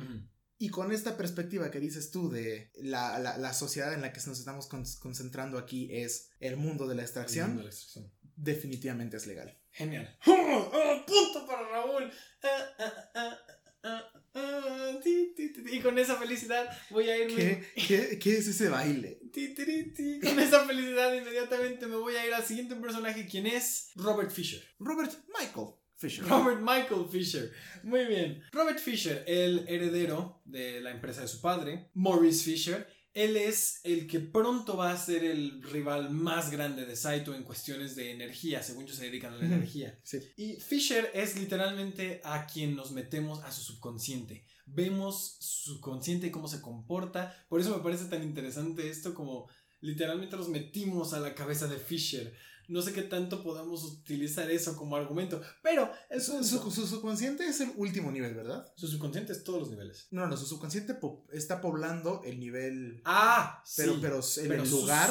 Y 0.58 0.70
con 0.70 0.90
esta 0.90 1.18
perspectiva 1.18 1.70
que 1.70 1.80
dices 1.80 2.10
tú 2.10 2.30
de 2.30 2.70
la, 2.76 3.18
la- 3.18 3.36
la 3.36 3.52
sociedad 3.52 3.92
en 3.92 4.00
la 4.00 4.10
que 4.14 4.20
nos 4.26 4.38
estamos 4.38 4.66
con- 4.68 4.86
concentrando 5.00 5.58
aquí 5.58 5.88
es 5.92 6.30
el 6.40 6.56
mundo 6.56 6.88
de 6.88 6.94
la 6.94 7.02
extracción, 7.02 7.44
El 7.44 7.54
mundo 7.56 7.62
de 7.64 7.68
la 7.68 7.74
extracción. 7.74 8.12
Definitivamente 8.36 9.16
es 9.16 9.26
legal. 9.26 9.58
Genial. 9.72 10.16
¡Oh! 10.26 10.32
¡Oh! 10.72 11.06
¡Punto 11.06 11.46
para 11.46 11.68
Raúl! 11.68 12.10
Ah, 12.42 12.48
ah, 12.78 13.10
ah, 13.14 13.38
ah, 13.84 14.12
ah, 14.34 15.00
ti, 15.02 15.32
ti, 15.36 15.52
ti, 15.52 15.62
ti. 15.64 15.76
Y 15.76 15.80
con 15.80 15.98
esa 15.98 16.16
felicidad 16.16 16.70
voy 16.90 17.08
a 17.10 17.18
irme. 17.18 17.34
¿Qué, 17.74 17.82
qué, 17.86 18.18
qué 18.18 18.36
es 18.36 18.46
ese 18.46 18.68
baile? 18.68 19.20
Con 20.22 20.38
esa 20.40 20.64
felicidad 20.64 21.14
inmediatamente 21.14 21.86
me 21.86 21.96
voy 21.96 22.16
a 22.16 22.26
ir 22.26 22.32
al 22.32 22.44
siguiente 22.44 22.74
personaje, 22.76 23.26
quien 23.26 23.46
es 23.46 23.90
Robert 23.94 24.30
Fisher. 24.30 24.62
Robert 24.78 25.12
Michael 25.38 25.74
Fisher. 25.96 26.24
Robert 26.26 26.60
Michael 26.60 27.06
Fisher. 27.10 27.52
Muy 27.82 28.06
bien. 28.06 28.42
Robert 28.52 28.78
Fisher, 28.78 29.24
el 29.26 29.66
heredero 29.68 30.40
de 30.46 30.80
la 30.80 30.90
empresa 30.90 31.20
de 31.20 31.28
su 31.28 31.40
padre, 31.40 31.90
Maurice 31.94 32.44
Fisher. 32.44 32.86
Él 33.16 33.38
es 33.38 33.80
el 33.82 34.06
que 34.06 34.20
pronto 34.20 34.76
va 34.76 34.90
a 34.90 34.98
ser 34.98 35.24
el 35.24 35.62
rival 35.62 36.10
más 36.10 36.50
grande 36.50 36.84
de 36.84 36.96
Saito 36.96 37.34
en 37.34 37.44
cuestiones 37.44 37.96
de 37.96 38.10
energía, 38.10 38.62
según 38.62 38.84
ellos 38.84 38.98
se 38.98 39.06
dedican 39.06 39.32
a 39.32 39.38
la 39.38 39.46
energía. 39.46 39.98
Sí. 40.04 40.18
Y 40.36 40.56
Fisher 40.56 41.10
es 41.14 41.34
literalmente 41.40 42.20
a 42.24 42.46
quien 42.46 42.76
nos 42.76 42.90
metemos 42.92 43.42
a 43.42 43.50
su 43.52 43.62
subconsciente. 43.62 44.44
Vemos 44.66 45.38
su 45.40 45.72
subconsciente 45.72 46.26
y 46.26 46.30
cómo 46.30 46.46
se 46.46 46.60
comporta. 46.60 47.34
Por 47.48 47.58
eso 47.58 47.74
me 47.74 47.82
parece 47.82 48.04
tan 48.04 48.22
interesante 48.22 48.90
esto 48.90 49.14
como 49.14 49.48
literalmente 49.80 50.36
nos 50.36 50.50
metimos 50.50 51.14
a 51.14 51.20
la 51.20 51.34
cabeza 51.34 51.68
de 51.68 51.78
Fisher. 51.78 52.36
No 52.68 52.82
sé 52.82 52.92
qué 52.92 53.02
tanto 53.02 53.42
podamos 53.42 53.84
utilizar 53.84 54.50
eso 54.50 54.76
como 54.76 54.96
argumento, 54.96 55.40
pero 55.62 55.90
el 56.10 56.20
Su, 56.20 56.32
punto- 56.32 56.46
su- 56.48 56.70
su 56.70 56.86
subconsciente 56.86 57.46
es 57.46 57.60
el 57.60 57.72
último 57.76 58.10
nivel, 58.10 58.34
¿verdad? 58.34 58.66
su 58.76 58.88
subconsciente 58.88 59.32
es 59.32 59.44
todos 59.44 59.60
los 59.60 59.70
niveles. 59.70 60.08
No, 60.10 60.26
no, 60.26 60.36
su 60.36 60.46
subconsciente 60.46 60.94
po- 60.94 61.26
está 61.32 61.60
poblando 61.60 62.22
el 62.24 62.40
nivel. 62.40 63.00
Ah, 63.04 63.62
Pero, 63.76 63.92
sí. 63.94 63.98
pero 64.00 64.20
pero 64.48 64.62
el 64.62 64.70
lugar, 64.70 65.10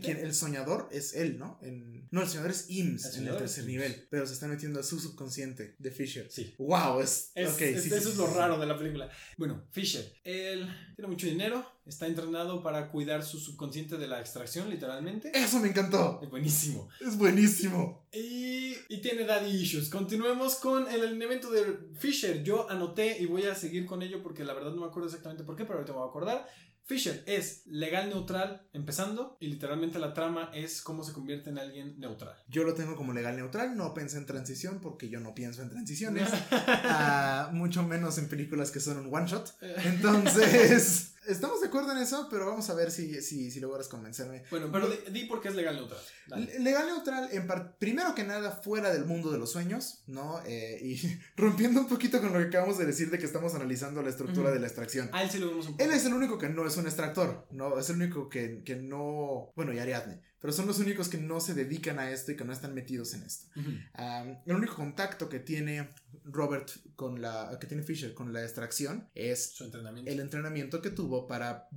quien- 0.00 0.18
el 0.18 0.34
soñador 0.34 0.88
es 0.92 1.14
él, 1.14 1.38
¿no? 1.38 1.58
En- 1.62 2.08
no, 2.10 2.22
el 2.22 2.28
soñador 2.28 2.50
es 2.52 2.66
IMSS 2.70 3.16
El 3.16 3.22
en 3.22 3.28
el 3.28 3.36
tercer 3.38 3.64
nivel, 3.64 4.06
pero 4.10 4.26
se 4.26 4.34
está 4.34 4.46
metiendo 4.46 4.80
a 4.80 4.82
su 4.82 5.00
subconsciente 5.00 5.74
de 5.78 5.90
Fisher. 5.90 6.30
Sí. 6.30 6.54
Wow, 6.58 7.00
es. 7.00 7.30
Es- 7.34 7.54
sí, 7.56 7.64
eso 7.64 7.80
sí, 7.82 7.94
es 8.10 8.16
lo 8.16 8.26
raro 8.28 8.58
de 8.58 8.66
la 8.66 8.78
película. 8.78 9.10
Bueno, 9.36 9.64
Fisher, 9.70 10.04
él 10.22 10.68
tiene 10.94 11.08
mucho 11.10 11.26
dinero, 11.26 11.66
está 11.86 12.06
entrenado 12.06 12.62
para 12.62 12.88
cuidar 12.90 13.22
su 13.22 13.38
subconsciente 13.38 13.96
de 13.98 14.08
la 14.08 14.20
extracción, 14.20 14.70
literalmente. 14.70 15.30
Eso 15.34 15.60
me 15.60 15.68
encantó. 15.68 16.20
Es 16.22 16.30
buenísimo. 16.30 16.88
Es 17.00 17.16
buenísimo. 17.16 18.06
Y, 18.12 18.74
y 18.88 19.00
tiene 19.02 19.24
daddy 19.24 19.50
issues. 19.50 19.88
Continuemos 19.88 20.56
con 20.56 20.88
el 20.88 21.02
alineamiento 21.02 21.50
de 21.50 21.90
Fisher. 21.98 22.42
Yo 22.42 22.70
anoté 22.70 23.20
y 23.20 23.26
voy 23.26 23.44
a 23.44 23.54
seguir 23.54 23.86
con 23.86 24.02
ello 24.02 24.22
porque 24.22 24.44
la 24.44 24.54
verdad 24.54 24.72
no 24.72 24.82
me 24.82 24.86
acuerdo 24.86 25.08
exactamente 25.08 25.44
por 25.44 25.56
qué, 25.56 25.64
pero 25.64 25.78
ahorita 25.78 25.92
me 25.92 25.98
voy 25.98 26.06
a 26.06 26.10
acordar. 26.10 26.46
Fisher 26.86 27.22
es 27.26 27.62
legal 27.64 28.10
neutral 28.10 28.68
empezando 28.74 29.38
y 29.40 29.46
literalmente 29.46 29.98
la 29.98 30.12
trama 30.12 30.50
es 30.52 30.82
cómo 30.82 31.02
se 31.02 31.14
convierte 31.14 31.48
en 31.48 31.58
alguien 31.58 31.98
neutral. 31.98 32.36
Yo 32.46 32.62
lo 32.64 32.74
tengo 32.74 32.94
como 32.94 33.14
legal 33.14 33.36
neutral, 33.36 33.74
no 33.74 33.94
pensé 33.94 34.18
en 34.18 34.26
transición 34.26 34.80
porque 34.82 35.08
yo 35.08 35.18
no 35.18 35.34
pienso 35.34 35.62
en 35.62 35.70
transiciones, 35.70 36.28
ah, 36.50 37.48
mucho 37.54 37.82
menos 37.84 38.18
en 38.18 38.28
películas 38.28 38.70
que 38.70 38.80
son 38.80 38.98
un 38.98 39.14
one 39.14 39.26
shot. 39.26 39.56
Entonces, 39.86 41.13
estamos 41.26 41.60
de 41.60 41.68
acuerdo 41.68 41.92
en 41.92 41.98
eso, 41.98 42.28
pero 42.30 42.46
vamos 42.46 42.68
a 42.70 42.74
ver 42.74 42.90
si, 42.90 43.20
si, 43.22 43.50
si 43.50 43.60
logras 43.60 43.88
convencerme. 43.88 44.42
bueno, 44.50 44.70
pero 44.72 44.88
di, 44.88 44.96
di 45.12 45.24
por 45.26 45.40
qué 45.40 45.48
es 45.48 45.54
legal 45.54 45.76
neutral. 45.76 46.00
Dale. 46.26 46.58
Legal 46.60 46.86
neutral, 46.86 47.28
en 47.32 47.46
par- 47.46 47.76
primero 47.78 48.14
que 48.14 48.24
nada, 48.24 48.52
fuera 48.52 48.92
del 48.92 49.04
mundo 49.04 49.30
de 49.30 49.38
los 49.38 49.52
sueños, 49.52 50.02
¿no? 50.06 50.40
Eh, 50.46 50.78
y 50.82 51.00
rompiendo 51.36 51.80
un 51.80 51.88
poquito 51.88 52.20
con 52.20 52.32
lo 52.32 52.38
que 52.38 52.46
acabamos 52.46 52.78
de 52.78 52.86
decir 52.86 53.10
de 53.10 53.18
que 53.18 53.26
estamos 53.26 53.54
analizando 53.54 54.02
la 54.02 54.10
estructura 54.10 54.50
de 54.50 54.60
la 54.60 54.66
extracción. 54.66 55.10
A 55.12 55.22
él 55.22 55.30
sí 55.30 55.38
lo 55.38 55.48
vemos 55.48 55.66
un 55.66 55.72
poco. 55.72 55.84
Él 55.84 55.90
es 55.92 56.04
el 56.06 56.14
único 56.14 56.38
que 56.38 56.48
no 56.48 56.66
es 56.66 56.76
un 56.76 56.86
extractor, 56.86 57.46
¿no? 57.50 57.78
Es 57.78 57.88
el 57.90 57.96
único 57.96 58.28
que, 58.28 58.62
que 58.64 58.76
no... 58.76 59.52
Bueno, 59.56 59.72
y 59.72 59.78
Ariadne. 59.78 60.20
Pero 60.40 60.52
son 60.52 60.66
los 60.66 60.78
únicos 60.78 61.08
que 61.08 61.16
no 61.16 61.40
se 61.40 61.54
dedican 61.54 61.98
a 61.98 62.10
esto 62.10 62.32
y 62.32 62.36
que 62.36 62.44
no 62.44 62.52
están 62.52 62.74
metidos 62.74 63.14
en 63.14 63.22
esto. 63.22 63.46
Um, 63.56 64.36
el 64.44 64.54
único 64.56 64.74
contacto 64.74 65.30
que 65.30 65.38
tiene 65.38 65.88
Robert 66.24 66.70
con 66.96 67.20
la... 67.20 67.56
que 67.60 67.66
tiene 67.66 67.82
Fisher 67.82 68.14
con 68.14 68.32
la 68.32 68.42
extracción 68.42 69.08
es 69.14 69.52
Su 69.54 69.64
entrenamiento. 69.64 70.10
el 70.10 70.20
entrenamiento 70.20 70.80
que 70.80 70.90
tuvo 70.90 71.26
para 71.26 71.68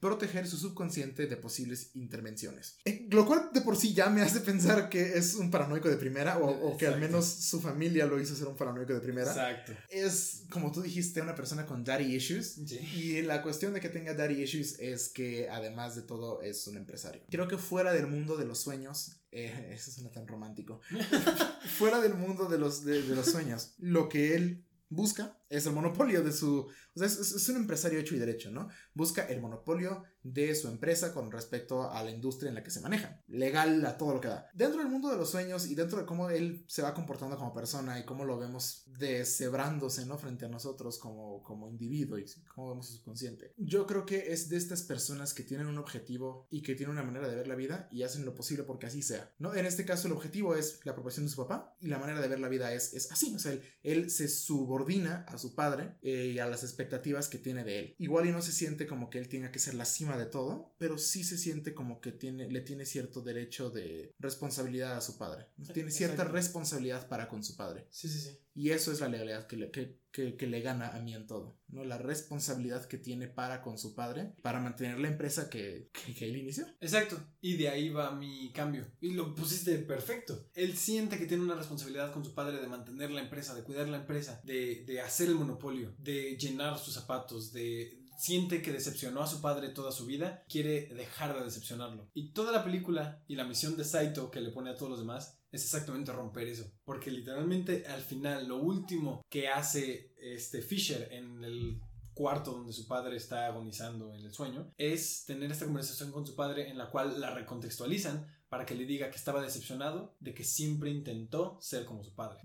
proteger 0.00 0.46
su 0.46 0.56
subconsciente 0.58 1.26
de 1.26 1.36
posibles 1.36 1.90
intervenciones. 1.94 2.78
Eh, 2.84 3.06
Lo 3.10 3.26
cual 3.26 3.50
de 3.52 3.60
por 3.62 3.76
sí 3.76 3.94
ya 3.94 4.08
me 4.10 4.20
hace 4.22 4.40
pensar 4.40 4.88
que 4.88 5.16
es 5.16 5.34
un 5.34 5.50
paranoico 5.50 5.88
de 5.88 5.96
primera 5.96 6.38
o, 6.38 6.48
o 6.68 6.76
que 6.76 6.86
al 6.86 7.00
menos 7.00 7.26
su 7.26 7.60
familia 7.60 8.06
lo 8.06 8.20
hizo 8.20 8.34
ser 8.36 8.46
un 8.46 8.56
paranoico 8.56 8.92
de 8.92 9.00
primera. 9.00 9.30
Exacto. 9.30 9.72
Es, 9.88 10.44
como 10.50 10.70
tú 10.70 10.82
dijiste, 10.82 11.20
una 11.22 11.34
persona 11.34 11.66
con 11.66 11.82
daddy 11.82 12.14
issues. 12.14 12.56
Sí. 12.66 12.78
Y 12.94 13.22
la 13.22 13.42
cuestión 13.42 13.72
de 13.72 13.80
que 13.80 13.88
tenga 13.88 14.14
daddy 14.14 14.42
issues 14.42 14.78
es 14.78 15.08
que 15.08 15.48
además 15.48 15.96
de 15.96 16.02
todo 16.02 16.42
es 16.42 16.66
un 16.66 16.76
empresario. 16.76 17.22
Creo 17.30 17.48
que 17.48 17.58
fuera 17.58 17.92
del 17.92 18.06
mundo 18.06 18.36
de 18.36 18.44
los 18.44 18.60
sueños, 18.60 19.16
eh, 19.32 19.70
eso 19.72 19.90
suena 19.90 20.10
tan 20.10 20.26
romántico, 20.26 20.80
fuera 21.78 22.00
del 22.00 22.14
mundo 22.14 22.46
de 22.46 22.58
los, 22.58 22.84
de, 22.84 23.02
de 23.02 23.14
los 23.14 23.26
sueños, 23.26 23.74
lo 23.78 24.08
que 24.08 24.34
él 24.34 24.64
busca 24.88 25.38
es 25.48 25.66
el 25.66 25.72
monopolio 25.72 26.22
de 26.22 26.32
su... 26.32 26.68
O 26.96 26.98
sea, 26.98 27.08
es, 27.08 27.48
un 27.50 27.56
empresario 27.56 27.98
hecho 27.98 28.14
y 28.14 28.18
derecho, 28.18 28.50
¿no? 28.50 28.68
Busca 28.94 29.26
el 29.26 29.42
monopolio 29.42 30.04
de 30.22 30.54
su 30.54 30.68
empresa 30.68 31.12
con 31.12 31.30
respecto 31.30 31.90
a 31.90 32.02
la 32.02 32.10
industria 32.10 32.48
en 32.48 32.54
la 32.54 32.62
que 32.62 32.70
se 32.70 32.80
maneja. 32.80 33.22
Legal 33.28 33.84
a 33.84 33.98
todo 33.98 34.14
lo 34.14 34.20
que 34.20 34.28
da. 34.28 34.48
Dentro 34.54 34.80
del 34.80 34.90
mundo 34.90 35.10
de 35.10 35.18
los 35.18 35.30
sueños 35.30 35.66
y 35.66 35.74
dentro 35.74 35.98
de 35.98 36.06
cómo 36.06 36.30
él 36.30 36.64
se 36.66 36.80
va 36.80 36.94
comportando 36.94 37.36
como 37.36 37.52
persona 37.52 38.00
y 38.00 38.04
cómo 38.04 38.24
lo 38.24 38.38
vemos 38.38 38.84
deshebrándose, 38.98 40.06
¿no? 40.06 40.16
Frente 40.16 40.46
a 40.46 40.48
nosotros 40.48 40.98
como, 40.98 41.42
como 41.42 41.68
individuo 41.68 42.18
y 42.18 42.24
cómo 42.54 42.70
vemos 42.70 42.86
su 42.86 42.94
subconsciente. 42.94 43.52
Yo 43.58 43.86
creo 43.86 44.06
que 44.06 44.32
es 44.32 44.48
de 44.48 44.56
estas 44.56 44.82
personas 44.82 45.34
que 45.34 45.42
tienen 45.42 45.66
un 45.66 45.76
objetivo 45.76 46.48
y 46.50 46.62
que 46.62 46.74
tienen 46.74 46.94
una 46.94 47.04
manera 47.04 47.28
de 47.28 47.36
ver 47.36 47.46
la 47.46 47.56
vida 47.56 47.88
y 47.92 48.04
hacen 48.04 48.24
lo 48.24 48.34
posible 48.34 48.64
porque 48.64 48.86
así 48.86 49.02
sea, 49.02 49.34
¿no? 49.38 49.54
En 49.54 49.66
este 49.66 49.84
caso 49.84 50.08
el 50.08 50.14
objetivo 50.14 50.56
es 50.56 50.80
la 50.84 50.92
aprobación 50.92 51.26
de 51.26 51.32
su 51.32 51.36
papá 51.36 51.76
y 51.78 51.88
la 51.88 51.98
manera 51.98 52.22
de 52.22 52.28
ver 52.28 52.40
la 52.40 52.48
vida 52.48 52.72
es, 52.72 52.94
es 52.94 53.12
así. 53.12 53.34
O 53.34 53.38
sea, 53.38 53.52
él, 53.52 53.62
él 53.82 54.10
se 54.10 54.28
subordina 54.28 55.26
a 55.28 55.36
su 55.36 55.54
padre 55.54 55.98
eh, 56.00 56.32
y 56.34 56.38
a 56.38 56.46
las 56.46 56.62
expectativas 56.62 56.85
que 57.28 57.38
tiene 57.38 57.64
de 57.64 57.78
él. 57.78 57.94
Igual 57.98 58.26
y 58.26 58.32
no 58.32 58.42
se 58.42 58.52
siente 58.52 58.86
como 58.86 59.10
que 59.10 59.18
él 59.18 59.28
tenga 59.28 59.50
que 59.50 59.58
ser 59.58 59.74
la 59.74 59.84
cima 59.84 60.16
de 60.16 60.26
todo, 60.26 60.74
pero 60.78 60.98
sí 60.98 61.24
se 61.24 61.38
siente 61.38 61.74
como 61.74 62.00
que 62.00 62.12
tiene, 62.12 62.50
le 62.50 62.60
tiene 62.60 62.86
cierto 62.86 63.22
derecho 63.22 63.70
de 63.70 64.14
responsabilidad 64.18 64.96
a 64.96 65.00
su 65.00 65.18
padre. 65.18 65.46
Tiene 65.72 65.90
cierta 65.90 66.24
responsabilidad 66.24 67.08
para 67.08 67.28
con 67.28 67.42
su 67.44 67.56
padre. 67.56 67.86
Sí, 67.90 68.08
sí, 68.08 68.20
sí. 68.20 68.38
Y 68.56 68.70
eso 68.70 68.90
es 68.90 69.00
la 69.00 69.08
legalidad 69.08 69.46
que 69.46 69.56
le, 69.58 69.70
que, 69.70 70.00
que, 70.10 70.46
le 70.46 70.60
gana 70.62 70.88
a 70.96 71.00
mí 71.00 71.14
en 71.14 71.26
todo, 71.26 71.60
¿no? 71.68 71.84
La 71.84 71.98
responsabilidad 71.98 72.86
que 72.86 72.96
tiene 72.96 73.26
para 73.26 73.60
con 73.60 73.76
su 73.76 73.94
padre, 73.94 74.32
para 74.40 74.60
mantener 74.60 74.98
la 74.98 75.08
empresa 75.08 75.50
que, 75.50 75.90
que, 75.92 76.24
él 76.24 76.38
inició. 76.38 76.64
Exacto, 76.80 77.20
y 77.42 77.58
de 77.58 77.68
ahí 77.68 77.90
va 77.90 78.12
mi 78.12 78.50
cambio. 78.52 78.86
Y 78.98 79.12
lo 79.12 79.34
pusiste 79.34 79.76
perfecto. 79.80 80.48
Él 80.54 80.74
siente 80.74 81.18
que 81.18 81.26
tiene 81.26 81.44
una 81.44 81.54
responsabilidad 81.54 82.14
con 82.14 82.24
su 82.24 82.34
padre 82.34 82.58
de 82.58 82.66
mantener 82.66 83.10
la 83.10 83.20
empresa, 83.20 83.54
de 83.54 83.62
cuidar 83.62 83.88
la 83.88 83.98
empresa, 83.98 84.40
de, 84.42 84.84
de 84.86 85.02
hacer 85.02 85.28
el 85.28 85.34
monopolio, 85.34 85.94
de 85.98 86.38
llenar 86.38 86.78
sus 86.78 86.94
zapatos, 86.94 87.52
de 87.52 88.05
siente 88.16 88.62
que 88.62 88.72
decepcionó 88.72 89.22
a 89.22 89.26
su 89.26 89.40
padre 89.40 89.70
toda 89.70 89.92
su 89.92 90.06
vida, 90.06 90.44
quiere 90.48 90.86
dejar 90.94 91.36
de 91.36 91.44
decepcionarlo. 91.44 92.08
Y 92.14 92.32
toda 92.32 92.52
la 92.52 92.64
película 92.64 93.22
y 93.28 93.36
la 93.36 93.44
misión 93.44 93.76
de 93.76 93.84
Saito 93.84 94.30
que 94.30 94.40
le 94.40 94.50
pone 94.50 94.70
a 94.70 94.76
todos 94.76 94.90
los 94.90 95.00
demás 95.00 95.38
es 95.52 95.64
exactamente 95.64 96.12
romper 96.12 96.48
eso. 96.48 96.70
Porque 96.84 97.10
literalmente 97.10 97.86
al 97.86 98.02
final 98.02 98.48
lo 98.48 98.58
último 98.58 99.24
que 99.28 99.48
hace 99.48 100.14
este 100.18 100.62
Fisher 100.62 101.08
en 101.12 101.44
el 101.44 101.80
cuarto 102.14 102.52
donde 102.52 102.72
su 102.72 102.88
padre 102.88 103.16
está 103.16 103.46
agonizando 103.46 104.14
en 104.14 104.24
el 104.24 104.32
sueño 104.32 104.72
es 104.78 105.26
tener 105.26 105.52
esta 105.52 105.66
conversación 105.66 106.10
con 106.10 106.26
su 106.26 106.34
padre 106.34 106.70
en 106.70 106.78
la 106.78 106.90
cual 106.90 107.20
la 107.20 107.34
recontextualizan 107.34 108.26
para 108.48 108.64
que 108.64 108.74
le 108.74 108.86
diga 108.86 109.10
que 109.10 109.16
estaba 109.16 109.42
decepcionado 109.42 110.16
de 110.20 110.32
que 110.32 110.42
siempre 110.42 110.90
intentó 110.90 111.58
ser 111.60 111.84
como 111.84 112.02
su 112.02 112.14
padre. 112.14 112.40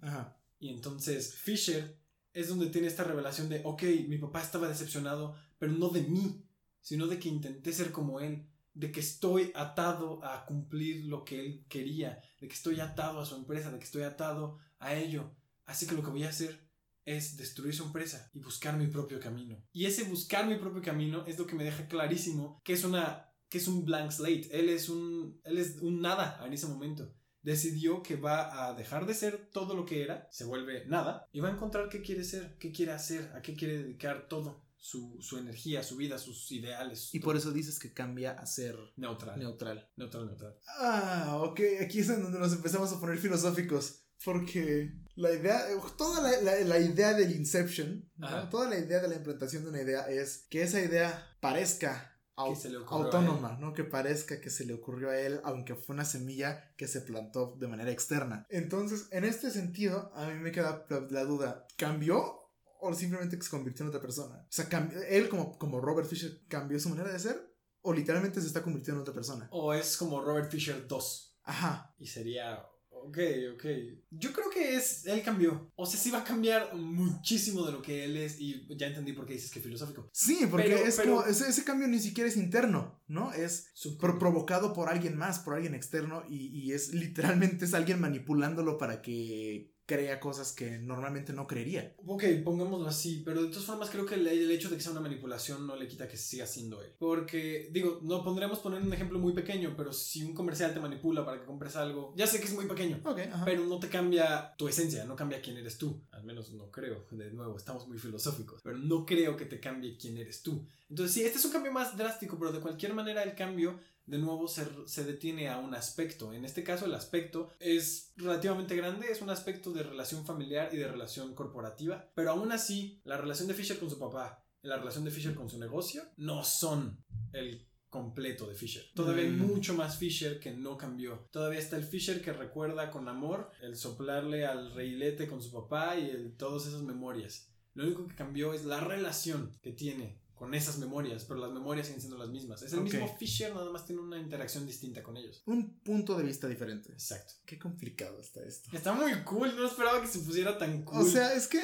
Y 0.60 0.70
entonces 0.70 1.36
Fisher 1.36 1.98
es 2.34 2.50
donde 2.50 2.68
tiene 2.68 2.88
esta 2.88 3.04
revelación 3.04 3.50
de, 3.50 3.62
ok, 3.64 3.84
mi 4.08 4.18
papá 4.18 4.42
estaba 4.42 4.68
decepcionado, 4.68 5.36
pero 5.62 5.74
no 5.74 5.90
de 5.90 6.02
mí, 6.02 6.44
sino 6.82 7.06
de 7.06 7.20
que 7.20 7.30
intenté 7.30 7.72
ser 7.72 7.92
como 7.92 8.20
él, 8.20 8.48
de 8.74 8.92
que 8.92 9.00
estoy 9.00 9.52
atado 9.54 10.20
a 10.26 10.44
cumplir 10.44 11.06
lo 11.06 11.24
que 11.24 11.40
él 11.40 11.66
quería, 11.70 12.20
de 12.40 12.48
que 12.48 12.56
estoy 12.56 12.80
atado 12.80 13.20
a 13.20 13.28
su 13.28 13.36
empresa, 13.36 13.70
de 13.70 13.78
que 13.78 13.86
estoy 13.86 14.02
atado 14.02 14.58
a 14.80 14.96
ello. 14.96 15.30
Así 15.66 15.86
que 15.86 15.94
lo 15.94 16.02
que 16.02 16.10
voy 16.10 16.24
a 16.24 16.30
hacer 16.30 16.68
es 17.06 17.38
destruir 17.38 17.76
su 17.76 17.84
empresa 17.84 18.32
y 18.34 18.40
buscar 18.40 18.76
mi 18.76 18.88
propio 18.88 19.20
camino. 19.20 19.64
Y 19.72 19.86
ese 19.86 20.06
buscar 20.06 20.48
mi 20.48 20.56
propio 20.56 20.82
camino 20.82 21.28
es 21.28 21.38
lo 21.38 21.46
que 21.46 21.54
me 21.54 21.64
deja 21.64 21.88
clarísimo 21.88 22.60
que 22.64 22.74
es 22.74 22.84
una 22.84 23.30
que 23.48 23.60
es 23.60 23.68
un 23.68 23.86
blank 23.86 24.10
slate. 24.10 24.50
Él 24.52 24.68
es 24.68 24.90
un 24.90 25.40
él 25.44 25.60
es 25.60 25.78
un 25.78 26.02
nada 26.02 26.44
en 26.44 26.54
ese 26.54 26.66
momento 26.66 27.14
decidió 27.44 28.04
que 28.04 28.16
va 28.16 28.68
a 28.68 28.74
dejar 28.74 29.06
de 29.06 29.14
ser 29.14 29.50
todo 29.52 29.76
lo 29.76 29.86
que 29.86 30.04
era, 30.04 30.28
se 30.32 30.46
vuelve 30.46 30.86
nada, 30.88 31.28
y 31.32 31.40
va 31.40 31.50
a 31.50 31.54
encontrar 31.54 31.90
qué 31.90 32.02
quiere 32.02 32.24
ser, 32.24 32.56
qué 32.60 32.72
quiere 32.72 32.92
hacer, 32.92 33.32
a 33.36 33.42
qué 33.42 33.56
quiere 33.56 33.80
dedicar 33.80 34.28
todo. 34.28 34.62
Su, 34.84 35.38
energía, 35.38 35.84
su 35.84 35.96
vida, 35.96 36.18
sus 36.18 36.52
ideales. 36.52 37.14
Y 37.14 37.20
por 37.20 37.38
eso 37.38 37.52
dices 37.52 37.78
que 37.78 37.94
cambia 37.94 38.32
a 38.32 38.46
ser 38.48 38.76
neutral. 38.98 39.40
Neutral. 39.40 39.88
Neutral, 39.96 40.26
neutral. 40.26 40.58
Ah, 40.80 41.40
ok. 41.44 41.60
Aquí 41.82 42.00
es 42.00 42.08
donde 42.08 42.40
nos 42.40 42.52
empezamos 42.52 42.92
a 42.92 43.00
poner 43.00 43.20
filosóficos. 43.20 44.08
Porque 44.26 44.94
la 45.16 45.32
idea, 45.32 45.66
toda 45.98 46.22
la, 46.42 46.80
idea 46.80 47.14
del 47.14 47.36
Inception, 47.36 48.10
toda 48.50 48.70
la 48.70 48.78
idea 48.78 49.00
de 49.00 49.08
la 49.08 49.16
implantación 49.16 49.64
de 49.64 49.70
una 49.70 49.82
idea 49.82 50.02
es 50.10 50.46
que 50.50 50.64
esa 50.64 50.80
idea 50.82 51.38
parezca 51.40 52.12
autónoma, 52.36 53.58
¿no? 53.60 53.74
Que 53.74 53.84
parezca 53.84 54.40
que 54.40 54.50
se 54.50 54.66
le 54.66 54.74
ocurrió 54.74 55.10
a 55.10 55.20
él, 55.20 55.42
aunque 55.44 55.76
fue 55.76 55.96
una 55.96 56.06
semilla 56.06 56.74
que 56.76 56.88
se 56.88 57.02
plantó 57.02 57.56
de 57.60 57.68
manera 57.68 57.92
externa. 57.92 58.46
Entonces, 58.50 59.08
en 59.12 59.24
este 59.24 59.52
sentido, 59.52 60.12
a 60.16 60.28
mí 60.28 60.40
me 60.40 60.52
queda 60.52 60.86
la, 61.10 61.24
duda, 61.24 61.68
¿cambió 61.78 62.40
o 62.82 62.94
simplemente 62.94 63.42
se 63.42 63.50
convirtió 63.50 63.84
en 63.84 63.90
otra 63.90 64.02
persona? 64.02 64.36
O 64.42 64.52
sea, 64.52 64.68
él 65.10 65.30
como, 65.30 65.58
como 65.58 65.80
Robert 65.80 66.08
Fisher 66.08 66.42
cambió 66.48 66.80
su 66.80 66.90
manera 66.90 67.12
de 67.12 67.20
ser 67.20 67.52
o 67.82 67.94
literalmente 67.94 68.42
se 68.42 68.48
está 68.48 68.62
convirtiendo 68.62 69.00
en 69.00 69.02
otra 69.02 69.14
persona. 69.14 69.48
O 69.52 69.74
es 69.74 69.98
como 69.98 70.22
Robert 70.22 70.52
Fisher 70.52 70.88
2. 70.88 71.40
Ajá. 71.44 71.96
Y 71.98 72.08
sería 72.08 72.64
Ok, 73.04 73.18
ok. 73.54 73.66
Yo 74.12 74.32
creo 74.32 74.50
que 74.50 74.76
es. 74.76 75.06
Él 75.06 75.24
cambió. 75.24 75.72
O 75.76 75.86
sea, 75.86 76.00
sí 76.00 76.12
va 76.12 76.20
a 76.20 76.24
cambiar 76.24 76.76
muchísimo 76.76 77.66
de 77.66 77.72
lo 77.72 77.82
que 77.82 78.06
él 78.06 78.18
es. 78.18 78.40
Y 78.40 78.68
ya 78.78 78.88
entendí 78.88 79.14
por 79.14 79.26
qué 79.26 79.34
dices 79.34 79.50
que 79.50 79.60
filosófico. 79.60 80.10
Sí, 80.14 80.48
porque 80.50 80.74
es 80.84 81.00
como. 81.00 81.24
Ese, 81.24 81.64
cambio 81.64 81.88
ni 81.88 82.00
siquiera 82.00 82.30
es 82.30 82.38
interno, 82.38 83.02
¿no? 83.08 83.34
Es 83.34 83.72
provocado 84.00 84.74
por 84.74 84.90
alguien 84.90 85.18
más, 85.18 85.40
por 85.40 85.56
alguien 85.56 85.74
externo. 85.74 86.24
Y, 86.30 86.48
y 86.48 86.74
es 86.74 86.94
literalmente 86.94 87.66
es 87.66 87.74
alguien 87.74 88.00
manipulándolo 88.00 88.78
para 88.78 89.02
que 89.02 89.74
crea 89.92 90.22
cosas 90.22 90.54
que 90.54 90.80
normalmente 90.80 91.34
no 91.34 91.46
creería. 91.46 91.94
Ok, 92.06 92.24
pongámoslo 92.46 92.88
así, 92.88 93.22
pero 93.26 93.44
de 93.44 93.50
todas 93.50 93.66
formas 93.66 93.90
creo 93.90 94.06
que 94.06 94.16
el, 94.16 94.50
hecho 94.50 94.70
de 94.70 94.78
que 94.78 94.82
sea 94.82 94.94
una 94.94 95.02
manipulación 95.02 95.68
no 95.68 95.76
le 95.76 95.86
quita 95.86 96.08
que 96.08 96.16
siga 96.16 96.48
siendo 96.48 96.82
él. 96.82 96.94
Porque, 96.98 97.68
digo, 97.74 98.00
no 98.02 98.24
pondremos 98.24 98.60
poner 98.60 98.82
un 98.82 98.94
ejemplo 98.94 99.20
muy 99.20 99.34
pequeño, 99.34 99.74
pero 99.76 99.92
si 99.92 100.24
un 100.24 100.34
comercial 100.34 100.74
te 100.74 100.80
manipula 100.80 101.26
para 101.26 101.42
que 101.42 101.46
compres 101.46 101.76
algo, 101.76 102.14
ya 102.16 102.26
sé 102.26 102.40
que 102.40 102.46
es 102.46 102.54
muy 102.54 102.68
pequeño, 102.68 103.02
pero 103.44 103.66
no 103.66 103.80
te 103.80 103.90
cambia 103.90 104.54
tu 104.58 104.70
esencia, 104.70 105.04
no 105.04 105.18
cambia 105.18 105.42
quién 105.42 105.58
eres 105.58 105.78
tú. 105.78 106.02
Al 106.12 106.24
menos 106.24 106.54
no 106.54 106.72
creo, 106.72 107.06
de 107.12 107.32
nuevo, 107.32 107.58
estamos 107.58 107.86
muy 107.86 107.98
filosóficos, 107.98 108.62
pero 108.64 108.78
no 108.78 109.06
creo 109.06 109.36
que 109.36 109.46
te 109.46 109.60
cambie 109.60 109.98
quién 109.98 110.18
eres 110.18 110.42
tú. 110.42 110.66
Entonces, 110.92 111.14
sí, 111.14 111.24
este 111.24 111.40
es 111.40 111.46
un 111.46 111.54
cambio 111.54 111.72
más 111.72 111.96
drástico, 111.96 112.38
pero 112.38 112.52
de 112.52 112.60
cualquier 112.60 112.94
manera 112.94 113.24
el 113.24 113.34
cambio 113.34 113.80
de 114.06 114.18
nuevo 114.18 114.46
se, 114.50 115.06
detiene 115.06 115.48
a 115.48 115.58
un 115.58 115.74
aspecto. 115.74 116.34
En 116.34 116.44
este 116.44 116.66
caso 116.66 116.86
el 116.86 116.94
aspecto 116.94 117.50
es 117.62 118.12
relativamente 118.18 118.76
grande, 118.76 119.10
es 119.10 119.22
un 119.22 119.30
aspecto 119.30 119.72
de 119.72 119.84
relación 119.84 120.26
familiar 120.26 120.70
y 120.74 120.78
de 120.78 120.90
relación 120.90 121.34
corporativa, 121.34 122.12
pero 122.14 122.32
aún 122.32 122.52
así 122.52 123.00
la 123.06 123.16
relación 123.16 123.48
de 123.48 123.54
Fisher 123.54 123.80
con 123.80 123.90
su 123.90 123.98
papá 123.98 124.46
y 124.62 124.68
la 124.68 124.76
relación 124.76 125.06
de 125.06 125.12
Fisher 125.12 125.34
con 125.34 125.50
su 125.50 125.58
negocio 125.58 126.04
no 126.18 126.44
son 126.44 127.02
el 127.32 127.66
completo 127.90 128.46
de 128.46 128.56
Fisher. 128.56 128.84
Todavía 128.94 129.24
hay 129.24 129.32
mm. 129.32 129.48
mucho 129.48 129.74
más 129.74 129.98
Fisher 129.98 130.42
que 130.42 130.52
no 130.52 130.78
cambió. 130.78 131.30
Todavía 131.32 131.60
está 131.60 131.78
el 131.78 131.86
Fisher 131.86 132.22
que 132.22 132.34
recuerda 132.34 132.92
con 132.92 133.08
amor 133.08 133.50
el 133.62 133.78
soplarle 133.78 134.46
al 134.46 134.74
reilete 134.74 135.26
con 135.26 135.42
su 135.42 135.54
papá 135.54 135.98
y 135.98 136.10
el, 136.10 136.36
todas 136.36 136.68
esas 136.68 136.82
memorias. 136.82 137.50
Lo 137.76 137.86
único 137.86 138.06
que 138.10 138.16
cambió 138.16 138.54
es 138.54 138.66
la 138.66 138.82
relación 138.82 139.58
que 139.62 139.72
tiene 139.72 140.20
con 140.42 140.56
esas 140.56 140.80
memorias, 140.80 141.24
pero 141.26 141.40
las 141.40 141.52
memorias 141.52 141.86
siguen 141.86 142.02
siendo 142.02 142.18
las 142.18 142.30
mismas. 142.30 142.64
Es 142.64 142.74
el 142.74 142.82
mismo 142.82 143.16
Fisher, 143.20 143.54
nada 143.54 143.70
más 143.70 143.86
tiene 143.86 144.02
una 144.02 144.18
interacción 144.18 144.66
distinta 144.66 145.04
con 145.04 145.16
ellos. 145.16 145.44
Un 145.46 145.80
punto 145.82 146.18
de 146.18 146.24
vista 146.24 146.48
diferente. 146.48 146.92
Exacto. 146.92 147.34
Qué 147.46 147.60
complicado 147.60 148.20
está 148.20 148.42
esto. 148.44 148.76
Está 148.76 148.92
muy 148.92 149.14
cool, 149.24 149.56
no 149.56 149.68
esperaba 149.68 150.02
que 150.02 150.08
se 150.08 150.18
pusiera 150.18 150.58
tan 150.58 150.82
cool. 150.82 151.00
O 151.00 151.06
sea, 151.06 151.36
es 151.36 151.48
que 151.48 151.62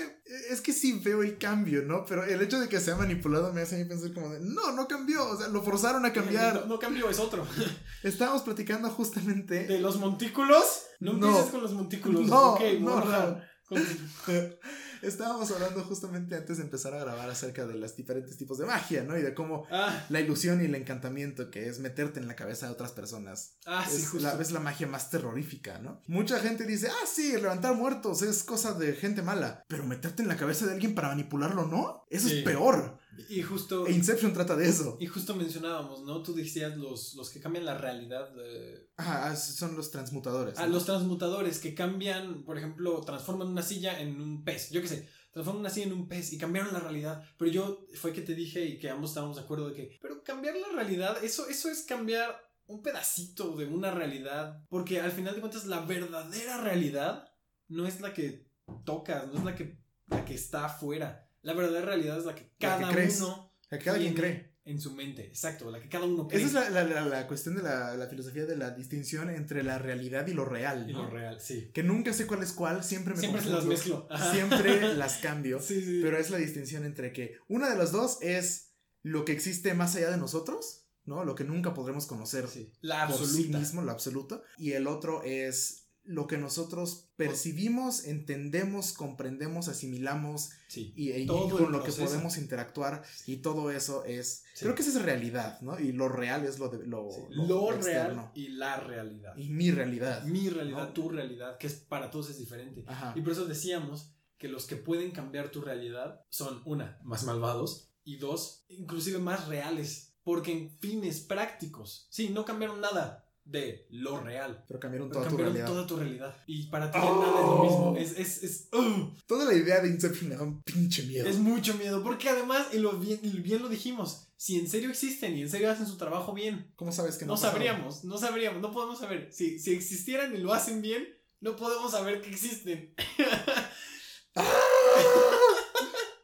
es 0.51 0.61
que 0.61 0.73
sí 0.73 1.01
veo 1.03 1.23
el 1.23 1.39
cambio, 1.39 1.81
¿no? 1.81 2.05
Pero 2.05 2.23
el 2.23 2.39
hecho 2.39 2.59
de 2.59 2.69
que 2.69 2.79
sea 2.79 2.95
manipulado 2.95 3.51
me 3.51 3.61
hace 3.61 3.77
a 3.77 3.79
mí 3.79 3.85
pensar 3.85 4.13
como 4.13 4.29
de, 4.29 4.41
no, 4.41 4.71
no 4.73 4.87
cambió, 4.87 5.27
o 5.27 5.35
sea, 5.35 5.47
lo 5.47 5.63
forzaron 5.63 6.05
a 6.05 6.13
cambiar. 6.13 6.67
No, 6.67 6.77
cambió, 6.77 7.09
es 7.09 7.17
otro. 7.17 7.47
Estábamos 8.03 8.43
platicando 8.43 8.91
justamente 8.91 9.65
de 9.65 9.79
los 9.79 9.97
montículos. 9.97 10.83
No, 10.99 11.13
no 11.13 11.29
empieces 11.29 11.49
con 11.51 11.63
los 11.63 11.73
montículos. 11.73 12.27
No, 12.27 12.53
okay, 12.53 12.79
no, 12.79 13.03
no. 13.03 13.41
Estábamos 15.07 15.49
hablando 15.51 15.83
justamente 15.85 16.35
antes 16.35 16.57
de 16.57 16.63
empezar 16.63 16.93
a 16.93 16.99
grabar 16.99 17.29
acerca 17.29 17.65
de 17.65 17.75
los 17.75 17.95
diferentes 17.95 18.35
tipos 18.37 18.57
de 18.57 18.65
magia, 18.65 19.03
¿no? 19.03 19.17
Y 19.17 19.21
de 19.21 19.33
cómo 19.33 19.65
ah. 19.71 20.05
la 20.09 20.19
ilusión 20.19 20.61
y 20.61 20.65
el 20.65 20.75
encantamiento, 20.75 21.49
que 21.49 21.69
es 21.69 21.79
meterte 21.79 22.19
en 22.19 22.27
la 22.27 22.35
cabeza 22.35 22.65
de 22.65 22.73
otras 22.73 22.91
personas, 22.91 23.57
ah, 23.65 23.85
es, 23.89 24.13
la, 24.15 24.33
es 24.33 24.51
la 24.51 24.59
magia 24.59 24.85
más 24.85 25.09
terrorífica, 25.09 25.79
¿no? 25.79 26.01
Mucha 26.07 26.39
gente 26.39 26.65
dice, 26.65 26.89
ah, 26.89 27.07
sí, 27.07 27.31
levantar 27.33 27.73
muertos 27.75 28.21
es 28.21 28.43
cosa 28.43 28.73
de 28.73 28.93
gente 28.93 29.21
mala, 29.21 29.63
pero 29.67 29.85
meterte 29.85 30.21
en 30.23 30.27
la 30.27 30.35
cabeza 30.35 30.65
de 30.65 30.73
alguien 30.73 30.93
para 30.93 31.07
manipularlo, 31.07 31.65
¿no? 31.65 32.05
Eso 32.09 32.27
es 32.27 32.43
peor. 32.43 32.99
Y 33.29 33.41
justo. 33.41 33.87
E 33.87 33.91
Inception 33.91 34.33
trata 34.33 34.55
de 34.55 34.67
eso. 34.67 34.97
Y 34.99 35.07
justo 35.07 35.35
mencionábamos, 35.35 36.03
¿no? 36.03 36.21
Tú 36.21 36.33
decías 36.33 36.75
los, 36.77 37.15
los 37.15 37.29
que 37.29 37.39
cambian 37.39 37.65
la 37.65 37.77
realidad. 37.77 38.29
De... 38.33 38.89
Ajá, 38.97 39.35
son 39.35 39.75
los 39.75 39.91
transmutadores. 39.91 40.57
Ah, 40.57 40.67
los 40.67 40.85
transmutadores 40.85 41.59
que 41.59 41.73
cambian, 41.73 42.43
por 42.43 42.57
ejemplo, 42.57 43.01
transforman 43.01 43.47
una 43.47 43.61
silla 43.61 43.99
en 43.99 44.19
un 44.21 44.43
pez. 44.43 44.69
Yo 44.69 44.81
qué 44.81 44.87
sé, 44.87 45.09
transforman 45.31 45.61
una 45.61 45.69
silla 45.69 45.87
en 45.87 45.93
un 45.93 46.07
pez 46.07 46.33
y 46.33 46.37
cambiaron 46.37 46.73
la 46.73 46.79
realidad. 46.79 47.23
Pero 47.37 47.51
yo 47.51 47.85
fue 47.95 48.13
que 48.13 48.21
te 48.21 48.35
dije 48.35 48.65
y 48.65 48.79
que 48.79 48.89
ambos 48.89 49.11
estábamos 49.11 49.37
de 49.37 49.43
acuerdo 49.43 49.69
de 49.69 49.75
que. 49.75 49.97
Pero 50.01 50.23
cambiar 50.23 50.55
la 50.55 50.69
realidad, 50.75 51.23
eso, 51.23 51.47
eso 51.47 51.69
es 51.69 51.83
cambiar 51.83 52.39
un 52.67 52.81
pedacito 52.81 53.55
de 53.55 53.65
una 53.65 53.91
realidad. 53.91 54.63
Porque 54.69 54.99
al 54.99 55.11
final 55.11 55.35
de 55.35 55.41
cuentas, 55.41 55.65
la 55.65 55.81
verdadera 55.81 56.61
realidad 56.61 57.27
no 57.67 57.87
es 57.87 58.01
la 58.01 58.13
que 58.13 58.47
tocas, 58.85 59.27
no 59.27 59.39
es 59.39 59.43
la 59.43 59.55
que 59.55 59.77
la 60.09 60.25
que 60.25 60.33
está 60.33 60.65
afuera. 60.65 61.26
La 61.47 61.53
verdadera 61.53 61.85
realidad 61.85 62.17
es 62.19 62.25
la 62.25 62.35
que 62.35 62.41
La 62.43 62.47
que 62.49 62.57
cada 62.59 62.91
crees. 62.91 63.21
uno 63.21 63.53
La 63.69 63.79
que 63.79 63.85
cada 63.85 63.97
quien 63.97 64.13
cree. 64.13 64.53
en 64.65 64.81
su 64.81 64.93
mente. 64.93 65.25
Exacto, 65.25 65.71
la 65.71 65.79
que 65.81 65.87
cada 65.87 66.05
uno 66.05 66.27
cree. 66.27 66.43
Esa 66.43 66.47
es 66.67 66.71
la, 66.73 66.83
la- 66.83 66.83
la- 66.83 67.05
la 67.05 67.25
cuestión 67.27 67.55
de 67.55 67.63
la, 67.63 67.95
la 67.95 68.07
filosofía 68.07 68.45
de 68.45 68.57
la 68.57 68.71
distinción 68.71 69.29
entre 69.29 69.63
la 69.63 69.77
realidad 69.79 70.27
y 70.27 70.33
lo 70.33 70.43
real. 70.43 70.89
Y 70.89 70.93
¿no? 70.93 71.03
lo 71.03 71.09
real, 71.09 71.39
sí. 71.39 71.71
Que 71.73 71.83
nunca 71.83 72.11
sé 72.11 72.27
cuál 72.27 72.43
es 72.43 72.51
cuál, 72.51 72.83
siempre 72.83 73.13
me 73.13 73.19
Siempre 73.21 73.45
las 73.45 73.65
mezclo. 73.65 74.07
Ajá. 74.09 74.33
Siempre 74.33 74.93
las 74.95 75.17
cambio. 75.19 75.59
Sí, 75.61 75.81
sí. 75.81 75.99
Pero 76.03 76.17
es 76.17 76.29
la 76.29 76.37
distinción 76.37 76.83
entre 76.85 77.13
que 77.13 77.37
una 77.47 77.69
de 77.69 77.77
las 77.77 77.91
dos 77.93 78.17
es 78.21 78.73
lo 79.03 79.23
que 79.23 79.31
existe 79.31 79.73
más 79.73 79.95
allá 79.95 80.11
de 80.11 80.17
nosotros, 80.17 80.85
¿no? 81.05 81.23
Lo 81.23 81.33
que 81.35 81.45
nunca 81.45 81.73
podremos 81.73 82.05
conocer 82.05 82.45
Sí, 82.49 82.73
La 82.81 83.07
por 83.07 83.15
sí 83.15 83.23
absoluta. 83.23 83.57
mismo, 83.59 83.81
lo 83.83 83.91
absoluto. 83.91 84.43
Y 84.57 84.73
el 84.73 84.85
otro 84.87 85.23
es 85.23 85.86
lo 86.07 86.25
que 86.25 86.37
nosotros 86.37 87.09
percibimos, 87.17 88.05
entendemos, 88.05 88.93
comprendemos, 88.93 89.67
asimilamos 89.67 90.49
Sí. 90.67 90.93
y, 90.95 91.11
y 91.11 91.25
Todo 91.25 91.49
con 91.57 91.71
lo 91.71 91.83
que 91.83 91.91
podemos 91.91 92.37
interactuar 92.37 93.03
y 93.25 93.37
todo 93.37 93.71
eso 93.71 94.03
es 94.05 94.43
Sí. 94.53 94.65
creo 94.65 94.75
que 94.75 94.81
esa 94.81 94.97
es 94.97 95.01
realidad 95.05 95.59
no 95.61 95.79
y 95.79 95.91
lo 95.91 96.09
real 96.09 96.45
es 96.45 96.59
lo 96.59 96.69
de 96.69 96.85
lo, 96.87 97.09
Sí, 97.11 97.21
lo 97.29 97.45
Lo 97.45 97.71
real 97.71 98.31
y 98.33 98.47
la 98.49 98.79
realidad. 98.79 99.33
y 99.37 99.49
mi 99.49 99.69
realidad 99.71 100.23
Mi 100.23 100.49
realidad, 100.49 100.87
¿no? 100.87 100.93
tu 100.93 101.09
realidad, 101.09 101.57
que 101.57 101.67
es 101.67 101.73
para 101.75 102.09
todos 102.09 102.29
es 102.29 102.37
diferente. 102.37 102.83
Ajá. 102.87 103.13
Y 103.15 103.21
por 103.21 103.33
eso 103.33 103.45
decíamos 103.45 104.13
que 104.37 104.47
los 104.47 104.65
que 104.65 104.75
pueden 104.77 105.11
cambiar 105.11 105.49
tu 105.49 105.61
realidad 105.61 106.21
son, 106.29 106.61
una, 106.65 106.99
más 107.03 107.23
malvados 107.25 107.89
y 108.03 108.17
dos, 108.17 108.65
inclusive 108.69 109.19
más 109.19 109.47
reales. 109.47 110.13
Porque 110.23 110.51
en 110.51 110.77
fines 110.79 111.21
prácticos, 111.21 112.07
sí, 112.09 112.29
no 112.29 112.43
cambiaron 112.45 112.81
nada 112.81 113.26
de 113.49 113.87
lo 113.91 114.19
real. 114.19 114.63
pero 114.67 114.79
cambiaron 114.79 115.09
Pero 115.09 115.19
toda 115.21 115.29
tu 115.29 115.37
cambiaron 115.37 115.53
realidad 115.55 115.73
toda 115.73 115.87
tu 115.87 115.95
realidad. 115.97 116.43
Y 116.47 116.67
para 116.67 116.91
ti 116.91 116.99
Oh. 117.01 117.21
nada 117.21 117.39
es 117.39 117.45
lo 117.47 117.63
mismo. 117.63 117.95
Es, 117.97 118.19
es, 118.19 118.43
es, 118.43 118.69
ugh, 118.73 119.13
toda 119.25 119.45
la 119.45 119.53
idea 119.53 119.79
de 119.81 119.89
Inception 119.89 120.29
me 120.29 120.35
da 120.35 120.43
un 120.43 120.61
pinche 120.63 121.03
miedo 121.03 121.27
es 121.27 121.37
mucho 121.37 121.73
miedo. 121.75 122.03
Porque 122.03 122.29
además, 122.29 122.67
y 122.73 122.79
lo 122.79 122.93
bien, 122.99 123.19
bien 123.43 123.61
lo 123.61 123.69
dijimos, 123.69 124.27
si 124.35 124.59
en 124.59 124.69
serio 124.69 124.89
existen 124.89 125.35
y 125.37 125.41
en 125.41 125.49
serio 125.49 125.71
hacen 125.71 125.87
su 125.87 125.97
trabajo 125.97 126.33
bien, 126.33 126.71
cómo 126.75 126.91
sabes 126.91 127.17
que 127.17 127.25
no 127.25 127.33
no 127.33 127.37
sabríamos, 127.37 128.03
no 128.03 128.17
sabríamos, 128.17 128.61
no 128.61 128.71
podemos 128.71 128.99
saber. 128.99 129.29
Si, 129.31 129.59
si 129.59 129.73
existieran 129.73 130.35
y 130.35 130.39
lo 130.39 130.53
hacen 130.53 130.81
bien, 130.81 131.07
no 131.39 131.55
podemos 131.55 131.91
saber 131.91 132.21
que 132.21 132.29
existen. 132.29 132.93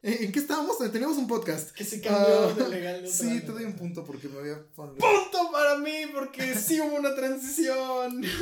¿En 0.06 0.32
qué 0.34 0.40
estábamos? 0.40 0.78
Teníamos 0.92 1.18
un 1.18 1.28
podcast 1.28 1.72
Que 1.72 1.86
se 1.86 2.02
cambió 2.02 2.50
Ah, 2.50 2.54
de 2.54 2.68
legal. 2.70 3.02
de 3.04 3.08
sí 3.12 3.40
te 3.40 3.52
doy 3.54 3.64
un 3.64 3.74
punto 3.74 4.04
porque 4.04 4.28
me 4.28 4.40
había 4.40 4.62
Punto 4.76 5.50
para 5.52 5.78
mí, 5.78 6.08
porque 6.14 6.56
sí 6.56 6.80
hubo 6.82 6.96
una 6.98 7.16
transición. 7.16 8.22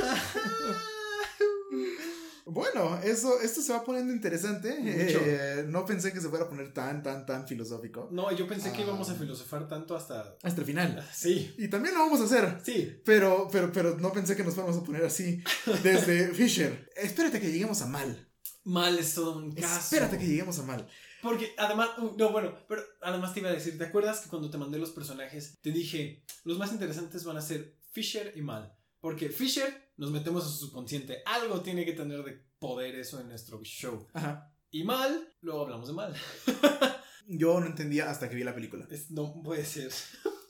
Bueno, 2.44 3.00
eso, 3.04 3.40
esto 3.40 3.62
se 3.62 3.72
va 3.72 3.84
poniendo 3.84 4.12
interesante. 4.12 4.76
Eh, 4.84 5.64
no 5.70 5.86
pensé 5.86 6.12
que 6.12 6.20
se 6.20 6.28
fuera 6.28 6.46
a 6.46 6.50
poner 6.50 6.74
tan, 6.74 7.02
tan, 7.02 7.26
tan 7.26 7.48
filosófico. 7.48 8.10
No, 8.12 8.30
yo 8.36 8.46
pensé 8.48 8.72
que 8.74 8.80
Ah. 8.80 8.86
íbamos 8.86 9.10
a 9.10 9.16
filosofar 9.16 9.70
tanto 9.70 9.96
hasta. 9.96 10.36
Hasta 10.44 10.60
el 10.60 10.66
final. 10.68 11.08
Sí, 11.14 11.54
Y 11.58 11.70
también 11.70 11.94
lo 11.94 12.02
vamos 12.02 12.20
a 12.20 12.26
hacer. 12.26 12.58
sí. 12.66 13.00
Pero, 13.06 13.48
pero, 13.52 13.72
pero 13.72 13.96
no 14.00 14.12
pensé 14.12 14.36
que 14.36 14.44
nos 14.44 14.56
fuéramos 14.56 14.82
a 14.82 14.84
poner 14.84 15.06
así 15.06 15.42
desde 15.84 16.28
Fisher. 16.34 16.90
Espérate 16.98 17.40
que 17.40 17.52
lleguemos 17.52 17.82
a 17.84 17.86
mal. 17.86 18.28
Mal 18.66 19.00
es 19.00 19.14
todo 19.14 19.38
un 19.38 19.54
caso. 19.54 19.80
Espérate 19.80 20.18
que 20.18 20.28
lleguemos 20.28 20.60
a 20.60 20.64
mal. 20.64 20.86
Porque 21.22 21.54
además, 21.58 21.90
no, 22.18 22.30
bueno, 22.32 22.58
pero 22.68 22.82
además 23.02 23.34
te 23.34 23.40
iba 23.42 23.50
a 23.50 23.54
decir, 23.54 23.78
¿te 23.78 23.86
acuerdas 23.86 24.22
que 24.22 24.30
cuando 24.30 24.50
te 24.50 24.58
mandé 24.58 24.80
los 24.80 24.92
personajes 24.92 25.60
te 25.62 25.72
dije, 25.72 26.24
los 26.44 26.58
más 26.58 26.72
interesantes 26.72 27.24
van 27.24 27.38
a 27.38 27.42
ser 27.42 27.78
Fisher 27.92 28.34
y 28.36 28.42
Mal? 28.42 28.76
Porque 29.00 29.30
Fisher 29.30 29.92
nos 29.98 30.12
metemos 30.12 30.46
a 30.46 30.50
su 30.50 30.68
subconsciente, 30.68 31.22
algo 31.26 31.62
tiene 31.62 31.86
que 31.86 31.94
tener 31.94 32.24
de 32.24 32.44
poder 32.60 32.96
eso 32.96 33.20
en 33.20 33.30
nuestro 33.30 33.62
show. 33.64 34.08
Ajá. 34.14 34.52
Y 34.72 34.84
Mal, 34.84 35.28
luego 35.42 35.62
hablamos 35.62 35.88
de 35.88 35.94
Mal. 35.94 36.16
Yo 37.28 37.60
no 37.60 37.66
entendía 37.66 38.10
hasta 38.10 38.30
que 38.30 38.36
vi 38.36 38.44
la 38.44 38.56
película. 38.56 38.88
Es- 38.90 39.12
no 39.12 39.42
puede 39.44 39.66
ser. 39.66 39.92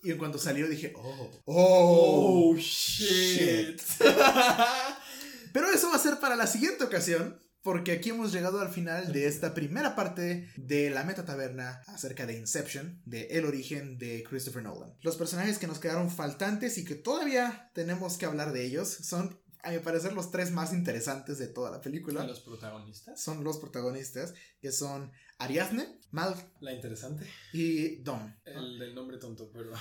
Y 0.03 0.11
en 0.11 0.17
cuanto 0.17 0.37
salió 0.37 0.67
dije, 0.67 0.93
oh, 0.95 1.31
oh. 1.45 2.55
shit. 2.57 3.79
Pero 5.53 5.67
eso 5.67 5.89
va 5.89 5.95
a 5.95 5.99
ser 5.99 6.19
para 6.19 6.35
la 6.35 6.47
siguiente 6.47 6.83
ocasión. 6.83 7.39
Porque 7.63 7.91
aquí 7.91 8.09
hemos 8.09 8.31
llegado 8.31 8.59
al 8.59 8.69
final 8.69 9.13
de 9.13 9.27
esta 9.27 9.53
primera 9.53 9.95
parte 9.95 10.49
de 10.55 10.89
la 10.89 11.03
meta 11.03 11.25
taberna 11.25 11.81
acerca 11.87 12.25
de 12.25 12.37
Inception, 12.37 13.01
de 13.05 13.27
El 13.31 13.45
origen 13.45 13.97
de 13.99 14.23
Christopher 14.27 14.63
Nolan. 14.63 14.95
Los 15.01 15.15
personajes 15.15 15.59
que 15.59 15.67
nos 15.67 15.79
quedaron 15.79 16.09
faltantes 16.09 16.77
y 16.77 16.85
que 16.85 16.95
todavía 16.95 17.69
tenemos 17.73 18.17
que 18.17 18.25
hablar 18.25 18.51
de 18.51 18.65
ellos 18.65 18.89
son, 18.89 19.39
a 19.61 19.71
mi 19.71 19.77
parecer, 19.79 20.13
los 20.13 20.31
tres 20.31 20.51
más 20.51 20.73
interesantes 20.73 21.37
de 21.37 21.47
toda 21.47 21.69
la 21.69 21.81
película. 21.81 22.23
los 22.23 22.39
protagonistas. 22.39 23.21
Son 23.21 23.43
los 23.43 23.59
protagonistas, 23.59 24.33
que 24.59 24.71
son 24.71 25.11
Ariadne, 25.43 25.99
Mal 26.11 26.35
La 26.59 26.73
interesante. 26.73 27.25
y 27.53 27.95
Dom. 28.03 28.33
El 28.43 28.77
del 28.77 28.93
nombre 28.93 29.17
tonto, 29.17 29.49
pero. 29.53 29.71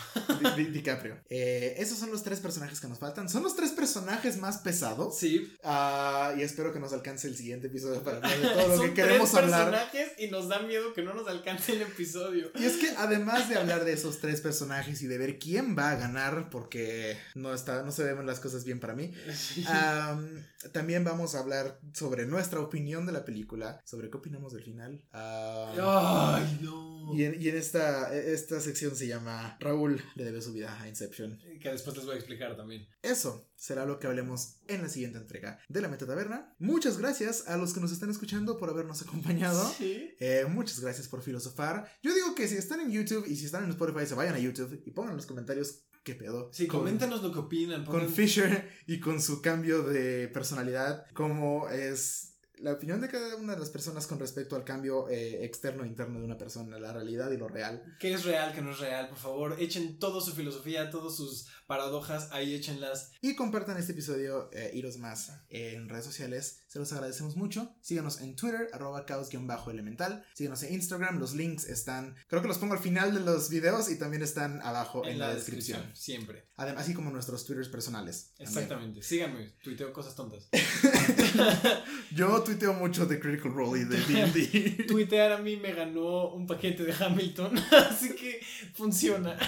Di- 0.55 0.65
Di- 0.65 0.71
DiCaprio. 0.71 1.19
Eh, 1.29 1.75
esos 1.79 1.99
son 1.99 2.13
los 2.13 2.23
tres 2.23 2.39
personajes 2.39 2.81
que 2.81 2.87
nos 2.87 3.01
faltan. 3.01 3.29
Son 3.29 3.43
los 3.43 3.57
tres 3.57 3.73
personajes 3.73 4.37
más 4.37 4.59
pesados. 4.59 5.19
Sí. 5.19 5.53
Ah, 5.65 6.33
y 6.39 6.43
espero 6.43 6.73
que 6.73 6.79
nos 6.79 6.93
alcance 6.93 7.27
el 7.27 7.37
siguiente 7.37 7.67
episodio 7.67 8.01
para 8.05 8.19
hablar 8.19 8.39
de 8.41 8.49
todo 8.55 8.69
lo 8.69 8.77
Son 8.77 8.87
que 8.91 8.95
queremos 8.95 9.29
tres 9.33 9.43
hablar. 9.43 9.71
personajes 9.73 10.13
y 10.21 10.29
nos 10.31 10.47
da 10.49 10.61
miedo 10.61 10.93
que 10.95 11.03
no 11.03 11.15
nos 11.15 11.27
alcance 11.27 11.73
el 11.73 11.83
episodio. 11.83 12.53
Y 12.55 12.65
es 12.65 12.77
que 12.77 12.91
además 12.97 13.49
de 13.49 13.57
hablar 13.57 13.85
de 13.85 13.93
esos 13.95 14.21
tres 14.21 14.41
personajes 14.41 15.03
y 15.03 15.09
de 15.09 15.19
ver 15.19 15.41
quién 15.41 15.77
va 15.77 15.91
a 15.91 15.97
ganar, 15.97 16.49
porque 16.49 17.19
no 17.35 17.53
está, 17.53 17.83
no 17.83 17.91
se 17.91 18.05
ven 18.05 18.25
las 18.25 18.39
cosas 18.39 18.63
bien 18.65 18.79
para 18.79 18.95
mí. 18.95 19.13
también 20.73 21.05
vamos 21.05 21.35
a 21.35 21.41
hablar 21.41 21.81
sobre 21.95 22.27
nuestra 22.27 22.61
opinión 22.61 23.07
de 23.07 23.13
la 23.13 23.25
película, 23.25 23.81
sobre 23.85 24.11
qué 24.11 24.17
opinamos 24.19 24.53
del 24.53 24.63
final. 24.63 25.05
am, 25.13 25.75
Ay, 25.81 26.59
no. 26.63 27.15
y 27.15 27.25
en, 27.25 27.41
y 27.41 27.49
en 27.49 27.57
esta, 27.57 28.15
esta 28.15 28.61
sección 28.61 28.95
se 28.95 29.07
llama 29.07 29.57
Raúl 29.61 30.03
le 30.15 30.25
debe 30.25 30.43
su 30.43 30.53
vida 30.53 30.81
a 30.81 30.89
Inception. 30.89 31.39
Que 31.61 31.71
después 31.71 31.97
les 31.97 32.05
voy 32.05 32.15
a 32.15 32.19
explicar 32.19 32.57
también. 32.57 32.87
Eso 33.03 33.51
será 33.57 33.87
lo 33.87 33.99
que 33.99 34.07
hablemos 34.07 34.59
en 34.69 34.83
la 34.83 34.89
siguiente 34.89 35.19
entrega 35.19 35.59
de 35.69 35.81
la 35.81 35.89
Meta 35.89 36.07
Taberna. 36.07 36.55
Muchas 36.59 36.99
gracias 36.99 37.49
a 37.49 37.57
los 37.57 37.73
que 37.73 37.81
nos 37.81 37.93
están 37.93 38.11
escuchando 38.11 38.59
por 38.59 38.71
habernos 38.71 39.03
acompañado. 39.03 39.71
Sí. 39.77 40.15
Eh, 40.21 40.45
muchas 40.49 40.81
gracias 40.81 41.09
por 41.09 41.23
filosofar. 41.23 41.91
Yo 42.03 42.15
digo 42.15 42.35
que 42.35 42.49
si 42.49 42.57
están 42.57 42.81
en 42.81 42.91
YouTube 42.91 43.27
y 43.27 43.37
si 43.37 43.47
están 43.47 43.65
en 43.65 43.71
Spotify, 43.71 44.07
se 44.07 44.15
vayan 44.15 44.35
a 44.35 44.39
YouTube 44.39 44.83
y 44.85 44.91
pongan 44.91 45.13
en 45.13 45.17
los 45.17 45.27
comentarios 45.27 45.85
qué 46.03 46.15
pedo. 46.15 46.51
Sí, 46.53 46.67
con, 46.67 46.81
coméntanos 46.81 47.23
lo 47.23 47.33
que 47.33 47.39
opinan. 47.39 47.85
con 47.85 48.09
Fisher 48.09 48.71
y 48.87 49.01
con 49.01 49.21
su 49.21 49.41
cambio 49.43 49.83
de 49.83 50.29
personalidad, 50.29 51.07
cómo 51.15 51.69
es 51.69 52.30
la 52.63 52.73
opinión 52.73 53.01
de 53.01 53.09
cada 53.09 53.37
una 53.37 53.55
de 53.55 53.61
las 53.61 53.71
personas 53.71 54.07
con 54.07 54.19
respecto 54.19 54.57
al 54.57 54.65
cambio 54.65 55.09
eh, 55.09 55.45
externo 55.45 55.85
e 55.85 55.87
interno 55.87 56.19
de 56.19 56.25
una 56.25 56.39
persona, 56.39 56.79
la 56.79 56.93
realidad 56.93 57.31
y 57.31 57.37
lo 57.37 57.49
real. 57.49 57.83
¿Qué 57.99 58.13
es 58.13 58.25
real, 58.25 58.53
qué 58.55 58.63
no 58.63 58.73
es 58.73 58.79
real? 58.79 59.09
Por 59.09 59.19
favor, 59.19 59.57
echen 59.59 59.99
toda 59.99 60.21
su 60.21 60.33
filosofía, 60.33 60.91
todas 60.91 61.17
sus 61.17 61.49
paradojas, 61.67 62.29
ahí 62.33 62.55
échenlas. 62.55 63.13
Y 63.21 63.35
compartan 63.35 63.77
este 63.77 63.93
episodio 63.93 64.51
eh, 64.53 64.71
y 64.75 64.83
los 64.83 64.99
más 64.99 65.33
en 65.49 65.89
redes 65.89 66.05
sociales. 66.05 66.65
Se 66.69 66.79
los 66.79 66.93
agradecemos 66.93 67.37
mucho. 67.37 67.75
Síganos 67.81 68.21
en 68.21 68.37
Twitter, 68.37 68.69
arroba 68.73 69.07
caos-elemental. 69.07 70.25
Síganos 70.35 70.63
en 70.63 70.75
Instagram. 70.75 71.19
Los 71.19 71.35
links 71.35 71.65
están, 71.65 72.17
creo 72.29 72.43
que 72.43 72.49
los 72.49 72.59
pongo 72.59 72.75
al 72.75 72.81
final 72.81 73.15
de 73.15 73.21
los 73.21 73.51
videos 73.51 73.91
y 73.91 73.99
también 73.99 74.23
están 74.23 74.61
abajo 74.63 75.07
en, 75.07 75.19
la, 75.19 75.35
descripción. 75.35 75.91
Siempre. 75.95 76.49
Además, 76.57 76.85
así 76.85 76.95
como 76.95 77.11
nuestros 77.11 77.45
Twitters 77.45 77.69
personales. 77.69 78.35
también. 78.37 78.49
Exactamente. 78.49 79.03
Síganme, 79.03 79.55
tuiteo 79.63 79.93
cosas 79.93 80.15
tontas. 80.15 80.49
Yo 82.15 82.43
tuiteo 82.51 82.75
mucho 82.75 83.07
de 83.07 83.21
Critical 83.21 83.53
Role 83.53 83.81
y 83.81 83.85
de 83.85 83.97
D&D. 84.01 84.85
Tuitear 84.85 85.33
a 85.33 85.39
mí 85.39 85.57
me 85.57 85.73
ganó 85.73 86.33
un 86.33 86.47
paquete 86.47 86.85
de 86.85 86.93
Hamilton, 86.93 87.57
así 87.91 88.15
que 88.15 88.41
funciona. 88.75 89.39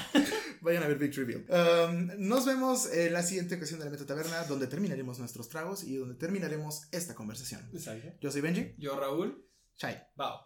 Vayan 0.61 0.85
a 0.85 0.87
ver 0.87 0.99
Big 0.99 1.11
Trivial. 1.11 1.45
Um, 1.49 2.11
nos 2.19 2.47
vemos 2.47 2.93
en 2.93 3.13
la 3.13 3.23
siguiente 3.23 3.57
ocasión 3.57 3.81
de 3.81 3.87
la 3.87 3.91
Meta 3.91 4.07
Taberna, 4.07 4.45
donde 4.45 4.69
terminaremos 4.69 5.19
nuestros 5.19 5.49
tragos 5.49 5.83
y 5.83 5.97
donde 5.97 6.15
terminaremos 6.15 6.89
esta 6.93 7.15
conversación. 7.15 7.69
Exacto. 7.73 8.09
Yo 8.21 8.31
soy 8.31 8.41
Benji. 8.41 8.75
Yo, 8.79 8.99
Raúl, 8.99 9.45
Chai. 9.77 10.01
Bao. 10.15 10.41